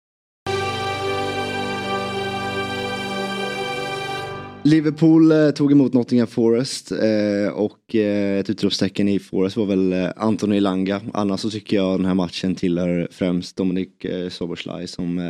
Liverpool 4.63 5.31
eh, 5.31 5.49
tog 5.51 5.71
emot 5.71 5.93
Nottingham 5.93 6.27
Forest 6.27 6.91
eh, 6.91 7.53
och 7.53 7.95
eh, 7.95 8.39
ett 8.39 8.49
utropstecken 8.49 9.07
i 9.07 9.19
Forest 9.19 9.57
var 9.57 9.65
väl 9.65 9.93
eh, 9.93 10.09
Anthony 10.15 10.57
Elanga. 10.57 11.01
Annars 11.13 11.39
så 11.39 11.49
tycker 11.49 11.77
jag 11.77 11.99
den 11.99 12.05
här 12.05 12.13
matchen 12.13 12.55
tillhör 12.55 13.07
främst 13.11 13.55
Dominic 13.55 13.89
eh, 14.05 14.29
Soboslaj 14.29 14.87
som 14.87 15.21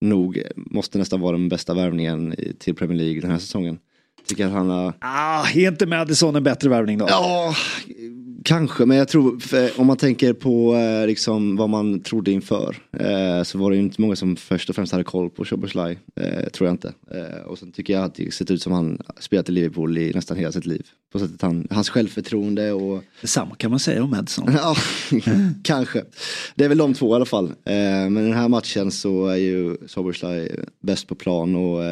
nog 0.00 0.42
måste 0.56 0.98
nästan 0.98 1.20
vara 1.20 1.32
den 1.32 1.48
bästa 1.48 1.74
värvningen 1.74 2.34
till 2.58 2.74
Premier 2.74 2.98
League 2.98 3.20
den 3.20 3.30
här 3.30 3.38
säsongen. 3.38 3.78
Tycker 4.28 4.46
att 4.46 4.52
han 4.52 4.70
har 4.70 4.92
Ah, 4.98 5.48
är 5.54 5.68
inte 5.68 5.86
Madison 5.86 6.36
en 6.36 6.42
bättre 6.42 6.68
värvning 6.68 6.98
då? 6.98 7.06
Ja, 7.08 7.54
kanske. 8.44 8.86
Men 8.86 8.96
jag 8.96 9.08
tror, 9.08 9.40
om 9.76 9.86
man 9.86 9.96
tänker 9.96 10.32
på 10.32 10.74
eh, 10.74 11.06
liksom, 11.06 11.56
vad 11.56 11.70
man 11.70 12.00
trodde 12.00 12.30
inför. 12.30 12.76
Eh, 12.92 13.42
så 13.42 13.58
var 13.58 13.70
det 13.70 13.76
ju 13.76 13.82
inte 13.82 14.00
många 14.00 14.16
som 14.16 14.36
först 14.36 14.68
och 14.68 14.76
främst 14.76 14.92
hade 14.92 15.04
koll 15.04 15.30
på 15.30 15.44
Szoboszlaj. 15.44 15.98
Eh, 16.16 16.48
tror 16.48 16.68
jag 16.68 16.74
inte. 16.74 16.92
Eh, 17.10 17.42
och 17.46 17.58
sen 17.58 17.72
tycker 17.72 17.92
jag 17.92 18.04
att 18.04 18.14
det 18.14 18.34
sett 18.34 18.50
ut 18.50 18.62
som 18.62 18.72
han 18.72 19.02
spelat 19.18 19.48
i 19.48 19.52
Liverpool 19.52 19.98
i 19.98 20.12
nästan 20.14 20.36
hela 20.36 20.52
sitt 20.52 20.66
liv. 20.66 20.86
På 21.12 21.18
sättet 21.18 21.42
han, 21.42 21.68
hans 21.70 21.90
självförtroende 21.90 22.72
och... 22.72 23.02
Detsamma 23.20 23.54
kan 23.54 23.70
man 23.70 23.80
säga 23.80 24.02
om 24.02 24.10
Madison. 24.10 24.48
ja, 24.52 24.76
kanske. 25.62 26.04
Det 26.54 26.64
är 26.64 26.68
väl 26.68 26.78
de 26.78 26.94
två 26.94 27.12
i 27.12 27.16
alla 27.16 27.24
fall. 27.24 27.46
Eh, 27.46 28.10
men 28.10 28.14
den 28.14 28.32
här 28.32 28.48
matchen 28.48 28.90
så 28.90 29.26
är 29.26 29.36
ju 29.36 29.76
Szoboszlaj 29.86 30.64
bäst 30.80 31.08
på 31.08 31.14
plan 31.14 31.56
och 31.56 31.82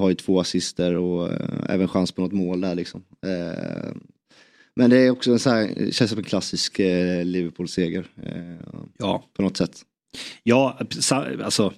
har 0.00 0.08
ju 0.08 0.14
två 0.14 0.40
assister 0.40 0.94
och 0.94 1.28
även 1.68 1.88
chans 1.88 2.12
på 2.12 2.22
något 2.22 2.32
mål 2.32 2.60
där 2.60 2.74
liksom. 2.74 3.02
Men 4.80 4.90
det 4.90 4.96
är 4.96 5.10
också 5.10 5.32
en 5.32 5.38
så 5.38 5.50
här, 5.50 5.90
känns 5.90 6.10
som 6.10 6.18
en 6.18 6.24
klassisk 6.24 6.78
eh, 6.78 7.24
Liverpool-seger. 7.24 8.06
Eh, 8.22 8.32
Ja. 8.98 9.24
På 9.36 9.42
något 9.42 9.56
sätt. 9.56 9.82
Ja, 10.42 10.78
alltså 11.42 11.72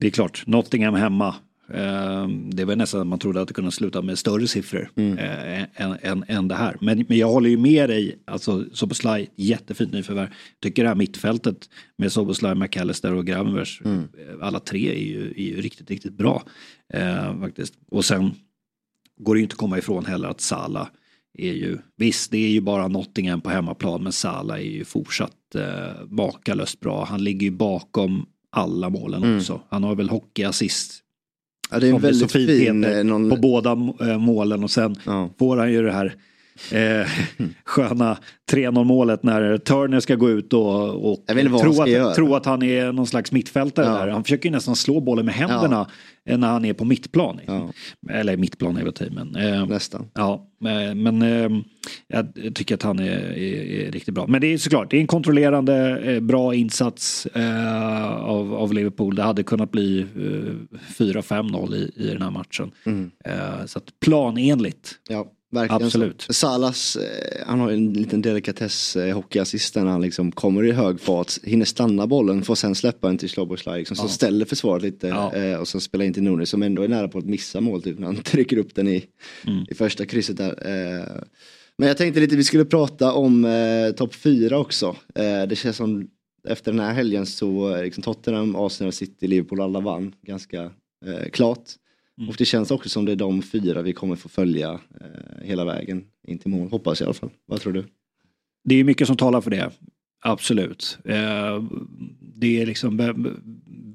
det 0.00 0.06
är 0.06 0.10
klart, 0.10 0.46
Nottingham 0.46 0.94
hemma. 0.94 1.34
Eh, 1.74 2.28
det 2.28 2.64
var 2.64 2.76
nästan 2.76 3.00
att 3.00 3.06
man 3.06 3.18
trodde 3.18 3.40
att 3.40 3.48
det 3.48 3.54
kunde 3.54 3.70
sluta 3.72 4.02
med 4.02 4.18
större 4.18 4.48
siffror 4.48 4.90
eh, 4.96 5.62
än, 5.62 5.96
än, 6.02 6.24
än 6.28 6.48
det 6.48 6.54
här. 6.54 6.76
Men, 6.80 7.04
men 7.08 7.18
jag 7.18 7.28
håller 7.28 7.50
ju 7.50 7.56
med 7.58 7.88
dig, 7.88 8.18
alltså 8.24 8.64
Soboslaj, 8.72 9.30
jättefint 9.36 9.92
nyförvärv. 9.92 10.28
Tycker 10.62 10.82
det 10.82 10.88
här 10.88 10.96
mittfältet 10.96 11.68
med 11.96 12.12
Soboslaj, 12.12 12.54
McAllister 12.54 13.12
och 13.14 13.26
Gravenberch, 13.26 13.82
eh, 13.84 14.00
alla 14.40 14.60
tre 14.60 14.90
är 14.90 15.04
ju, 15.04 15.30
är 15.30 15.56
ju 15.56 15.60
riktigt, 15.60 15.90
riktigt 15.90 16.14
bra. 16.14 16.42
Eh, 16.94 17.40
faktiskt. 17.40 17.74
Och 17.90 18.04
sen 18.04 18.30
går 19.20 19.34
det 19.34 19.38
ju 19.38 19.42
inte 19.42 19.54
att 19.54 19.58
komma 19.58 19.78
ifrån 19.78 20.04
heller 20.06 20.28
att 20.28 20.40
Sala 20.40 20.88
är 21.38 21.52
ju, 21.52 21.78
visst 21.96 22.30
det 22.30 22.38
är 22.38 22.48
ju 22.50 22.60
bara 22.60 22.88
Nottingham 22.88 23.40
på 23.40 23.50
hemmaplan 23.50 24.02
men 24.02 24.12
Sala 24.12 24.58
är 24.58 24.62
ju 24.62 24.84
fortsatt 24.84 25.54
eh, 25.54 26.04
makalöst 26.08 26.80
bra. 26.80 27.04
Han 27.04 27.24
ligger 27.24 27.44
ju 27.44 27.50
bakom 27.50 28.26
alla 28.50 28.90
målen 28.90 29.22
Mm. 29.22 29.38
också. 29.38 29.60
Han 29.68 29.84
har 29.84 29.94
väl 29.94 30.08
hockeyassist. 30.08 30.92
Ja, 31.70 31.78
det 31.80 31.88
är 31.88 31.94
en 31.94 32.00
väldigt 32.00 32.32
fin, 32.32 32.82
heter, 32.84 32.98
eh, 32.98 33.04
någon- 33.04 33.30
På 33.30 33.36
båda 33.36 33.70
eh, 34.00 34.18
målen 34.18 34.64
och 34.64 34.70
sen 34.70 34.96
får 35.38 35.56
han 35.56 35.72
ju 35.72 35.82
det 35.82 35.92
här 35.92 36.14
eh, 36.72 37.06
sköna 37.64 38.18
3-0 38.52 38.84
målet 38.84 39.22
när 39.22 39.58
Turner 39.58 40.00
ska 40.00 40.14
gå 40.14 40.30
ut 40.30 40.52
och, 40.52 41.10
och 41.12 41.26
tro, 41.60 41.82
att, 41.82 42.14
tro 42.14 42.34
att 42.34 42.46
han 42.46 42.62
är 42.62 42.92
någon 42.92 43.06
slags 43.06 43.32
mittfältare 43.32 43.86
Ja. 43.86 43.92
där. 43.92 44.08
Han 44.08 44.24
försöker 44.24 44.48
ju 44.48 44.54
nästan 44.54 44.76
slå 44.76 45.00
bollen 45.00 45.26
med 45.26 45.34
händerna 45.34 45.90
eh, 46.26 46.38
när 46.38 46.48
han 46.48 46.64
är 46.64 46.72
på 46.72 46.84
mittplan. 46.84 47.40
Eller 48.10 48.36
mittplan 48.36 48.76
är 48.76 48.84
väl 48.84 48.92
till, 48.92 49.12
men... 49.12 49.36
Eh, 49.36 49.66
Nästan. 49.66 50.10
Ja, 50.14 50.46
men, 50.60 51.02
men 51.02 51.22
eh, 51.22 51.60
jag 52.08 52.54
tycker 52.54 52.74
att 52.74 52.82
han 52.82 52.98
är, 52.98 53.18
är, 53.38 53.86
är 53.86 53.92
riktigt 53.92 54.14
bra. 54.14 54.26
Men 54.26 54.40
det 54.40 54.46
är 54.46 54.58
såklart, 54.58 54.90
det 54.90 54.96
är 54.96 55.00
en 55.00 55.06
kontrollerande 55.06 56.00
eh, 56.00 56.20
bra 56.20 56.54
insats 56.54 57.26
eh, 57.26 58.14
av, 58.14 58.54
av 58.54 58.72
Liverpool. 58.72 59.14
Det 59.14 59.22
hade 59.22 59.42
kunnat 59.42 59.70
bli 59.70 60.00
eh, 60.00 60.78
4-5-0 60.98 61.74
i, 61.74 61.92
i 61.96 62.06
den 62.06 62.22
här 62.22 62.30
matchen. 62.30 62.70
Mm. 62.86 63.10
Eh, 63.24 63.66
så 63.66 63.78
att 63.78 63.84
planenligt. 64.00 64.94
Ja, 65.08 65.26
verkligen 65.50 65.82
Absolut. 65.84 66.22
Så. 66.22 66.32
Salas, 66.32 66.96
eh, 66.96 67.46
han 67.46 67.60
har 67.60 67.70
en 67.70 67.92
liten 67.92 68.22
delikatess 68.22 68.96
eh, 68.96 69.14
hockeyassist 69.14 69.74
när 69.74 69.84
han 69.84 70.00
liksom 70.00 70.32
kommer 70.32 70.64
i 70.64 70.72
hög 70.72 71.00
fart, 71.00 71.32
hinner 71.44 71.64
stanna 71.64 72.06
bollen, 72.06 72.42
får 72.42 72.54
sen 72.54 72.74
släppa 72.74 73.06
den 73.06 73.18
till 73.18 73.28
Sloboslaj 73.30 73.78
liksom, 73.78 73.96
som 73.96 74.06
Ja. 74.06 74.12
ställer 74.12 74.44
försvaret 74.44 74.82
lite 74.82 75.06
Ja. 75.08 75.34
eh, 75.34 75.58
och 75.60 75.68
sen 75.68 75.80
spelar 75.80 76.04
in 76.04 76.12
till 76.14 76.22
Nunes 76.22 76.50
som 76.50 76.62
ändå 76.62 76.82
är 76.82 76.88
nära 76.88 77.08
på 77.08 77.18
att 77.18 77.24
missa 77.24 77.60
mål 77.60 77.82
typ 77.82 77.98
när 77.98 78.06
han 78.06 78.16
trycker 78.22 78.56
upp 78.58 78.74
den 78.74 78.88
i, 78.88 79.04
Mm. 79.46 79.64
i 79.70 79.74
första 79.74 80.06
krysset 80.06 80.36
där. 80.36 80.54
Men 81.78 81.88
jag 81.88 81.96
tänkte 81.96 82.20
lite 82.20 82.36
vi 82.36 82.44
skulle 82.44 82.64
prata 82.64 83.12
om 83.12 83.44
eh, 83.44 83.90
topp 83.96 84.14
fyra 84.14 84.58
också. 84.58 84.96
Eh, 85.14 85.42
det 85.48 85.56
känns 85.56 85.76
som 85.76 86.08
efter 86.48 86.72
den 86.72 86.80
här 86.80 86.92
helgen 86.92 87.26
så 87.26 87.82
liksom 87.82 88.02
Tottenham, 88.02 88.56
Arsenal, 88.56 88.92
City, 88.92 89.26
Liverpool 89.26 89.60
alla 89.60 89.80
vann 89.80 90.14
ganska 90.26 90.62
eh, 91.06 91.28
klart. 91.32 91.62
Mm. 92.18 92.28
Och 92.28 92.34
det 92.38 92.44
känns 92.44 92.70
också 92.70 92.88
som 92.88 93.04
det 93.04 93.12
är 93.12 93.16
de 93.16 93.42
fyra 93.42 93.82
vi 93.82 93.92
kommer 93.92 94.16
få 94.16 94.28
följa 94.28 94.72
eh, 94.72 95.42
hela 95.44 95.64
vägen 95.64 96.04
in 96.26 96.38
till 96.38 96.50
mål. 96.50 96.70
Hoppas 96.70 97.00
jag 97.00 97.06
i 97.06 97.08
alla 97.08 97.14
fall. 97.14 97.30
Vad 97.46 97.60
tror 97.60 97.72
du? 97.72 97.84
Det 98.64 98.74
är 98.74 98.84
mycket 98.84 99.06
som 99.06 99.16
talar 99.16 99.40
för 99.40 99.50
det. 99.50 99.70
Absolut. 100.20 100.98
Eh, 101.04 101.62
det 102.20 102.62
är 102.62 102.66
liksom 102.66 103.26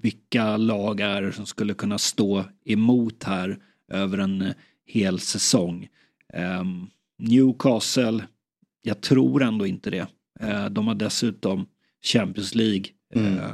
vilka 0.02 0.58
lag 0.58 1.00
är 1.00 1.22
det 1.22 1.32
som 1.32 1.46
skulle 1.46 1.74
kunna 1.74 1.98
stå 1.98 2.44
emot 2.66 3.24
här 3.24 3.58
över 3.92 4.18
en 4.18 4.54
hel 4.86 5.20
säsong. 5.20 5.88
Eh, 6.34 6.64
Newcastle, 7.20 8.24
jag 8.82 9.02
tror 9.02 9.44
ändå 9.44 9.66
inte 9.66 9.90
det. 9.90 10.08
Eh, 10.40 10.66
de 10.70 10.88
har 10.88 10.96
dessutom 10.96 11.66
Champions 12.06 12.56
League. 12.56 12.86
Mm. 13.16 13.38
Eh, 13.38 13.50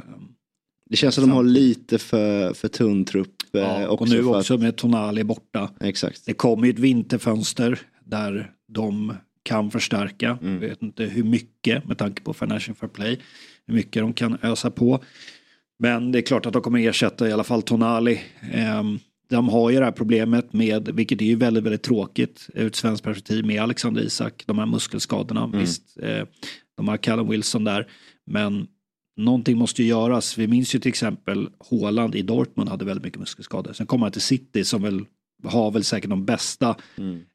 Det 0.86 0.96
känns 0.96 1.14
som 1.14 1.24
de 1.28 1.30
har 1.30 1.42
lite 1.44 1.98
för, 1.98 2.52
för 2.54 2.68
tunn 2.68 3.04
trupp. 3.04 3.34
Eh, 3.54 3.60
ja, 3.60 3.88
och 3.88 4.08
nu 4.08 4.24
också 4.24 4.54
Att, 4.54 4.60
med 4.60 4.76
Tonali 4.76 5.24
borta. 5.24 5.70
exakt. 5.80 6.26
Det 6.26 6.32
kommer 6.32 6.66
ju 6.66 6.72
ett 6.72 6.78
vinterfönster 6.78 7.80
där 8.04 8.50
de 8.68 9.14
kan 9.42 9.70
förstärka. 9.70 10.38
Mm. 10.42 10.62
Jag 10.62 10.68
vet 10.68 10.82
inte 10.82 11.04
hur 11.04 11.24
mycket 11.24 11.84
med 11.88 11.98
tanke 11.98 12.22
på 12.22 12.32
Financial 12.34 12.76
Fair 12.76 12.88
Play. 12.90 13.20
Hur 13.66 13.74
mycket 13.74 14.02
de 14.02 14.12
kan 14.12 14.38
ösa 14.42 14.70
på. 14.70 15.00
Men 15.78 16.12
det 16.12 16.18
är 16.18 16.22
klart 16.22 16.46
att 16.46 16.52
de 16.52 16.62
kommer 16.62 16.88
ersätta 16.88 17.28
i 17.28 17.32
alla 17.32 17.44
fall 17.44 17.62
Tonali. 17.62 18.20
Ehm, 18.52 18.98
De 19.30 19.48
har 19.48 19.70
ju 19.70 19.78
det 19.78 19.84
här 19.84 19.92
problemet 19.92 20.52
med, 20.52 20.88
vilket 20.88 21.20
är 21.20 21.24
ju 21.26 21.36
väldigt, 21.36 21.64
väldigt 21.64 21.82
tråkigt 21.82 22.46
ur 22.54 22.66
ett 22.66 22.76
svenskt 22.76 23.04
perspektiv 23.04 23.46
med 23.46 23.62
Alexander 23.62 24.02
Isak, 24.02 24.42
de 24.46 24.58
här 24.58 24.66
muskelskadorna. 24.66 25.44
Mm. 25.44 25.60
Visst, 25.60 25.98
eh, 26.02 26.24
de 26.76 26.88
har 26.88 26.96
Callum 26.96 27.28
Wilson 27.28 27.64
där, 27.64 27.86
men 28.26 28.66
någonting 29.24 29.58
måste 29.58 29.82
ju 29.82 29.88
göras. 29.88 30.38
Vi 30.38 30.46
minns 30.46 30.74
ju 30.74 30.78
till 30.78 30.88
exempel 30.88 31.48
Haaland 31.70 32.14
i 32.14 32.22
Dortmund 32.22 32.68
hade 32.68 32.84
väldigt 32.84 33.04
mycket 33.04 33.20
muskelskador. 33.20 33.72
Sen 33.72 33.86
kommer 33.86 34.04
han 34.04 34.12
till 34.12 34.20
City 34.20 34.64
som 34.64 34.82
väl 34.82 35.04
har 35.44 35.70
väl 35.70 35.84
säkert 35.84 36.10
de 36.10 36.24
bästa 36.24 36.76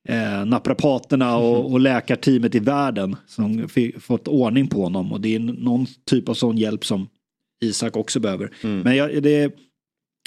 eh, 0.08 0.46
naprapaterna 0.46 1.38
och, 1.38 1.72
och 1.72 1.80
läkarteamet 1.80 2.56
i 2.56 2.60
världen 2.60 3.16
som 3.28 3.68
fått 4.00 4.28
ordning 4.28 4.68
på 4.68 4.84
honom. 4.84 5.12
Och 5.12 5.22
det 5.22 5.36
är 5.36 5.40
någon 5.40 5.86
typ 6.06 6.30
av 6.30 6.34
sån 6.34 6.58
hjälp 6.58 6.86
som 6.86 7.08
Isak 7.64 7.98
också 7.98 8.20
behöver. 8.20 8.50
Men 8.84 8.96
jag, 8.96 9.24
det, 9.24 9.56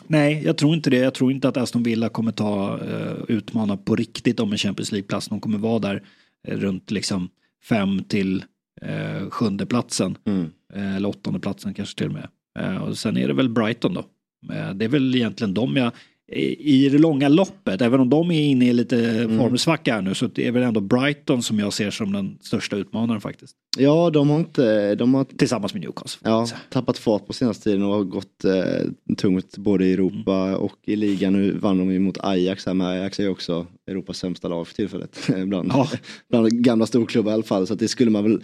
nej, 0.06 0.42
jag 0.44 0.56
tror 0.56 0.74
inte 0.74 0.90
det. 0.90 0.96
Jag 0.96 1.14
tror 1.14 1.32
inte 1.32 1.48
att 1.48 1.56
Aston 1.56 1.82
Villa 1.82 2.08
kommer 2.08 2.32
ta 2.32 2.80
eh, 2.84 3.14
utmana 3.28 3.76
på 3.76 3.96
riktigt 3.96 4.40
om 4.40 4.52
en 4.52 4.58
Champions 4.58 4.92
League-plats. 4.92 5.28
De 5.28 5.40
kommer 5.40 5.58
vara 5.58 5.78
där 5.78 6.02
eh, 6.48 6.56
runt 6.56 6.90
liksom 6.90 7.28
fem 7.68 8.04
till 8.04 8.44
eh, 8.82 9.30
sjunde 9.30 9.66
platsen. 9.66 10.18
Eh, 10.42 10.44
eller 10.74 11.08
åttonde 11.08 11.40
platsen 11.40 11.74
kanske 11.74 11.98
till 11.98 12.06
och 12.06 12.12
med. 12.12 12.28
Eh, 12.58 12.82
och 12.82 12.98
sen 12.98 13.16
är 13.16 13.28
det 13.28 13.34
väl 13.34 13.48
Brighton 13.48 13.94
då. 13.94 14.00
Eh, 14.54 14.74
det 14.74 14.84
är 14.84 14.88
väl 14.88 15.14
egentligen 15.14 15.54
de 15.54 15.76
jag 15.76 15.92
i 16.30 16.88
det 16.88 16.98
långa 16.98 17.28
loppet, 17.28 17.82
även 17.82 18.00
om 18.00 18.10
de 18.10 18.30
är 18.30 18.42
inne 18.42 18.68
i 18.68 18.72
lite 18.72 19.28
formsvacka 19.38 19.94
här 19.94 20.02
nu, 20.02 20.14
så 20.14 20.26
det 20.26 20.46
är 20.46 20.52
väl 20.52 20.62
ändå 20.62 20.80
Brighton 20.80 21.42
som 21.42 21.58
jag 21.58 21.72
ser 21.72 21.90
som 21.90 22.12
den 22.12 22.38
största 22.40 22.76
utmanaren 22.76 23.20
faktiskt. 23.20 23.56
Ja, 23.78 24.10
de 24.10 24.30
har 24.30 24.38
inte... 24.38 24.94
De 24.94 25.14
har, 25.14 25.24
Tillsammans 25.24 25.74
med 25.74 25.82
Newcastle. 25.82 26.30
Ja, 26.30 26.46
tappat 26.70 26.98
fart 26.98 27.26
på 27.26 27.32
senaste 27.32 27.64
tiden 27.64 27.82
och 27.82 27.94
har 27.94 28.04
gått 28.04 28.44
eh, 28.44 29.14
tungt 29.16 29.56
både 29.56 29.86
i 29.86 29.92
Europa 29.92 30.56
och 30.56 30.76
i 30.86 30.96
ligan. 30.96 31.32
Nu 31.32 31.58
vann 31.58 31.78
de 31.78 31.92
ju 31.92 31.98
mot 31.98 32.18
Ajax 32.20 32.66
här, 32.66 32.74
men 32.74 32.86
Ajax 32.86 33.18
är 33.18 33.22
ju 33.22 33.28
också 33.28 33.66
Europas 33.86 34.18
sämsta 34.18 34.48
lag 34.48 34.68
för 34.68 34.74
tillfället. 34.74 35.18
bland, 35.46 35.72
bland 36.30 36.50
gamla 36.64 36.86
storklubbar 36.86 37.30
i 37.30 37.34
alla 37.34 37.42
fall, 37.42 37.66
så 37.66 37.74
det 37.74 37.88
skulle 37.88 38.10
man 38.10 38.24
väl 38.24 38.42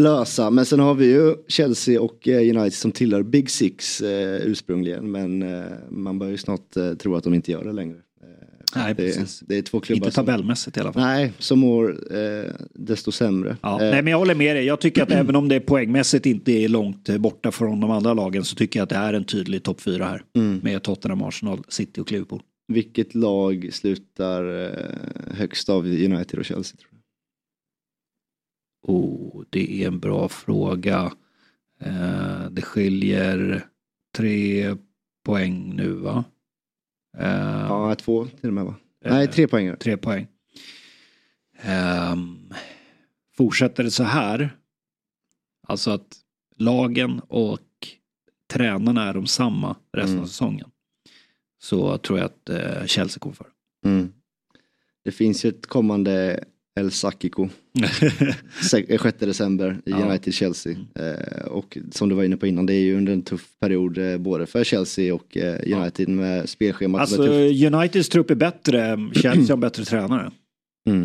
lösa. 0.00 0.50
Men 0.50 0.66
sen 0.66 0.80
har 0.80 0.94
vi 0.94 1.06
ju 1.06 1.34
Chelsea 1.48 2.00
och 2.00 2.28
eh, 2.28 2.40
United 2.40 2.72
som 2.72 2.92
tillhör 2.92 3.22
Big 3.22 3.50
Six 3.50 4.00
eh, 4.00 4.36
ursprungligen, 4.46 5.10
men 5.10 5.42
eh, 5.42 5.64
man 5.90 6.18
börjar 6.18 6.30
ju 6.32 6.38
snart 6.38 6.76
eh, 6.76 6.94
tro 6.94 7.14
att 7.16 7.24
de 7.24 7.34
inte 7.34 7.52
gör 7.52 7.64
det 7.64 7.72
längre. 7.72 7.96
Nej, 8.76 8.94
det, 8.94 9.02
precis. 9.02 9.40
det 9.40 9.58
är 9.58 9.62
två 9.62 9.80
klubbar 9.80 10.06
Inte 10.06 10.14
som- 10.14 10.26
tabellmässigt 10.26 10.76
i 10.76 10.80
alla 10.80 10.92
fall. 10.92 11.02
Nej, 11.02 11.32
som 11.38 11.58
mår 11.58 12.14
eh, 12.16 12.50
desto 12.74 13.12
sämre. 13.12 13.56
Ja, 13.62 13.82
Eh, 13.82 13.90
nej 13.90 14.02
men 14.02 14.10
jag 14.10 14.18
håller 14.18 14.34
med 14.34 14.56
dig. 14.56 14.64
Jag 14.64 14.80
tycker 14.80 15.02
att 15.02 15.10
även 15.12 15.36
om 15.36 15.48
det 15.48 15.60
poängmässigt 15.60 16.26
inte 16.26 16.52
är 16.52 16.68
långt 16.68 17.08
borta 17.18 17.50
från 17.52 17.80
de 17.80 17.90
andra 17.90 18.14
lagen 18.14 18.44
så 18.44 18.56
tycker 18.56 18.78
jag 18.80 18.84
att 18.84 18.88
det 18.90 18.96
är 18.96 19.12
en 19.12 19.24
tydlig 19.24 19.62
topp 19.62 19.80
fyra 19.80 20.04
här. 20.04 20.22
Mm. 20.36 20.60
Med 20.62 20.82
Tottenham, 20.82 21.22
Arsenal, 21.22 21.58
City 21.68 22.00
och 22.00 22.12
Liverpool. 22.12 22.40
Vilket 22.72 23.14
lag 23.14 23.68
slutar 23.72 24.64
eh, 24.64 24.70
högst 25.36 25.68
av 25.68 25.84
United 25.86 26.38
och 26.38 26.44
Chelsea? 26.44 26.76
Tror 26.76 26.90
Oh, 28.88 29.44
det 29.50 29.82
är 29.82 29.86
en 29.86 30.00
bra 30.00 30.28
fråga. 30.28 31.12
Eh, 31.80 32.50
det 32.50 32.62
skiljer 32.62 33.66
tre 34.16 34.76
poäng 35.24 35.76
nu 35.76 35.92
va? 35.92 36.24
Eh, 37.18 37.66
Ja, 37.68 37.94
två 37.94 38.26
till 38.26 38.48
och 38.48 38.54
med 38.54 38.64
va? 38.64 38.74
Nej, 39.04 39.26
tre 39.28 39.48
poäng. 39.48 39.76
Tre 39.76 39.96
poäng. 39.96 40.26
Ehm, 41.60 42.52
fortsätter 43.36 43.84
det 43.84 43.90
så 43.90 44.02
här, 44.02 44.56
alltså 45.68 45.90
att 45.90 46.16
lagen 46.56 47.20
och 47.28 47.60
tränarna 48.52 49.08
är 49.08 49.14
de 49.14 49.26
samma 49.26 49.76
resten 49.92 50.10
Mm. 50.12 50.22
av 50.22 50.26
säsongen. 50.26 50.70
Så 51.58 51.98
tror 51.98 52.18
jag 52.18 52.26
att 52.26 52.48
eh, 52.48 52.86
Chelsea 52.86 53.18
kommer 53.18 53.34
före. 53.36 53.48
Mm. 53.84 54.12
Det 55.04 55.10
finns 55.12 55.44
ju 55.44 55.48
ett 55.48 55.66
kommande 55.66 56.44
El 56.80 56.90
Sakiko. 56.90 57.48
6 58.70 58.88
december 59.18 59.80
i 59.86 59.90
Ja. 59.90 59.96
United-Chelsea. 59.96 60.76
Eh, 60.94 61.46
och 61.46 61.78
som 61.90 62.08
du 62.08 62.14
var 62.14 62.24
inne 62.24 62.36
på 62.36 62.46
innan, 62.46 62.66
det 62.66 62.74
är 62.74 62.80
ju 62.80 62.96
under 62.96 63.12
en 63.12 63.22
tuff 63.22 63.46
period 63.60 63.98
eh, 63.98 64.18
både 64.18 64.46
för 64.46 64.64
Chelsea 64.64 65.14
och 65.14 65.36
eh, 65.36 65.78
United 65.80 66.08
med 66.08 66.48
spelschemat 66.48 67.00
Alltså 67.00 67.22
är. 67.22 67.74
Uniteds 67.74 68.08
trupp 68.08 68.30
är 68.30 68.34
bättre, 68.34 68.98
Chelsea 69.14 69.56
har 69.56 69.60
bättre 69.60 69.84
tränare. 69.84 70.30
Mm. 70.88 71.02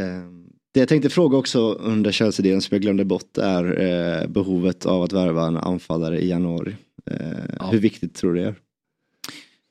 Eh, 0.00 0.30
det 0.74 0.80
jag 0.80 0.88
tänkte 0.88 1.10
fråga 1.10 1.36
också 1.36 1.72
under 1.72 2.12
Chelsea-delen 2.12 2.60
som 2.60 2.74
jag 2.74 2.82
glömde 2.82 3.04
bort 3.04 3.38
är 3.38 3.80
eh, 3.82 4.28
behovet 4.28 4.86
av 4.86 5.02
att 5.02 5.12
värva 5.12 5.46
en 5.46 5.56
anfallare 5.56 6.20
i 6.20 6.28
januari. 6.28 6.76
Eh, 7.10 7.70
Hur 7.70 7.78
viktigt 7.78 8.14
tror 8.14 8.34
du 8.34 8.40
det 8.40 8.46
är? 8.48 8.54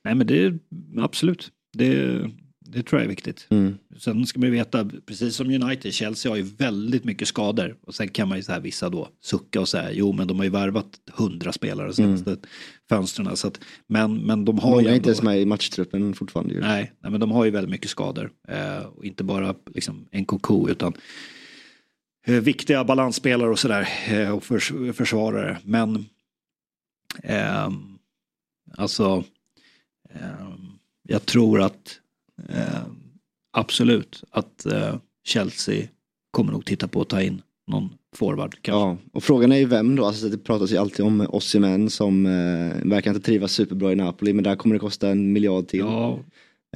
Nej 0.04 0.14
men 0.14 0.26
det 0.26 0.42
är 0.44 0.58
absolut, 0.98 1.48
det, 1.72 2.20
det 2.70 2.82
tror 2.82 3.00
jag 3.00 3.04
är 3.04 3.08
viktigt. 3.08 3.46
Mm. 3.50 3.78
Sen 3.98 4.26
ska 4.26 4.40
man 4.40 4.48
ju 4.48 4.54
veta, 4.54 4.90
precis 5.06 5.36
som 5.36 5.50
United, 5.62 5.92
Chelsea 5.92 6.32
har 6.32 6.36
ju 6.36 6.42
väldigt 6.42 7.04
mycket 7.04 7.28
skador. 7.28 7.76
Och 7.86 7.94
sen 7.94 8.08
kan 8.08 8.28
man 8.28 8.38
ju 8.38 8.42
så 8.42 8.52
här 8.52 8.60
vissa 8.60 8.88
då 8.88 9.08
sucka 9.20 9.60
och 9.60 9.68
säga, 9.68 9.92
jo 9.92 10.12
men 10.12 10.26
de 10.26 10.36
har 10.36 10.44
ju 10.44 10.50
värvat 10.50 11.00
hundra 11.12 11.52
spelare 11.52 11.86
de 11.86 11.94
senaste 11.94 12.36
fönstren. 12.88 13.36
Så 13.36 13.48
att, 13.48 13.60
men, 13.86 14.16
men 14.16 14.44
de 14.44 14.58
har 14.58 14.70
Många 14.70 14.82
ju 14.82 14.86
är 14.86 14.90
ändå, 14.90 14.96
inte 14.96 15.08
ens 15.08 15.22
med 15.22 15.40
i 15.40 15.46
matchtruppen 15.46 16.14
fortfarande. 16.14 16.54
Ju. 16.54 16.60
nej, 16.60 16.92
nej, 17.00 17.10
men 17.10 17.20
de 17.20 17.30
har 17.30 17.44
ju 17.44 17.50
väldigt 17.50 17.70
mycket 17.70 17.90
skador. 17.90 18.30
Eh, 18.48 18.86
och 18.86 19.04
inte 19.04 19.24
bara 19.24 19.54
liksom 19.74 20.08
en 20.10 20.24
koko 20.24 20.68
utan 20.68 20.92
eh, 22.26 22.34
viktiga 22.34 22.84
balansspelare 22.84 23.50
och 23.50 23.58
sådär. 23.58 23.88
Eh, 24.08 24.30
och 24.30 24.44
förs 24.44 24.72
försvarare. 24.94 25.58
Men 25.64 26.06
ehm, 27.22 27.98
alltså 28.76 29.24
ehm, 30.10 30.78
jag 31.02 31.26
tror 31.26 31.60
att 31.60 32.00
ehm, 32.48 32.96
absolut 33.52 34.24
att 34.30 34.66
eh, 34.66 34.96
Chelsea 35.24 35.86
kommer 36.30 36.52
nog 36.52 36.64
titta 36.64 36.88
på 36.88 37.00
att 37.00 37.08
ta 37.08 37.22
in 37.22 37.42
någon 37.70 37.88
forward. 38.16 38.56
Kanske. 38.62 38.70
Ja, 38.80 38.96
och 39.12 39.22
frågan 39.22 39.52
är 39.52 39.56
ju 39.56 39.64
vem 39.64 39.96
då? 39.96 40.04
Alltså 40.04 40.28
det 40.28 40.38
pratas 40.38 40.72
ju 40.72 40.76
alltid 40.76 41.04
om 41.06 41.26
Osimhen 41.28 41.90
som 41.90 42.26
eh, 42.26 42.88
verkar 42.88 43.10
inte 43.10 43.22
trivas 43.26 43.52
superbra 43.52 43.92
i 43.92 43.96
Napoli 43.96 44.32
men 44.32 44.44
där 44.44 44.56
kommer 44.56 44.74
det 44.74 44.78
kosta 44.78 45.08
en 45.08 45.32
miljard 45.32 45.68
till. 45.68 45.80
Ja. 45.80 46.18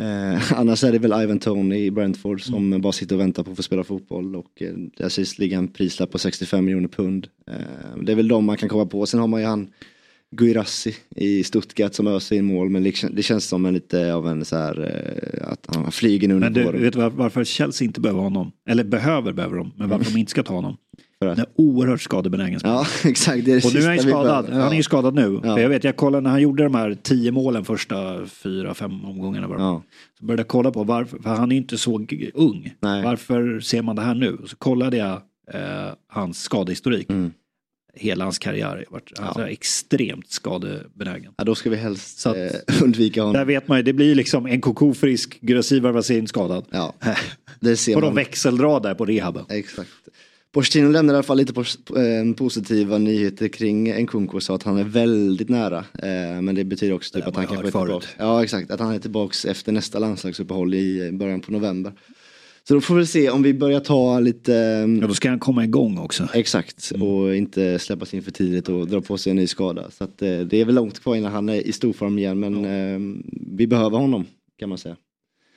Eh, 0.01 0.53
annars 0.61 0.85
är 0.85 0.93
det 0.93 0.99
väl 0.99 1.23
Ivan 1.23 1.39
Tony 1.39 1.77
i 1.85 1.91
Brentford 1.91 2.43
som 2.43 2.55
Mm. 2.55 2.81
bara 2.81 2.93
sitter 2.93 3.15
och 3.17 3.21
väntar 3.21 3.43
på 3.43 3.51
att 3.51 3.57
få 3.57 3.63
spela 3.63 3.85
fotboll 3.85 4.37
och 4.37 4.63
eh, 4.63 4.73
där 4.97 5.09
sägs 5.09 5.39
ligga 5.39 5.59
en 5.59 5.69
prislapp 5.69 6.11
på 6.11 6.19
65 6.19 6.65
miljoner 6.65 6.89
pund. 6.89 7.29
Eh, 7.51 8.03
det 8.03 8.13
är 8.13 8.17
väl 8.17 8.29
de 8.29 8.45
man 8.45 8.57
kan 8.57 8.69
komma 8.69 8.87
på. 8.87 9.07
Sen 9.07 9.21
har 9.21 9.27
man 9.27 9.41
ju 9.41 9.47
han 9.47 9.71
Guirassi 10.37 10.95
i 11.17 11.45
Stuttgart 11.45 11.95
som 11.95 12.07
öser 12.07 12.37
in 12.37 12.45
mål 12.45 12.71
men 12.71 12.83
liksom, 12.83 13.15
det 13.15 13.23
känns 13.23 13.45
som 13.49 13.67
en 13.67 13.75
lite 13.75 14.15
av 14.15 14.29
en 14.29 14.45
så 14.45 14.57
här 14.57 14.81
eh, 15.43 15.53
att 15.53 15.67
han 15.77 15.93
flyger 15.93 16.29
nu 16.29 16.35
under 16.35 16.47
Men 16.51 16.55
du, 16.55 16.65
våren. 16.65 16.83
vet 16.83 16.93
du 16.93 16.99
var- 16.99 17.11
varför 17.11 17.45
Chelsea 17.45 17.87
inte 17.87 18.01
behöver 18.01 18.21
honom? 18.23 18.53
Eller 18.69 18.85
behöver 18.85 19.33
behöver 19.33 19.57
de, 19.57 19.73
men 19.77 19.89
varför 19.89 20.13
de 20.13 20.19
inte 20.19 20.31
ska 20.31 20.43
ta 20.43 20.55
honom? 20.55 20.77
För 21.19 21.27
att- 21.29 21.39
är 21.39 21.47
oerhört 21.57 22.01
skadebenägen. 22.01 22.61
Ja 22.65 22.87
exakt, 23.05 23.45
det 23.45 23.53
är 23.53 23.61
det 23.61 23.65
Och 23.65 23.75
nu 23.75 23.81
är 23.81 23.89
han 23.89 23.99
skadad. 23.99 24.45
behöver. 24.47 24.63
Han 24.65 24.73
är 24.73 24.77
ju 24.77 24.83
skadad 24.83 25.15
nu. 25.15 25.41
Ja. 25.45 25.55
För 25.57 25.63
jag 25.63 25.69
vet, 25.69 25.85
jag 25.85 25.97
kollade 25.97 26.21
när 26.23 26.31
han 26.31 26.43
gjorde 26.43 26.63
de 26.63 26.75
här 26.75 26.97
tio 27.03 27.33
målen 27.33 27.65
första 27.65 28.27
fyra, 28.27 28.75
fem 28.75 29.05
omgångarna 29.05 29.49
bara. 29.49 29.59
Ja. 29.59 29.83
Så 30.19 30.25
började 30.27 30.41
jag 30.41 30.49
kolla 30.49 30.71
på 30.71 30.85
varför, 30.85 31.19
för 31.19 31.31
han 31.31 31.51
är 31.53 31.57
ju 31.57 31.61
inte 31.63 31.79
så 31.79 32.07
ung. 32.35 32.75
Nej. 32.81 33.05
Varför 33.05 33.61
ser 33.61 33.83
man 33.83 33.97
det 33.97 34.03
här 34.03 34.15
nu? 34.15 34.39
Så 34.47 34.57
kollade 34.57 34.97
jag 34.97 35.13
eh, 35.55 35.93
hans 36.09 36.43
skadehistorik. 36.43 37.11
Mm. 37.11 37.33
Hela 37.97 38.25
hans 38.25 38.39
karriär 38.39 38.67
har 38.67 38.85
varit 38.91 39.19
alltså, 39.19 39.49
extremt 39.49 40.31
skadebenägen. 40.31 41.33
Ja, 41.37 41.45
då 41.45 41.55
ska 41.55 41.71
vi 41.71 41.77
helst 41.77 42.19
Så 42.19 42.29
att- 42.31 42.37
eh, 42.37 42.83
undvika 42.83 43.21
honom. 43.23 43.35
Där 43.35 43.45
vet 43.45 43.69
man 43.69 43.79
ju, 43.79 43.83
det 43.83 43.93
blir 43.93 44.15
liksom 44.15 44.47
en 44.47 44.61
koko 44.61 44.95
frisk, 44.95 45.39
Gurasi 45.41 45.81
Varvasin 45.81 46.27
skadad. 46.29 46.65
Ja, 46.71 46.95
det 47.61 47.77
ser 47.77 47.95
de 48.01 48.01
man. 48.01 48.15
växeldrar 48.15 48.81
där 48.81 48.95
på 48.95 49.05
rehaben. 49.05 49.45
Exakt. 49.49 49.91
Pochettino 50.53 50.91
lämnar 50.91 51.15
i 51.15 51.17
alla 51.17 51.23
fall 51.23 51.37
lite 51.37 51.53
pos- 51.53 51.99
eh, 51.99 52.35
positiva 52.35 52.99
nyheter 52.99 53.49
kring 53.49 54.03
Nkunku 54.03 54.37
och 54.37 54.43
sa 54.43 54.55
att 54.55 54.63
han 54.63 54.79
är 54.79 54.85
väldigt 54.85 55.49
nära. 55.49 55.79
Eh, 55.79 56.41
men 56.43 56.55
det 56.55 56.65
betyder 56.65 56.95
också 56.95 57.15
typ 57.15 57.27
att 57.27 57.37
han 57.37 57.47
kanske 57.47 57.67
är 57.67 57.71
tillbaka. 57.71 58.07
Ja 58.19 58.43
exakt, 58.45 58.71
att 58.71 58.81
han 58.81 58.95
är 58.95 58.99
tillbaks 58.99 59.45
efter 59.45 59.73
nästa 59.73 59.99
landslagsuppehåll 59.99 60.75
i 60.75 61.07
eh, 61.07 61.13
början 61.13 61.41
på 61.41 61.53
november. 61.53 61.93
Så 62.69 62.75
då 62.75 62.81
får 62.81 62.95
vi 62.95 63.07
se 63.07 63.31
om 63.31 63.43
vi 63.43 63.55
börjar 63.55 63.81
ta 63.81 64.21
lite... 64.21 64.55
eh, 64.57 65.01
Ja, 65.01 65.07
då 65.07 65.15
ska 65.15 65.29
han 65.29 65.39
komma 65.39 65.65
igång 65.65 65.99
också. 65.99 66.29
Exakt, 66.35 66.93
Mm. 66.95 67.09
och 67.09 67.37
inte 67.37 67.79
släppas 67.79 68.15
in 68.15 68.23
för 68.23 68.31
tidigt 68.31 68.69
och 68.69 68.87
dra 68.89 69.01
på 69.01 69.19
sig 69.19 69.31
en 69.31 69.37
ny 69.37 69.47
skada. 69.47 69.91
Så 69.91 70.05
att, 70.05 70.23
eh, 70.23 70.39
det 70.41 70.61
är 70.61 70.65
väl 70.65 70.75
långt 70.75 71.01
kvar 71.01 71.17
innan 71.17 71.33
han 71.33 71.49
är 71.49 71.55
i 71.67 71.73
stor 71.73 71.93
form 71.93 72.19
igen 72.19 72.41
men 72.41 72.65
eh, 72.65 73.23
vi 73.57 73.67
behöver 73.67 73.99
honom 73.99 74.25
kan 74.59 74.69
man 74.69 74.79
säga. 74.79 74.97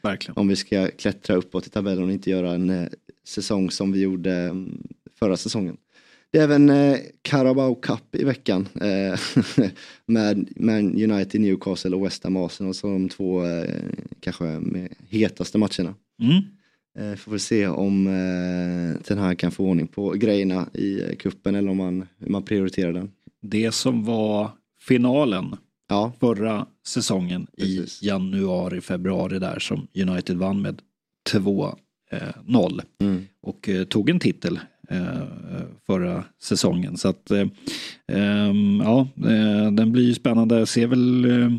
Verkligen. 0.03 0.37
Om 0.37 0.47
vi 0.47 0.55
ska 0.55 0.87
klättra 0.87 1.35
uppåt 1.35 1.67
i 1.67 1.69
tabellen 1.69 2.03
och 2.03 2.11
inte 2.11 2.29
göra 2.29 2.51
en 2.53 2.69
eh, 2.69 2.87
säsong 3.27 3.71
som 3.71 3.91
vi 3.91 3.99
gjorde 4.01 4.31
mm, 4.33 4.77
förra 5.19 5.37
säsongen. 5.37 5.77
Det 6.31 6.39
är 6.39 6.43
även 6.43 6.69
eh, 6.69 6.97
Carabao 7.21 7.75
Cup 7.75 8.15
i 8.15 8.23
veckan 8.23 8.67
eh, 8.81 9.19
med, 10.05 10.49
med 10.55 10.83
United, 11.11 11.41
Newcastle 11.41 11.95
och 11.95 12.05
West 12.05 12.23
Ham 12.23 12.37
Arsenal 12.37 12.73
som 12.73 12.91
de 12.93 13.09
två 13.09 13.45
eh, 13.45 13.69
kanske 14.19 14.43
med 14.43 14.93
hetaste 15.09 15.57
matcherna. 15.57 15.93
Mm. 16.21 16.43
Eh, 16.99 17.15
får 17.15 17.31
vi 17.31 17.39
se 17.39 17.67
om 17.67 18.07
eh, 18.07 19.01
den 19.07 19.17
här 19.17 19.35
kan 19.35 19.51
få 19.51 19.65
ordning 19.65 19.87
på 19.87 20.11
grejerna 20.11 20.69
i 20.73 21.01
eh, 21.01 21.15
kuppen 21.15 21.55
eller 21.55 21.71
om 21.71 21.77
man, 21.77 22.07
man 22.17 22.43
prioriterar 22.43 22.93
den. 22.93 23.11
Det 23.41 23.71
som 23.71 24.03
var 24.03 24.51
finalen 24.79 25.55
ja. 25.89 26.13
förra 26.19 26.65
säsongen 26.87 27.47
i 27.57 27.85
januari, 28.01 28.81
februari 28.81 29.39
där 29.39 29.59
som 29.59 29.87
United 29.95 30.37
vann 30.37 30.61
med 30.61 30.81
2-0. 31.31 32.81
Mm. 33.01 33.25
Och 33.41 33.69
eh, 33.69 33.83
tog 33.83 34.09
en 34.09 34.19
titel 34.19 34.59
eh, 34.89 35.21
förra 35.85 36.23
säsongen. 36.41 36.97
Så 36.97 37.07
att 37.07 37.31
eh, 37.31 37.47
ehm, 38.07 38.81
ja, 38.83 39.07
eh, 39.17 39.71
den 39.71 39.91
blir 39.91 40.03
ju 40.03 40.13
spännande. 40.13 40.59
Jag 40.59 40.67
ser 40.67 40.87
väl 40.87 41.25
eh, 41.25 41.51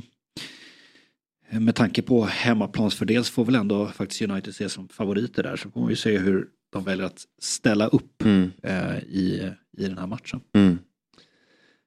med 1.51 1.74
tanke 1.74 2.03
på 2.03 2.24
hemmaplansfördel 2.24 3.24
så 3.24 3.32
får 3.32 3.44
väl 3.44 3.55
ändå 3.55 3.86
faktiskt 3.86 4.22
United 4.22 4.51
ses 4.51 4.72
som 4.72 4.88
favoriter 4.88 5.42
där. 5.42 5.57
Så 5.57 5.70
får 5.70 5.80
man 5.80 5.90
ju 5.90 5.97
se 5.97 6.18
hur 6.18 6.47
de 6.72 6.84
väljer 6.84 7.07
att 7.07 7.20
ställa 7.42 7.86
upp 7.86 8.22
Mm. 8.24 8.51
eh, 8.62 8.99
i, 8.99 9.53
i 9.78 9.82
den 9.84 9.99
här 9.99 10.07
matchen. 10.07 10.40
Mm. 10.55 10.78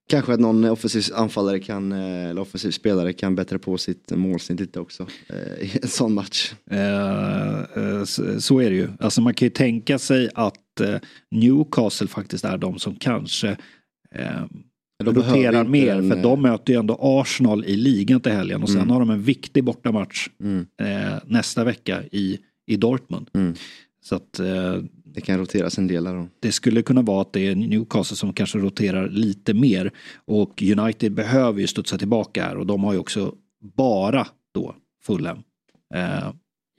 Kanske 0.09 0.33
att 0.33 0.39
någon 0.39 0.63
offensiv 0.65 1.03
anfallare 1.13 1.59
kan, 1.59 1.91
eh, 1.91 2.29
eller 2.29 2.41
offensiv 2.41 2.71
spelare 2.71 3.13
kan 3.13 3.35
bättra 3.35 3.59
på 3.59 3.77
sitt 3.77 4.11
målsnitt 4.11 4.59
lite 4.59 4.79
också 4.79 5.07
eh, 5.27 5.63
i 5.65 5.79
en 5.81 5.87
sån 5.87 6.13
match. 6.13 6.53
Eh, 6.71 7.59
eh, 7.59 8.03
så, 8.03 8.41
så 8.41 8.59
är 8.59 8.69
det 8.69 8.75
ju. 8.75 8.89
Alltså 8.99 9.21
man 9.21 9.33
kan 9.33 9.45
ju 9.45 9.49
tänka 9.49 9.99
sig 9.99 10.29
att 10.35 10.79
eh, 10.81 10.95
Newcastle 11.31 12.07
faktiskt 12.07 12.45
är 12.45 12.57
de 12.57 12.79
som 12.79 12.95
kanske 12.95 13.57
eh, 14.15 14.43
de 15.05 15.15
roterar 15.15 15.63
mer. 15.65 15.95
en, 15.95 16.09
för 16.09 16.15
eh, 16.17 16.21
de 16.23 16.41
möter 16.41 16.73
ju 16.73 16.79
ändå 16.79 16.97
Arsenal 17.01 17.65
i 17.65 17.75
ligan 17.75 18.21
till 18.21 18.31
helgen 18.31 18.63
och 18.63 18.69
sen 18.69 18.77
Mm. 18.77 18.89
har 18.89 18.99
de 18.99 19.09
en 19.09 19.21
viktig 19.23 19.63
bortamatch 19.63 20.27
Mm. 20.43 20.65
eh, 20.81 21.13
nästa 21.25 21.63
vecka 21.63 22.03
i, 22.11 22.37
i 22.67 22.75
Dortmund. 22.77 23.29
Mm. 23.33 23.53
Så 24.01 24.15
att 24.15 24.39
eh, 24.39 24.75
Det 25.03 25.21
kan 25.21 25.39
roteras 25.39 25.77
en 25.77 25.87
del 25.87 26.03
där 26.03 26.13
då. 26.13 26.27
det 26.39 26.51
skulle 26.51 26.81
kunna 26.81 27.01
vara 27.01 27.21
att 27.21 27.33
det 27.33 27.47
är 27.47 27.55
Newcastle 27.55 28.17
som 28.17 28.33
kanske 28.33 28.57
roterar 28.57 29.09
lite 29.09 29.53
mer. 29.53 29.91
Och 30.25 30.63
United 30.77 31.11
behöver 31.13 31.61
ju 31.61 31.67
studsa 31.67 31.97
tillbaka 31.97 32.43
här 32.43 32.57
och 32.57 32.65
de 32.65 32.83
har 32.83 32.93
ju 32.93 32.99
också 32.99 33.35
bara 33.75 34.27
då 34.53 34.75
Fulham 35.03 35.37
eh, 35.95 36.29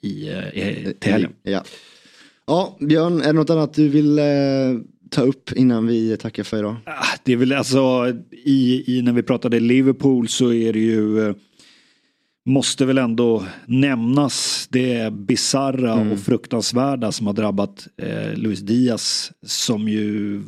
i, 0.03 0.29
eh, 0.29 0.49
i, 0.49 0.95
till 0.99 1.13
helgen. 1.13 1.33
Ja. 1.43 1.63
ja, 2.47 2.77
Björn, 2.81 3.21
är 3.21 3.27
det 3.27 3.33
något 3.33 3.51
annat 3.51 3.75
du 3.75 3.89
vill 3.89 4.19
eh, 4.19 4.25
ta 5.11 5.23
upp 5.23 5.53
innan 5.53 5.87
vi 5.87 6.17
tackar 6.17 6.43
för 6.45 6.59
idag? 6.59 6.77
Ah, 6.87 7.05
Det 7.25 7.33
är 7.33 7.37
väl 7.37 7.53
alltså 7.53 8.13
i, 8.45 8.85
i 8.99 9.03
när 9.03 9.13
vi 9.13 9.23
pratade 9.23 9.61
Liverpool 9.61 10.29
så 10.29 10.53
är 10.53 10.73
det 10.73 10.79
ju 10.81 11.29
eh, 11.29 11.35
Måste 12.47 12.85
väl 12.87 12.99
ändå 12.99 13.45
nämnas 13.67 14.69
det 14.71 15.13
bizarra 15.13 15.93
Mm. 15.93 16.13
och 16.13 16.19
fruktansvärda 16.21 17.13
som 17.13 17.27
har 17.27 17.35
drabbat 17.35 17.89
eh, 18.03 18.35
Luis 18.35 18.61
Diaz 18.61 19.33
som 19.47 19.89
ju 19.89 20.43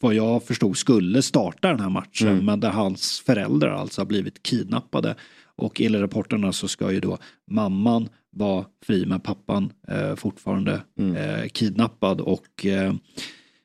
vad 0.00 0.14
jag 0.14 0.44
förstod 0.44 0.76
skulle 0.76 1.22
starta 1.22 1.68
den 1.68 1.80
här 1.80 1.88
matchen 1.90 2.28
Mm. 2.28 2.44
men 2.44 2.60
där 2.60 2.70
hans 2.70 3.20
föräldrar 3.26 3.70
alltså 3.70 4.00
har 4.00 4.06
blivit 4.06 4.42
kidnappade. 4.42 5.14
Och 5.56 5.80
enligt 5.80 6.00
rapporterna 6.00 6.52
så 6.52 6.68
ska 6.68 6.92
ju 6.92 7.00
då 7.00 7.18
mamman 7.50 8.08
vara 8.36 8.64
fri 8.86 9.06
men 9.06 9.20
pappan 9.20 9.72
eh, 9.88 10.14
fortfarande 10.16 10.80
Mm. 10.98 11.16
eh, 11.16 11.48
kidnappad 11.48 12.20
och 12.20 12.66
eh, 12.66 12.94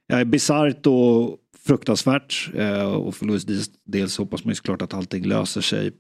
Ja, 0.07 0.25
bisarrt 0.25 0.87
och 0.87 1.37
fruktansvärt. 1.67 2.49
Eh, 2.55 2.93
och 2.93 3.15
för 3.15 3.25
Louis 3.25 3.45
Diaz 3.45 3.69
dels 3.85 4.17
hoppas 4.17 4.43
man 4.43 4.51
ju 4.51 4.55
såklart 4.55 4.81
att 4.81 4.93
allting 4.93 5.25
löser 5.25 5.61
sig 5.61 5.91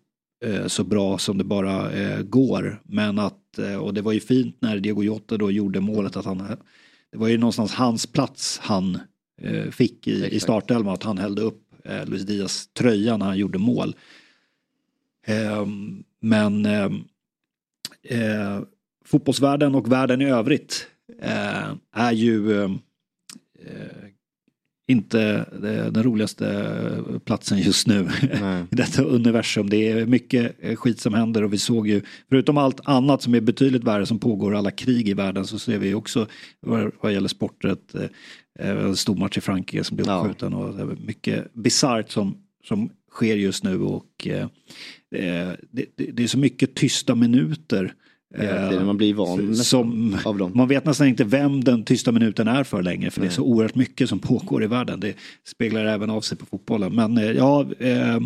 eh, 0.45 0.67
så 0.67 0.83
bra 0.83 1.17
som 1.17 1.37
det 1.37 1.43
bara 1.43 1.91
eh, 1.91 2.21
går. 2.21 2.81
Men 2.85 3.19
att, 3.19 3.59
eh, 3.59 3.75
och 3.75 3.93
det 3.93 4.01
var 4.01 4.11
ju 4.11 4.19
fint 4.19 4.57
när 4.59 4.79
Diego 4.79 5.03
Jota 5.03 5.37
då 5.37 5.51
gjorde 5.51 5.79
målet 5.79 6.17
att 6.17 6.25
han, 6.25 6.37
det 7.11 7.17
var 7.17 7.27
ju 7.27 7.37
någonstans 7.37 7.73
hans 7.73 8.07
plats 8.07 8.59
han 8.63 8.99
eh, 9.41 9.71
fick 9.71 10.07
i, 10.07 10.25
i 10.25 10.39
startelvan, 10.39 10.93
att 10.93 11.03
han 11.03 11.17
hällde 11.17 11.41
upp 11.41 11.63
eh, 11.83 12.05
Luis 12.05 12.23
Diaz 12.23 12.67
tröja 12.67 13.17
när 13.17 13.25
han 13.25 13.37
gjorde 13.37 13.57
mål. 13.57 13.95
Ehm, 15.25 16.03
men 16.19 16.65
ehm, 16.65 17.03
eh, 18.03 18.59
fotbollsvärlden 19.05 19.75
och 19.75 19.91
världen 19.91 20.21
i 20.21 20.29
övrigt 20.29 20.87
eh, 21.21 21.73
är 21.91 22.11
ju 22.11 22.63
eh, 22.63 22.63
eh, 22.63 22.71
inte 24.87 25.45
eh, 25.63 25.91
den 25.91 26.03
roligaste 26.03 27.19
platsen 27.25 27.59
just 27.59 27.87
nu 27.87 28.09
i 28.71 28.75
detta 28.75 29.03
universum. 29.03 29.69
Det 29.69 29.89
är 29.91 30.05
mycket 30.05 30.55
eh, 30.59 30.75
skit 30.75 30.99
som 30.99 31.13
händer 31.13 31.43
och 31.43 31.53
vi 31.53 31.57
såg 31.57 31.87
ju, 31.87 32.01
förutom 32.29 32.57
allt 32.57 32.79
annat 32.83 33.21
som 33.21 33.35
är 33.35 33.41
betydligt 33.41 33.83
värre 33.83 34.05
som 34.05 34.19
pågår, 34.19 34.55
alla 34.55 34.71
krig 34.71 35.09
i 35.09 35.13
världen, 35.13 35.45
så 35.47 35.59
ser 35.59 35.77
vi 35.77 35.93
också 35.93 36.27
vad, 36.59 36.91
vad 37.01 37.13
gäller 37.13 37.27
sportet, 37.27 37.95
eh, 37.95 38.09
en 38.59 38.95
stor 38.95 39.15
match 39.15 39.37
i 39.37 39.41
Frankrike 39.41 39.83
som 39.83 39.97
blev 39.97 40.07
Ja. 40.07 40.19
uppskjuten 40.19 40.53
och 40.53 40.75
det 40.75 40.81
är 40.81 41.05
mycket 41.05 41.53
bisarrt 41.53 42.11
som, 42.11 42.37
som 42.67 42.89
sker 43.11 43.35
just 43.35 43.63
nu 43.63 43.81
och 43.81 44.27
eh, 44.27 44.47
eh, 45.15 45.53
det, 45.71 45.85
det 46.13 46.23
är 46.23 46.27
så 46.27 46.39
mycket 46.39 46.75
tysta 46.75 47.15
minuter. 47.15 47.93
Hela 48.35 48.73
eh, 48.73 48.85
man 48.85 48.97
blir 48.97 49.13
van 49.13 49.55
som, 49.55 50.17
av 50.25 50.37
dem. 50.37 50.51
man 50.55 50.67
vet 50.67 50.85
nästan 50.85 51.07
inte 51.07 51.23
vem 51.23 51.63
den 51.63 51.83
tysta 51.83 52.11
minuten 52.11 52.47
är 52.47 52.63
för 52.63 52.83
längre 52.83 53.11
för 53.11 53.21
det 53.21 53.25
är 53.25 53.29
Nej. 53.29 53.35
så 53.35 53.43
oerhört 53.43 53.75
mycket 53.75 54.09
som 54.09 54.19
pågår 54.19 54.63
i 54.63 54.67
världen. 54.67 54.99
Det 54.99 55.15
speglar 55.47 55.85
även 55.85 56.09
av 56.09 56.21
sig 56.21 56.37
på 56.37 56.45
fotbollen. 56.45 56.95
Men 56.95 57.17
eh, 57.17 57.31
ja, 57.31 57.65
eh, 57.79 58.15
eh, 58.15 58.19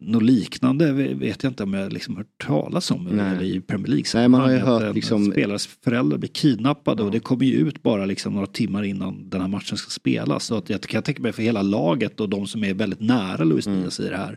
något 0.00 0.22
liknande 0.22 0.92
vet 0.92 1.42
jag 1.42 1.50
inte 1.50 1.62
om 1.62 1.74
jag 1.74 1.92
liksom 1.92 2.16
hört 2.16 2.38
talas 2.46 2.90
om 2.90 3.04
Nej. 3.04 3.56
i 3.56 3.60
Premier 3.60 3.86
League. 3.88 4.04
Nej, 4.14 4.28
man 4.28 4.40
har 4.40 4.50
ju 4.50 4.58
hört 4.58 4.94
liksom- 4.94 5.32
Spelares 5.32 5.66
föräldrar 5.66 6.18
blir 6.18 6.30
kidnappade 6.30 7.02
och 7.02 7.10
det 7.10 7.20
kommer 7.20 7.44
ju 7.46 7.52
ut 7.54 7.82
bara 7.82 8.06
liksom 8.06 8.32
några 8.34 8.46
timmar 8.46 8.82
innan 8.82 9.30
den 9.30 9.40
här 9.40 9.48
matchen 9.48 9.76
ska 9.78 9.90
spelas. 9.90 10.44
Så 10.44 10.54
att 10.56 10.70
jag 10.70 10.80
kan 10.82 11.02
tänka 11.02 11.22
mig 11.22 11.32
för 11.32 11.42
hela 11.42 11.62
laget 11.62 12.20
och 12.20 12.28
de 12.28 12.46
som 12.46 12.64
är 12.64 12.74
väldigt 12.74 13.00
nära 13.00 13.44
Luis 13.44 13.66
Mm. 13.66 13.80
Diaz 13.80 14.00
i 14.00 14.08
det 14.08 14.16
här. 14.16 14.36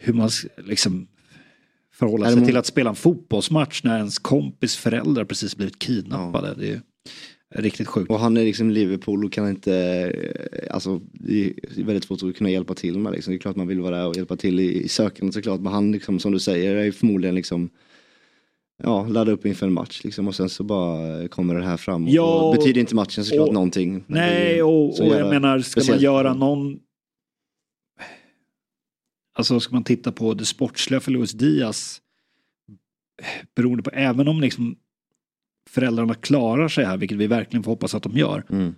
Hur 0.00 0.12
man 0.12 0.30
liksom 0.66 1.06
förhålla 2.00 2.30
sig 2.30 2.46
till 2.46 2.56
att 2.56 2.66
spela 2.66 2.90
en 2.90 2.96
fotbollsmatch 2.96 3.80
när 3.84 3.96
ens 3.98 4.18
kompis 4.18 4.76
föräldrar 4.76 5.24
precis 5.24 5.56
blivit 5.56 5.78
kidnappade. 5.78 6.54
Det 6.58 6.70
är 7.54 7.62
riktigt 7.62 7.86
sjukt. 7.88 8.10
Och 8.10 8.18
han 8.20 8.36
är 8.36 8.44
liksom 8.44 8.70
Liverpool 8.70 9.24
och 9.24 9.32
kan 9.32 9.48
inte, 9.48 9.74
eh, 9.74 10.74
alltså 10.74 11.00
det 11.12 11.44
är 11.46 11.84
väldigt 11.84 12.04
svårt 12.04 12.22
att 12.22 12.36
kunna 12.36 12.50
hjälpa 12.50 12.74
till 12.74 12.98
med 12.98 13.12
liksom. 13.12 13.32
Det 13.32 13.36
är 13.36 13.40
klart 13.40 13.56
man 13.56 13.66
vill 13.68 13.80
vara 13.80 13.96
där 13.96 14.06
och 14.08 14.16
hjälpa 14.16 14.36
till 14.36 14.60
i, 14.60 14.82
i 14.82 14.88
sökandet 14.88 15.34
såklart. 15.34 15.60
Men 15.60 15.72
han 15.72 15.92
liksom 15.92 16.18
som 16.18 16.32
du 16.32 16.38
säger 16.38 16.76
är 16.76 16.90
förmodligen 16.92 17.34
liksom 17.34 17.70
Ja, 18.82 19.06
ladda 19.06 19.32
upp 19.32 19.46
inför 19.46 19.66
en 19.66 19.72
match 19.72 20.00
liksom 20.04 20.28
och 20.28 20.34
sen 20.34 20.48
så 20.48 20.64
bara 20.64 21.28
kommer 21.28 21.54
det 21.54 21.64
här 21.64 21.76
fram. 21.76 22.04
Och, 22.04 22.10
Ja, 22.10 22.42
och 22.42 22.54
betyder 22.56 22.80
inte 22.80 22.94
matchen 22.94 23.24
såklart 23.24 23.48
och- 23.48 23.54
någonting. 23.54 24.04
Nej, 24.06 24.62
och, 24.62 25.00
och 25.00 25.06
jag 25.06 25.28
menar, 25.30 25.58
ska 25.58 25.92
man 25.92 26.00
göra 26.00 26.34
någon... 26.34 26.78
Alltså 29.40 29.60
ska 29.60 29.74
man 29.74 29.84
titta 29.84 30.12
på 30.12 30.34
det 30.34 30.44
sportsliga 30.44 31.00
för 31.00 31.10
Luis 31.10 31.32
Diaz, 31.32 32.00
beroende 33.56 33.82
på, 33.82 33.90
även 33.90 34.28
om 34.28 34.40
liksom 34.40 34.76
föräldrarna 35.70 36.14
klarar 36.14 36.68
sig 36.68 36.84
här, 36.84 36.96
vilket 36.96 37.18
vi 37.18 37.26
verkligen 37.26 37.62
får 37.62 37.72
hoppas 37.72 37.94
att 37.94 38.02
de 38.02 38.12
gör, 38.16 38.44
Mm. 38.50 38.74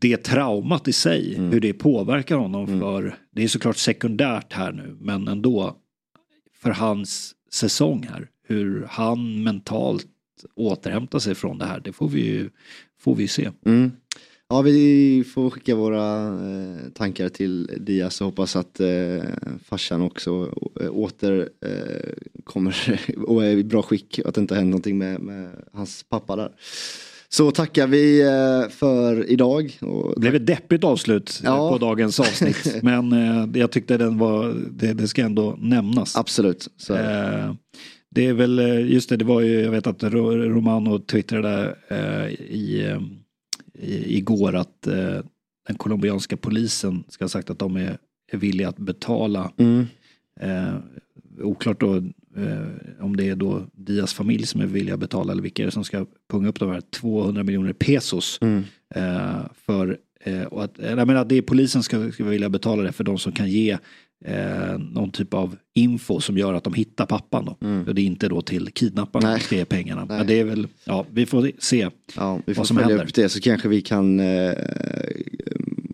det 0.00 0.16
traumat 0.16 0.88
i 0.88 0.92
sig, 0.92 1.34
Mm. 1.36 1.50
hur 1.52 1.60
det 1.60 1.72
påverkar 1.72 2.36
honom 2.36 2.64
Mm. 2.68 2.80
för, 2.80 3.16
det 3.30 3.42
är 3.44 3.48
såklart 3.48 3.76
sekundärt 3.76 4.52
här 4.52 4.72
nu, 4.72 4.96
men 5.00 5.28
ändå 5.28 5.76
för 6.54 6.70
hans 6.70 7.34
säsong 7.52 8.06
här, 8.10 8.28
hur 8.46 8.86
han 8.90 9.42
mentalt 9.42 10.06
återhämtar 10.54 11.18
sig 11.18 11.34
från 11.34 11.58
det 11.58 11.66
här, 11.66 11.80
det 11.80 11.92
får 11.92 12.08
vi 12.08 12.20
ju, 12.26 12.50
får 12.98 13.14
vi 13.14 13.28
se. 13.28 13.50
Ja, 14.48 14.62
vi 14.62 15.24
får 15.34 15.50
skicka 15.50 15.74
våra 15.74 16.26
eh, 16.26 16.88
tankar 16.94 17.28
till 17.28 17.70
Diaz 17.80 18.20
och 18.20 18.24
hoppas 18.26 18.56
att 18.56 18.80
eh, 18.80 19.22
farsan 19.64 20.02
också 20.02 20.52
eh, 20.80 20.90
åter 20.90 21.48
eh, 21.66 22.12
kommer 22.44 23.00
och 23.26 23.44
är 23.44 23.50
i 23.56 23.64
bra 23.64 23.82
skick 23.82 24.20
och 24.22 24.28
att 24.28 24.34
det 24.34 24.40
inte 24.40 24.54
har 24.54 24.58
hänt 24.58 24.70
någonting 24.70 24.98
med, 24.98 25.20
med 25.20 25.50
hans 25.72 26.02
pappa 26.02 26.36
där. 26.36 26.50
Så 27.28 27.50
tackar 27.50 27.86
vi 27.86 28.22
för 28.70 29.30
idag. 29.30 29.78
Det 30.14 30.20
blev 30.20 30.34
ett 30.34 30.46
deppigt 30.46 30.84
avslut 30.84 31.40
Ja. 31.44 31.70
på 31.70 31.78
dagens 31.78 32.20
avsnitt. 32.20 32.76
men 32.82 33.12
jag 33.54 33.70
tyckte 33.72 33.96
den 33.96 34.18
var, 34.18 34.54
det, 34.70 34.92
det 34.92 35.08
ska 35.08 35.22
ändå 35.22 35.56
nämnas. 35.60 36.16
Absolut. 36.16 36.68
Det 38.10 38.26
är 38.26 38.32
väl, 38.32 38.58
just 38.92 39.08
det, 39.08 39.16
det 39.16 39.24
var 39.24 39.40
ju, 39.40 39.60
jag 39.60 39.70
vet 39.70 39.86
att 39.86 40.02
Ro- 40.04 40.36
Romano 40.36 40.98
twittrade 40.98 41.76
i, 42.48 42.82
igår 43.82 44.54
att 44.54 44.86
eh, 44.86 45.20
den 45.66 45.76
colombianska 45.76 46.36
polisen 46.36 47.04
ska 47.08 47.24
ha 47.24 47.28
sagt 47.28 47.50
att 47.50 47.58
de 47.58 47.76
är, 47.76 47.98
är 48.32 48.38
villiga 48.38 48.68
att 48.68 48.78
betala. 48.78 49.52
Mm, 49.56 49.86
Eh, 50.40 50.74
oklart 51.42 51.80
då 51.80 51.96
eh, 52.36 52.66
om 53.00 53.16
det 53.16 53.28
är 53.28 53.36
då 53.36 53.66
Dias 53.72 54.14
familj 54.14 54.46
som 54.46 54.60
är 54.60 54.66
villiga 54.66 54.94
att 54.94 55.00
betala 55.00 55.32
eller 55.32 55.42
vilka 55.42 55.62
är 55.62 55.66
det 55.66 55.72
som 55.72 55.84
ska 55.84 56.06
punga 56.30 56.48
upp 56.48 56.60
de 56.60 56.70
här 56.70 56.80
200 56.80 57.42
miljoner 57.42 57.72
pesos. 57.72 58.38
mm, 58.40 58.64
Eh, 58.94 59.40
för 59.66 59.98
eh, 60.20 60.42
och 60.42 60.64
att, 60.64 60.78
jag 60.78 61.06
menar, 61.06 61.20
att 61.20 61.28
det 61.28 61.34
är 61.34 61.42
polisen 61.42 61.82
ska, 61.82 62.12
ska 62.12 62.24
vilja 62.24 62.48
betala 62.48 62.82
det 62.82 62.92
för 62.92 63.04
de 63.04 63.18
som 63.18 63.32
kan 63.32 63.50
ge 63.50 63.78
eh, 64.24 64.78
någon 64.78 65.10
typ 65.10 65.34
av 65.34 65.56
info 65.74 66.20
som 66.20 66.38
gör 66.38 66.54
att 66.54 66.64
de 66.64 66.74
hittar 66.74 67.06
pappan 67.06 67.44
då. 67.44 67.66
Mm. 67.66 67.86
Och 67.88 67.94
det 67.94 68.00
är 68.00 68.04
inte 68.04 68.28
då 68.28 68.42
till 68.42 68.68
kidnapparna 68.72 69.30
som 69.32 69.40
ska 69.40 69.56
ge 69.56 69.64
pengarna. 69.64 70.04
Men 70.06 70.26
det 70.26 70.40
är 70.40 70.44
väl, 70.44 70.66
ja 70.84 71.06
vi 71.10 71.26
får 71.26 71.50
se. 71.58 71.88
ja, 72.16 72.40
vi 72.46 72.54
får 72.54 72.60
Vad 72.60 72.66
som 72.66 72.76
händer. 72.76 73.04
upp 73.04 73.14
det 73.14 73.28
så 73.28 73.40
kanske 73.40 73.68
vi 73.68 73.80
kan 73.80 74.20
eh, 74.20 74.52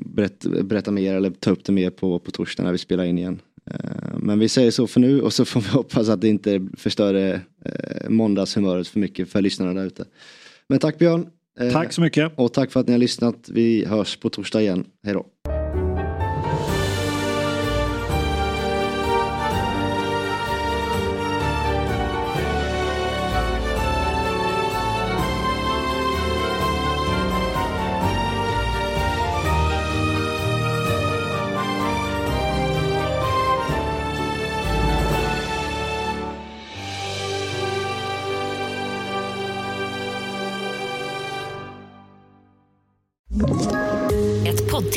berätta, 0.07 0.49
berätta 0.63 0.91
mer 0.91 1.15
eller 1.15 1.31
ta 1.31 1.51
upp 1.51 1.65
det 1.65 1.73
mer 1.73 1.91
på, 1.91 2.19
på 2.19 2.31
torsdag 2.31 2.63
när 2.63 2.73
vi 2.73 2.79
spelar 2.79 3.05
in 3.05 3.19
igen. 3.19 3.41
Eh, 3.71 4.19
Men 4.19 4.39
vi 4.39 4.49
säger 4.49 4.71
så 4.71 4.87
för 4.87 5.01
nu 5.01 5.21
och 5.21 5.33
så 5.33 5.45
får 5.45 5.61
vi 5.61 5.69
hoppas 5.73 6.09
att 6.09 6.21
det 6.21 6.29
inte 6.29 6.67
förstör 6.79 7.15
eh, 7.65 8.09
måndagshumöret 8.09 8.89
för 8.89 8.99
mycket 9.01 9.29
för 9.29 9.41
lyssnarna 9.41 9.75
där 9.81 9.87
ute. 9.87 10.05
Men 10.69 10.79
tack 10.79 10.99
Björn. 10.99 11.27
Eh, 11.61 11.73
Tack 11.73 11.93
så 11.93 12.01
mycket. 12.01 12.33
Och 12.37 12.53
tack 12.53 12.71
för 12.73 12.81
att 12.81 12.87
ni 12.87 12.93
har 12.93 12.99
lyssnat. 12.99 13.49
Vi 13.53 13.85
hörs 13.85 14.17
på 14.17 14.31
torsdag 14.31 14.61
igen. 14.63 14.85
Hej 15.05 15.15
då. 15.15 15.52